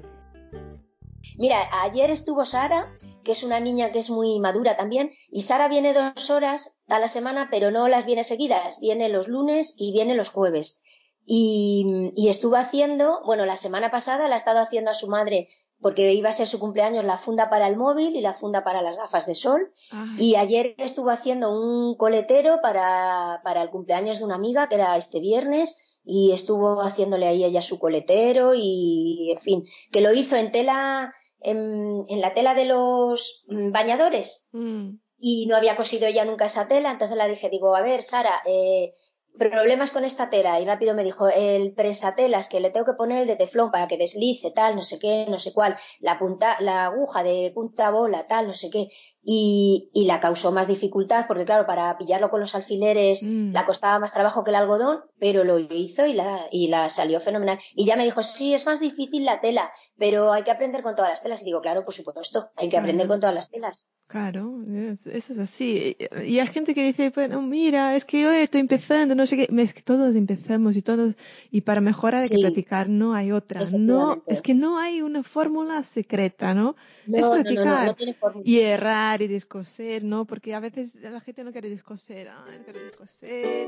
[1.37, 2.93] Mira, ayer estuvo Sara,
[3.23, 6.99] que es una niña que es muy madura también, y Sara viene dos horas a
[6.99, 10.81] la semana, pero no las viene seguidas, viene los lunes y viene los jueves.
[11.25, 15.47] Y, y estuvo haciendo, bueno, la semana pasada la ha estado haciendo a su madre
[15.81, 18.81] porque iba a ser su cumpleaños la funda para el móvil y la funda para
[18.81, 19.71] las gafas de sol.
[19.91, 24.75] Ay, Y ayer estuvo haciendo un coletero para, para el cumpleaños de una amiga, que
[24.75, 30.11] era este viernes, y estuvo haciéndole ahí ella su coletero y, en fin, que lo
[30.11, 34.49] hizo en tela, en, en la tela de los mm, bañadores.
[34.51, 38.01] mm, y no había cosido ella nunca esa tela, entonces la dije, digo, a ver,
[38.01, 38.93] Sara, eh,
[39.37, 43.21] problemas con esta tela y rápido me dijo el presatelas que le tengo que poner
[43.21, 46.57] el de teflón para que deslice tal no sé qué no sé cuál la punta
[46.59, 48.89] la aguja de punta bola tal no sé qué
[49.23, 53.51] y, y la causó más dificultad porque claro para pillarlo con los alfileres Mm.
[53.53, 57.19] la costaba más trabajo que el algodón pero lo hizo y la y la salió
[57.19, 60.81] fenomenal y ya me dijo sí es más difícil la tela pero hay que aprender
[60.83, 63.49] con todas las telas y digo claro por supuesto hay que aprender con todas las
[63.49, 65.95] telas Claro, es- eso es así.
[66.25, 69.47] Y hay gente que dice, bueno, mira, es que yo estoy empezando, no sé qué.
[69.61, 71.13] Es que todos empezamos y todos,
[71.51, 73.69] y para mejorar hay que practicar, no hay otra.
[73.69, 76.75] No, es que no hay una fórmula secreta, ¿no?
[77.05, 77.85] no es no, no, no, practicar.
[77.85, 80.25] no tiene Y errar y descoser, ¿no?
[80.25, 83.67] Porque a veces la gente no quiere descoser, ay, no quiero descoser.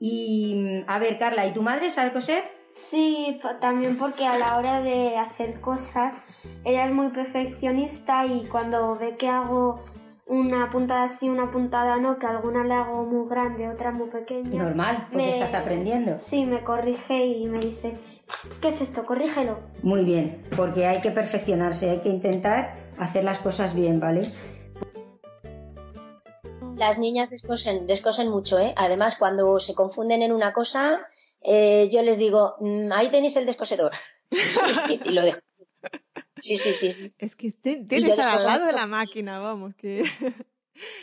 [0.00, 2.44] Y a ver, Carla, ¿y tu madre sabe coser?
[2.74, 6.14] Sí, también porque a la hora de hacer cosas,
[6.64, 9.84] ella es muy perfeccionista y cuando ve que hago
[10.26, 14.62] una puntada así, una puntada no, que alguna le hago muy grande, otra muy pequeña.
[14.62, 16.18] Normal, porque me- estás aprendiendo.
[16.20, 17.94] Sí, me corrige y me dice,
[18.60, 19.04] ¿qué es esto?
[19.06, 19.58] Corrígelo.
[19.82, 24.32] Muy bien, porque hay que perfeccionarse, hay que intentar hacer las cosas bien, ¿vale?
[26.76, 28.72] Las niñas descosen, descosen mucho, ¿eh?
[28.76, 31.00] Además, cuando se confunden en una cosa,
[31.42, 33.92] eh, yo les digo, "Mm, ahí tenéis el descosedor.
[35.04, 35.40] y, lo dejo.
[36.38, 37.12] Sí, sí, sí.
[37.18, 40.04] Es que tienes que estar al lado de la máquina, vamos, que...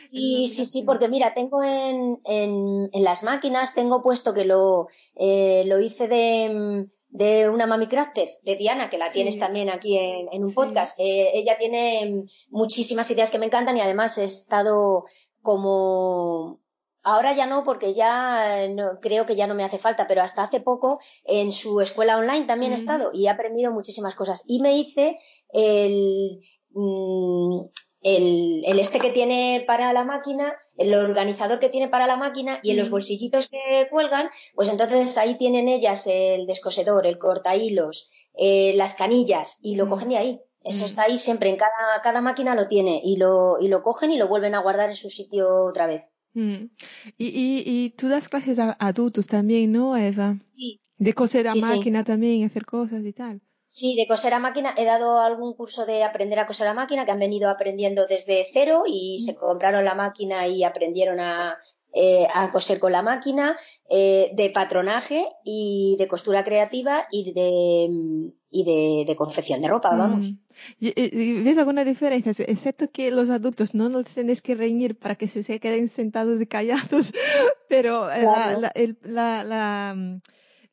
[0.07, 4.88] Sí, sí, sí, porque mira, tengo en, en, en las máquinas, tengo puesto que lo,
[5.15, 9.13] eh, lo hice de, mm, de una Mami Crafter, de Diana, que la Sí.
[9.13, 10.55] tienes también aquí en, en un Sí.
[10.55, 10.99] podcast.
[10.99, 15.05] Eh, ella tiene muchísimas ideas que me encantan y además he estado
[15.41, 16.59] como...
[17.07, 20.41] Ahora ya no, porque ya no, creo que ya no me hace falta, pero hasta
[20.43, 24.43] hace poco en su escuela online también he estado y he aprendido muchísimas cosas.
[24.47, 25.15] Y me hice
[25.49, 26.39] el,
[26.71, 27.59] mm,
[28.01, 32.60] el, el este que tiene para la máquina, el organizador que tiene para la máquina
[32.64, 32.91] y en los Mm.
[32.91, 39.60] bolsillitos que cuelgan, pues entonces ahí tienen ellas el descosedor, el cortahilos, eh, las canillas
[39.64, 39.89] y lo Mm.
[39.89, 40.41] cogen de ahí.
[40.64, 40.88] Eso Mm.
[40.88, 41.72] está ahí siempre, en cada,
[42.03, 44.95] cada máquina lo tiene y lo, y lo cogen y lo vuelven a guardar en
[44.95, 46.03] su sitio otra vez.
[46.34, 46.65] Mm.
[47.18, 50.38] Y, y, y tú das clases a adultos también, ¿no, Eva?
[50.53, 50.81] Sí.
[50.97, 51.65] De coser a Sí, sí.
[51.65, 53.41] máquina también, hacer cosas y tal.
[53.67, 54.73] Sí, de coser a máquina.
[54.77, 58.45] He dado algún curso de aprender a coser a máquina que han venido aprendiendo desde
[58.53, 61.57] cero y se compraron la máquina y aprendieron a,
[61.93, 63.57] eh, a coser con la máquina,
[63.89, 67.89] eh, de patronaje y de costura creativa y de,
[68.49, 70.31] y de, de confección de ropa, vamos.
[70.31, 71.43] Mm.
[71.43, 72.31] ¿Ves alguna diferencia?
[72.47, 76.39] Excepto que los adultos no los tienes que reñir para que se, se queden sentados
[76.41, 77.11] y callados,
[77.67, 78.59] pero eh, la, Claro.
[78.61, 80.21] la, el- la, la, mm,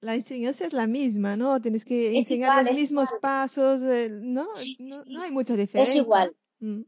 [0.02, 1.60] la enseñanza es la misma, ¿no?
[1.62, 3.20] Tienes que Es enseñar igual, los mismos igual.
[3.20, 4.48] pasos, eh, ¿no?
[4.54, 5.04] Sí, sí, no, sí.
[5.10, 5.92] no hay mucha diferencia.
[5.92, 6.36] Es igual.
[6.58, 6.82] Mm.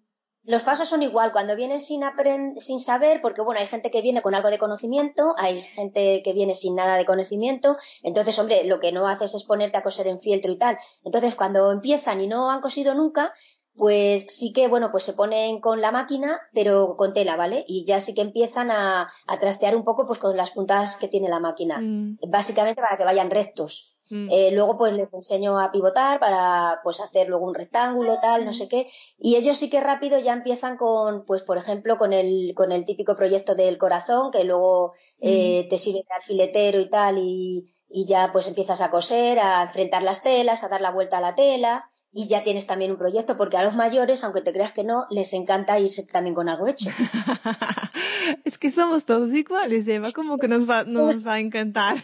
[0.47, 1.32] Los pasos son igual.
[1.32, 4.59] Cuando vienes sin aprend sin saber, porque bueno, hay gente que viene con algo de
[4.59, 7.77] conocimiento, hay gente que viene sin nada de conocimiento.
[8.03, 10.77] Entonces, hombre, lo que no haces es ponerte a coser en fieltro y tal.
[11.03, 13.32] Entonces, cuando empiezan y no han cosido nunca,
[13.77, 17.65] pues sí que, bueno, pues se ponen con la máquina, pero con tela, ¿vale?
[17.67, 21.09] Y ya sí que empiezan a, a trastear un poco pues con las puntadas que
[21.09, 21.81] tiene la máquina.
[21.81, 23.91] Mm, Básicamente para que vayan rectos.
[24.11, 24.29] mm.
[24.31, 28.53] Eh, luego pues les enseño a pivotar para pues hacer luego un rectángulo, tal, no
[28.53, 28.89] sé qué.
[29.19, 32.85] Y ellos sí que rápido ya empiezan con, pues por ejemplo, con el, con el
[32.85, 38.07] típico proyecto del corazón, que luego eh, te sirve de alfiletero y tal, y, y
[38.07, 41.35] ya pues empiezas a coser, a enfrentar las telas, a dar la vuelta a la
[41.35, 41.91] tela.
[42.16, 45.07] Y ya tienes también un proyecto, porque a los mayores, aunque te creas que no,
[45.11, 46.89] les encanta irse también con algo hecho.
[48.45, 51.97] es que somos todos iguales, Eva, como que nos va, Somos- nos va a encantar.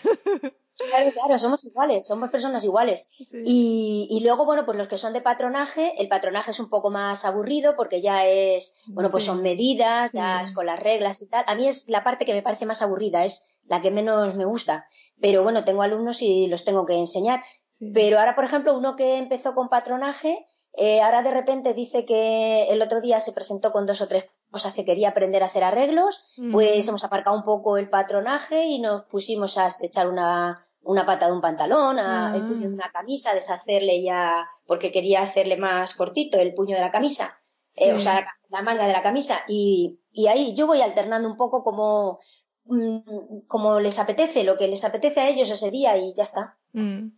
[0.88, 3.06] Claro, claro, somos iguales, somos personas iguales.
[3.18, 3.36] Sí.
[3.44, 6.90] Y, y luego, bueno, pues los que son de patronaje, el patronaje es un poco
[6.90, 9.28] más aburrido porque ya es, bueno, pues Sí.
[9.28, 10.16] son medidas, Sí.
[10.16, 11.44] ya es con las reglas y tal.
[11.46, 14.46] A mí es la parte que me parece más aburrida, es la que menos me
[14.46, 14.86] gusta.
[15.20, 17.42] Pero bueno, tengo alumnos y los tengo que enseñar.
[17.80, 17.90] Sí.
[17.92, 22.68] Pero ahora, por ejemplo, uno que empezó con patronaje, eh, ahora de repente dice que
[22.68, 25.64] el otro día se presentó con dos o tres cosas que quería aprender a hacer
[25.64, 26.52] arreglos, Mm.
[26.52, 31.26] pues hemos aparcado un poco el patronaje y nos pusimos a estrechar una, una pata
[31.26, 32.36] de un pantalón, a Ah.
[32.36, 36.82] el puño de una camisa, deshacerle ya, porque quería hacerle más cortito el puño de
[36.82, 37.30] la camisa,
[37.74, 39.38] eh, o sea, la, la manga de la camisa.
[39.48, 42.20] Y, y ahí yo voy alternando un poco como,
[42.64, 46.56] mm, como les apetece, lo que les apetece a ellos ese día y ya está.
[46.72, 47.08] Mm.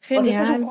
[0.00, 0.66] Genial.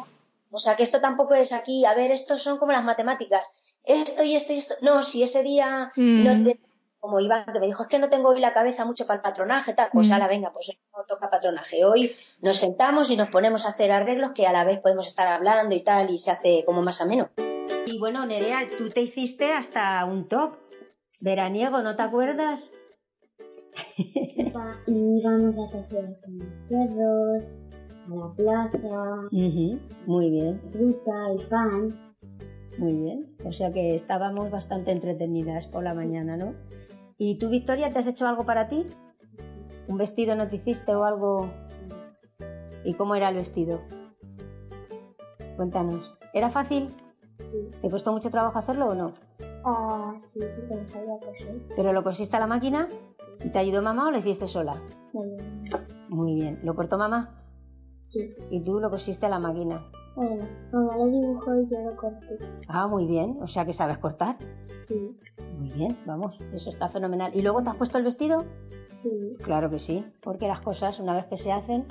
[0.51, 3.47] O sea, que esto tampoco es aquí, a ver, estos son como las matemáticas.
[3.83, 4.75] Esto y esto y esto.
[4.81, 6.23] No, si ese día Mm.
[6.23, 6.59] no te-
[6.99, 9.21] como Iván que me dijo, es que no tengo hoy la cabeza mucho para el
[9.23, 10.13] patronaje, tal, pues Mm.
[10.13, 11.83] ahora venga, pues hoy no toca patronaje.
[11.83, 15.27] Hoy nos sentamos y nos ponemos a hacer arreglos que a la vez podemos estar
[15.27, 17.29] hablando y tal, y se hace como más ameno.
[17.87, 20.57] Y bueno, Nerea, tú te hiciste hasta un top
[21.21, 22.69] veraniego, ¿no te acuerdas?
[24.87, 27.60] Y íbamos a pasear con los perros, a
[28.15, 29.27] la plaza,
[30.05, 31.89] Muy bien, fruta y pan.
[32.77, 33.35] muy bien.
[33.45, 36.53] O sea que estábamos bastante entretenidas por la mañana, ¿no?
[37.17, 38.87] ¿Y tú, Victoria, te has hecho algo para ti?
[39.87, 41.49] ¿Un vestido no te hiciste o algo?
[42.83, 43.81] ¿Y cómo era el vestido?
[45.55, 46.15] Cuéntanos.
[46.33, 46.89] ¿Era fácil?
[47.81, 49.13] ¿Te costó mucho trabajo hacerlo o no?
[49.65, 51.61] Ah, sí, no sabía coser.
[51.75, 52.87] ¿Pero lo cosiste a la máquina?
[53.43, 54.81] ¿Y te ayudó mamá o lo hiciste sola?
[56.09, 56.59] Muy bien.
[56.63, 57.40] ¿Lo cortó mamá?
[58.03, 58.29] Sí.
[58.49, 59.85] ¿Y tú lo cosiste a la máquina?
[60.15, 62.37] Bueno, mamá lo dibujó y yo lo corté.
[62.67, 63.37] Ah, muy bien.
[63.41, 64.37] O sea que sabes cortar.
[64.81, 64.95] Sí,
[65.57, 66.35] Muy bien, vamos.
[66.53, 67.31] Eso está fenomenal.
[67.35, 68.45] ¿Y luego te has puesto el vestido?
[69.01, 69.09] sí.
[69.43, 70.03] Claro que sí.
[70.21, 71.85] Porque las cosas, una vez que se hacen,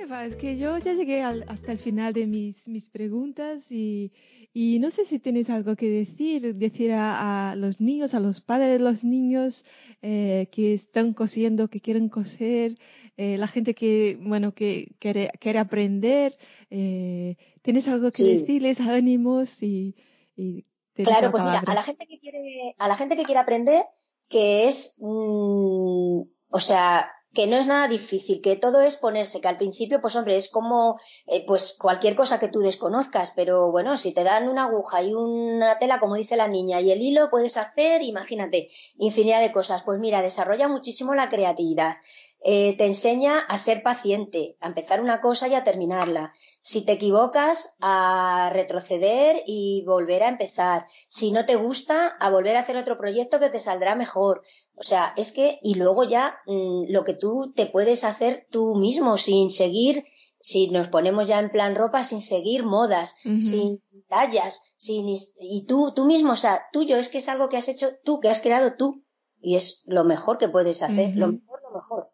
[0.00, 4.12] Eva, es que yo ya llegué al- hasta el final de mis, mis preguntas y,
[4.52, 8.40] y no sé si tienes algo que decir, decir a, a los niños, a los
[8.40, 9.64] padres de los niños
[10.02, 12.76] eh, que están cosiendo, que quieren coser,
[13.16, 16.36] eh, la gente que, bueno, que quiere, quiere aprender.
[16.70, 18.38] eh, ¿Tienes algo que Sí.
[18.38, 19.94] decirles, ánimos y,
[20.36, 20.64] y
[20.94, 23.84] Claro, la pues mira, a la gente que quiere, a la gente que quiere aprender,
[24.28, 29.48] que es, mm, o sea, que no es nada difícil, que todo es ponerse, que
[29.48, 33.96] al principio, pues hombre, es como, eh, pues cualquier cosa que tú desconozcas, pero bueno,
[33.96, 37.30] si te dan una aguja y una tela, como dice la niña, y el hilo,
[37.30, 39.82] puedes hacer, imagínate, infinidad de cosas.
[39.82, 41.96] Pues mira, desarrolla muchísimo la creatividad.
[42.44, 46.32] Eh, te enseña a ser paciente, a empezar una cosa y a terminarla.
[46.60, 50.86] Si te equivocas, a retroceder y volver a empezar.
[51.06, 54.42] Si no te gusta, a volver a hacer otro proyecto que te saldrá mejor.
[54.74, 58.74] O sea, es que, y luego ya mm, lo que tú te puedes hacer tú
[58.74, 60.04] mismo sin seguir,
[60.40, 65.92] si nos ponemos ya en plan ropa, sin seguir modas, sin tallas, sin, y tú,
[65.94, 68.40] tú mismo, o sea, tuyo, es que es algo que has hecho tú, que has
[68.40, 69.04] creado tú.
[69.40, 72.11] Y es lo mejor que puedes hacer, lo mejor, lo mejor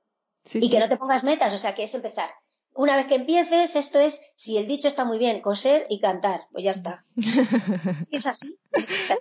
[0.49, 0.71] Sí, y sí.
[0.71, 2.31] que no te pongas metas, o sea, que es empezar.
[2.75, 6.47] Una vez que empieces, esto es, si el dicho está muy bien, coser y cantar,
[6.53, 7.05] pues ya está.
[8.13, 9.15] Es así, es así.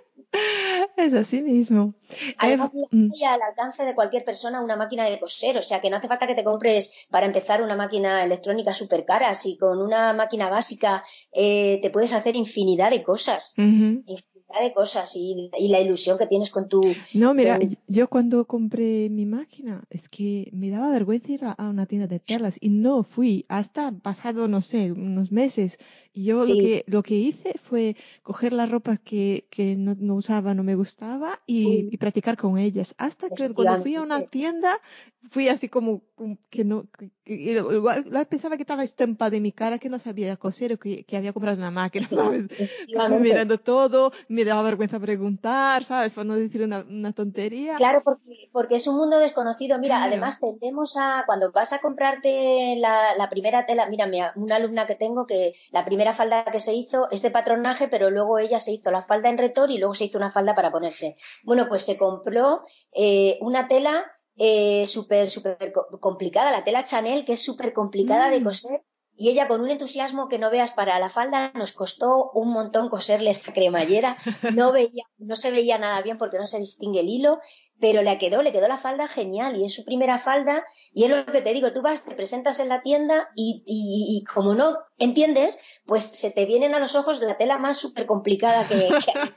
[0.96, 1.94] Es así mismo.
[2.38, 5.62] Además, Eva, mira, mm, hay al alcance de cualquier persona una máquina de coser, o
[5.62, 9.34] sea, que no hace falta que te compres para empezar una máquina electrónica súper cara,
[9.34, 11.02] si con una máquina básica
[11.32, 16.26] eh, te puedes hacer infinidad de cosas, infinidad de cosas y, y la ilusión que
[16.26, 16.80] tienes con tu...
[17.14, 21.52] No, mira, con- yo cuando compré mi máquina, es que me daba vergüenza ir a,
[21.52, 25.78] a una tienda de telas y no fui hasta pasado, no sé, unos meses.
[26.24, 26.52] Yo Sí.
[26.54, 30.62] lo que, lo que hice fue coger la ropa que, que no, no usaba, no
[30.62, 31.88] me gustaba y, Sí.
[31.92, 32.94] y practicar con ellas.
[32.98, 34.80] Hasta que cuando fui a una tienda,
[35.30, 36.02] fui así como,
[36.50, 40.36] que no, que, igual, igual pensaba que estaba estampada en mi cara que no sabía
[40.36, 42.44] coser o que, que había comprado una máquina, ¿sabes?
[42.50, 43.20] Efectivamente.
[43.22, 46.14] mirando todo, me daba vergüenza preguntar, ¿sabes?
[46.14, 47.76] Por no decir una, una tontería.
[47.76, 49.78] Claro, porque, porque es un mundo desconocido.
[49.78, 50.10] Mira, Claro.
[50.12, 54.86] además tendemos a, cuando vas a comprarte la, la primera tela, mira, mi- una alumna
[54.86, 58.60] que tengo que la primera falda que se hizo es de patronaje, pero luego ella
[58.60, 61.16] se hizo la falda en retor y luego se hizo una falda para ponerse.
[61.44, 62.62] Bueno, pues se compró
[62.92, 64.04] eh, una tela
[64.36, 68.44] eh, súper, súper co- complicada, la tela Chanel, que es súper complicada de Mm.
[68.44, 68.82] coser.
[69.20, 72.88] Y ella con un entusiasmo que no veas para la falda nos costó un montón
[72.88, 74.16] coserle la cremallera.
[74.54, 77.40] No veía, no se veía nada bien porque no se distingue el hilo,
[77.80, 81.10] pero le quedó, le quedó la falda genial y es su primera falda y es
[81.10, 85.58] lo que te digo, tú vas, te presentas en la tienda y, como no entiendes,
[85.84, 89.32] pues se te vienen a los ojos la tela más súper complicada que, hay.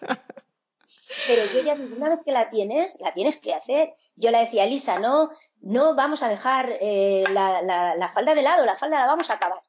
[1.28, 3.94] Pero yo ya digo, una vez que la tienes, la tienes que hacer.
[4.16, 5.30] Yo le decía, Lisa, no,
[5.62, 7.62] no vamos a dejar eh, la-
[7.96, 9.60] la falda de lado, la falda la vamos a acabar.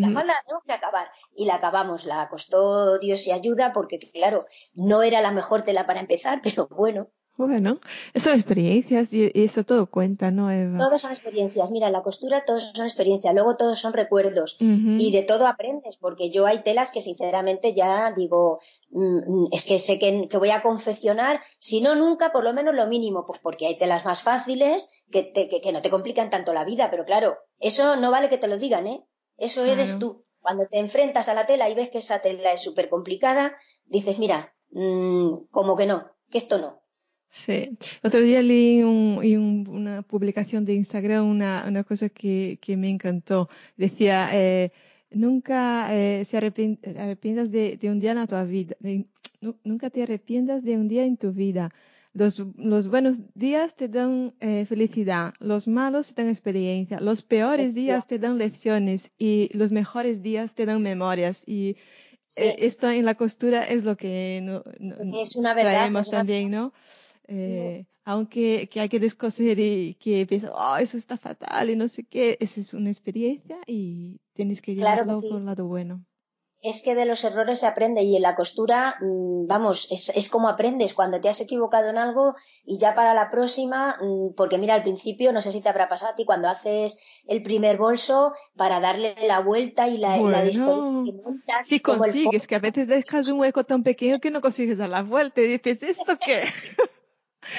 [0.00, 1.08] La falda la tenemos que acabar.
[1.36, 2.04] Y la acabamos.
[2.06, 4.44] La costó Dios y ayuda porque, claro,
[4.74, 7.04] no era la mejor tela para empezar, pero bueno,
[7.36, 7.80] Bueno,
[8.14, 10.78] son experiencias y eso todo cuenta, ¿no, Eva?
[10.78, 11.68] todos son experiencias.
[11.72, 13.34] Mira, la costura todos son experiencias.
[13.34, 14.56] Luego todos son recuerdos.
[15.00, 19.64] Y de todo aprendes, porque yo hay telas que sinceramente ya digo, mm, mm, es
[19.64, 23.26] que sé que, que voy a confeccionar, si no nunca, por lo menos lo mínimo,
[23.26, 26.64] pues porque hay telas más fáciles que, te- que, que no te complican tanto la
[26.64, 29.04] vida, pero claro, eso no vale que te lo digan, ¿eh?
[29.38, 30.24] Eso eres tú.
[30.40, 33.56] Cuando te enfrentas a la tela y ves que esa tela es súper complicada,
[33.86, 36.80] dices, mira, mm, como que no, que esto no.
[37.30, 37.76] Sí.
[38.02, 43.48] Otro día leí un- una publicación de Instagram una, una cosa que, que me encantó.
[43.76, 44.70] Decía, eh,
[45.10, 48.76] nunca eh, se arrepientas de, de un día en tu vida.
[48.80, 49.06] de-
[49.64, 51.72] nunca te arrepientas de un día en tu vida.
[52.14, 57.74] Los, los buenos días te dan eh, felicidad, los malos te dan experiencia, los peores
[57.74, 61.42] días te dan lecciones y los mejores días te dan memorias.
[61.44, 61.76] Y
[62.36, 64.62] eh, esto en la costura es lo que no,
[65.20, 66.72] es una verdad, traemos también, ¿no?
[67.26, 71.88] Eh, aunque que hay que descoser y que piensas, oh, eso está fatal y no
[71.88, 76.04] sé qué, esa es una experiencia y tienes que llevarlo por el lado bueno
[76.64, 80.30] es que de los errores se aprende y en la costura, mm, vamos, es, es,
[80.30, 82.34] como aprendes cuando te has equivocado en algo
[82.64, 85.90] y ya para la próxima, mm, porque mira, al principio, no sé si te habrá
[85.90, 90.42] pasado a ti, cuando haces el primer bolso para darle la vuelta y la, bueno,
[90.42, 94.88] la Si consigues, que a veces dejas un hueco tan pequeño que no consigues dar
[94.88, 96.44] la vuelta y dices, ¿esto qué?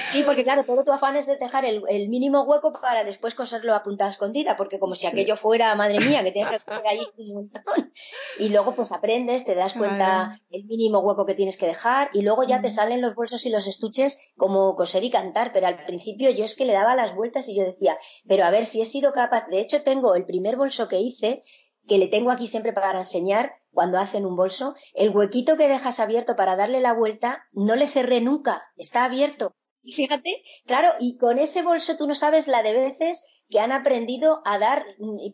[0.04, 3.74] Sí, porque claro, todo tu afán es de dejar el, mínimo hueco para después coserlo
[3.74, 7.06] a punta escondida, porque como si aquello fuera, madre mía, que tienes que coser ahí
[7.16, 7.92] un montón.
[8.38, 12.22] Y luego pues aprendes, te das cuenta el mínimo hueco que tienes que dejar y
[12.22, 15.84] luego ya te salen los bolsos y los estuches como coser y cantar, pero al
[15.84, 17.96] principio yo es que le daba las vueltas y yo decía,
[18.26, 21.42] pero a ver si he sido capaz, de hecho tengo el primer bolso que hice,
[21.86, 26.00] que le tengo aquí siempre para enseñar, cuando hacen un bolso, el huequito que dejas
[26.00, 29.54] abierto para darle la vuelta, no le cerré nunca, está abierto.
[29.86, 33.70] Y fíjate, claro, y con ese bolso tú no sabes la de veces que han
[33.70, 34.84] aprendido a dar,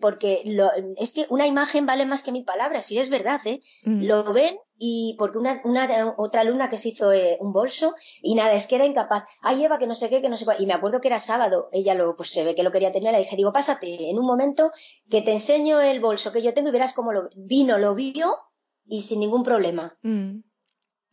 [0.01, 3.61] porque lo, es que una imagen vale más que mil palabras, y es verdad, ¿eh?
[3.85, 4.05] Mm.
[4.05, 8.35] Lo ven y porque una, una, otra alumna que se hizo eh, un bolso y
[8.35, 9.25] nada, es que era incapaz.
[9.41, 10.61] Ay, Eva, que no sé qué, que no sé cuál.
[10.61, 13.13] Y me acuerdo que era sábado, ella lo, pues se ve que lo quería tener,
[13.13, 14.73] le dije, digo, pásate en un momento
[15.09, 18.37] que te enseño el bolso que yo tengo y verás cómo lo vino, lo vio
[18.85, 19.97] y sin ningún problema.
[20.03, 20.41] Mm.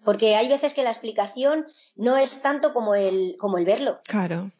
[0.03, 1.65] Porque hay veces que la explicación
[1.95, 3.99] no es tanto como el, como el verlo.
[4.05, 4.51] Claro.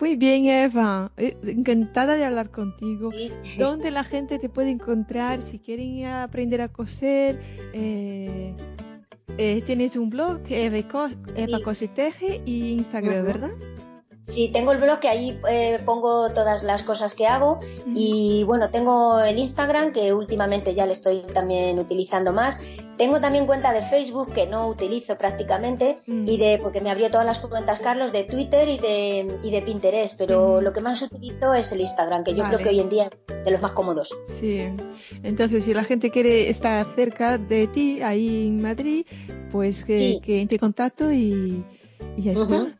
[0.00, 1.12] Muy bien, Eva.
[1.16, 3.10] Eh, encantada de hablar contigo.
[3.58, 7.38] ¿Dónde la gente te puede encontrar si quieren aprender a coser?
[7.74, 8.54] Eh,
[9.36, 13.50] eh, tienes un blog, Eva, Eva Cositeje, y Instagram, ¿verdad?
[14.30, 17.58] Sí, tengo el blog que ahí eh, pongo todas las cosas que hago.
[17.94, 22.62] Y bueno, tengo el Instagram que últimamente ya le estoy también utilizando más.
[22.96, 27.24] Tengo también cuenta de Facebook que no utilizo prácticamente y de porque me abrió todas
[27.24, 31.54] las cuentas Carlos de Twitter y de, y de Pinterest, pero lo que más utilizo
[31.54, 34.14] es el Instagram, que yo creo que hoy en día es de los más cómodos.
[34.38, 34.68] Sí,
[35.22, 39.06] entonces si la gente quiere estar cerca de ti ahí en Madrid,
[39.50, 41.64] pues que, que entre contacto y
[42.16, 42.74] y ya está.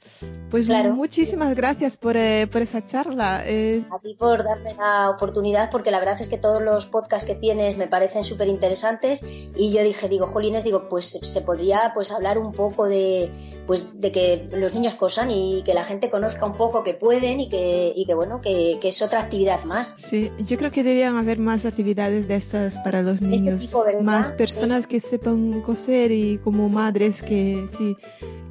[0.51, 3.45] Pues muchísimas gracias por, eh, por esa charla.
[3.47, 7.27] Eh, a ti por darme la oportunidad, porque la verdad es que todos los podcasts
[7.27, 9.23] que tienes me parecen súper interesantes.
[9.23, 13.31] Y yo dije, digo, Jolines, digo, pues se podría pues hablar un poco de,
[13.67, 17.39] pues, de que los niños cosan y que la gente conozca un poco que pueden
[17.39, 19.95] y que, y que bueno, que, que es otra actividad más.
[19.99, 23.77] Sí, yo creo que debían haber más actividades de estas para los este niños.
[24.03, 27.97] más personas que sepan coser y como madres que sí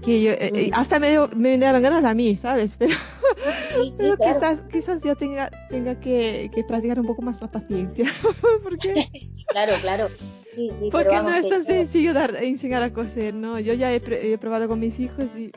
[0.02, 2.76] que yo, eh, hasta me, me dieron ganas a mí, ¿sabes?
[2.78, 2.96] Pero,
[4.18, 8.06] quizás, quizás yo tenga, tenga que, que, practicar un poco más la paciencia.
[8.64, 9.08] porque,
[9.48, 10.08] claro, claro.
[10.54, 13.60] Sí, sí, porque no es tan sencillo dar, enseñar a coser, ¿no?
[13.60, 14.02] Yo ya he,
[14.34, 15.52] he probado con mis hijos y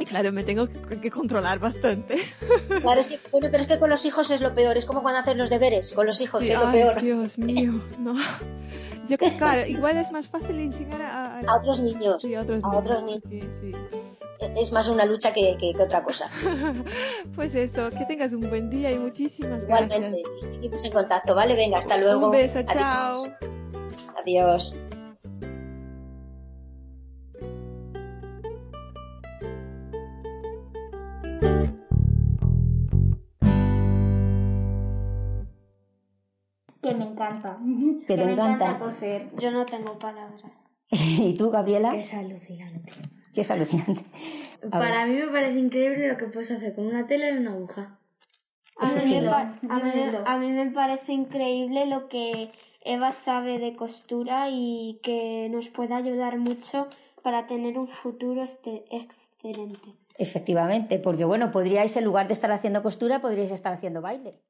[0.00, 2.18] y claro, me tengo que, controlar bastante.
[2.80, 4.76] Claro, es que, bueno, pero es que con los hijos es lo peor.
[4.76, 7.00] Es como cuando haces los deberes con los hijos, que es lo peor.
[7.00, 8.14] Dios mío, no.
[9.06, 12.22] Yo creo que, claro, igual es más fácil enseñar a, a, otros niños.
[12.22, 13.22] Sí, a otros niños.
[13.28, 13.72] Sí,
[14.56, 16.30] Es más una lucha que, que, otra cosa.
[17.34, 19.90] pues eso, que tengas un buen día y muchísimas gracias.
[19.98, 21.54] Igualmente, seguimos en contacto, ¿vale?
[21.54, 22.26] Venga, hasta luego.
[22.26, 23.24] Un beso, chao.
[24.16, 24.74] Adiós.
[36.90, 37.58] Que me encanta.
[38.06, 38.78] Que te encanta.
[38.78, 39.30] coser.
[39.38, 40.42] Yo no tengo palabras.
[40.90, 41.92] ¿Y tú, Gabriela?
[41.92, 42.92] Que es alucinante.
[43.32, 44.04] Que es alucinante.
[44.70, 47.96] Para mí me parece increíble lo que puedes hacer con una tela y una aguja.
[48.78, 49.28] A mí, me,
[50.24, 52.50] a mí me parece increíble lo que
[52.82, 56.88] Eva sabe de costura y que nos puede ayudar mucho
[57.22, 59.94] para tener un futuro este, excelente.
[60.16, 64.40] Efectivamente, porque bueno, podríais en lugar de estar haciendo costura, podríais estar haciendo baile.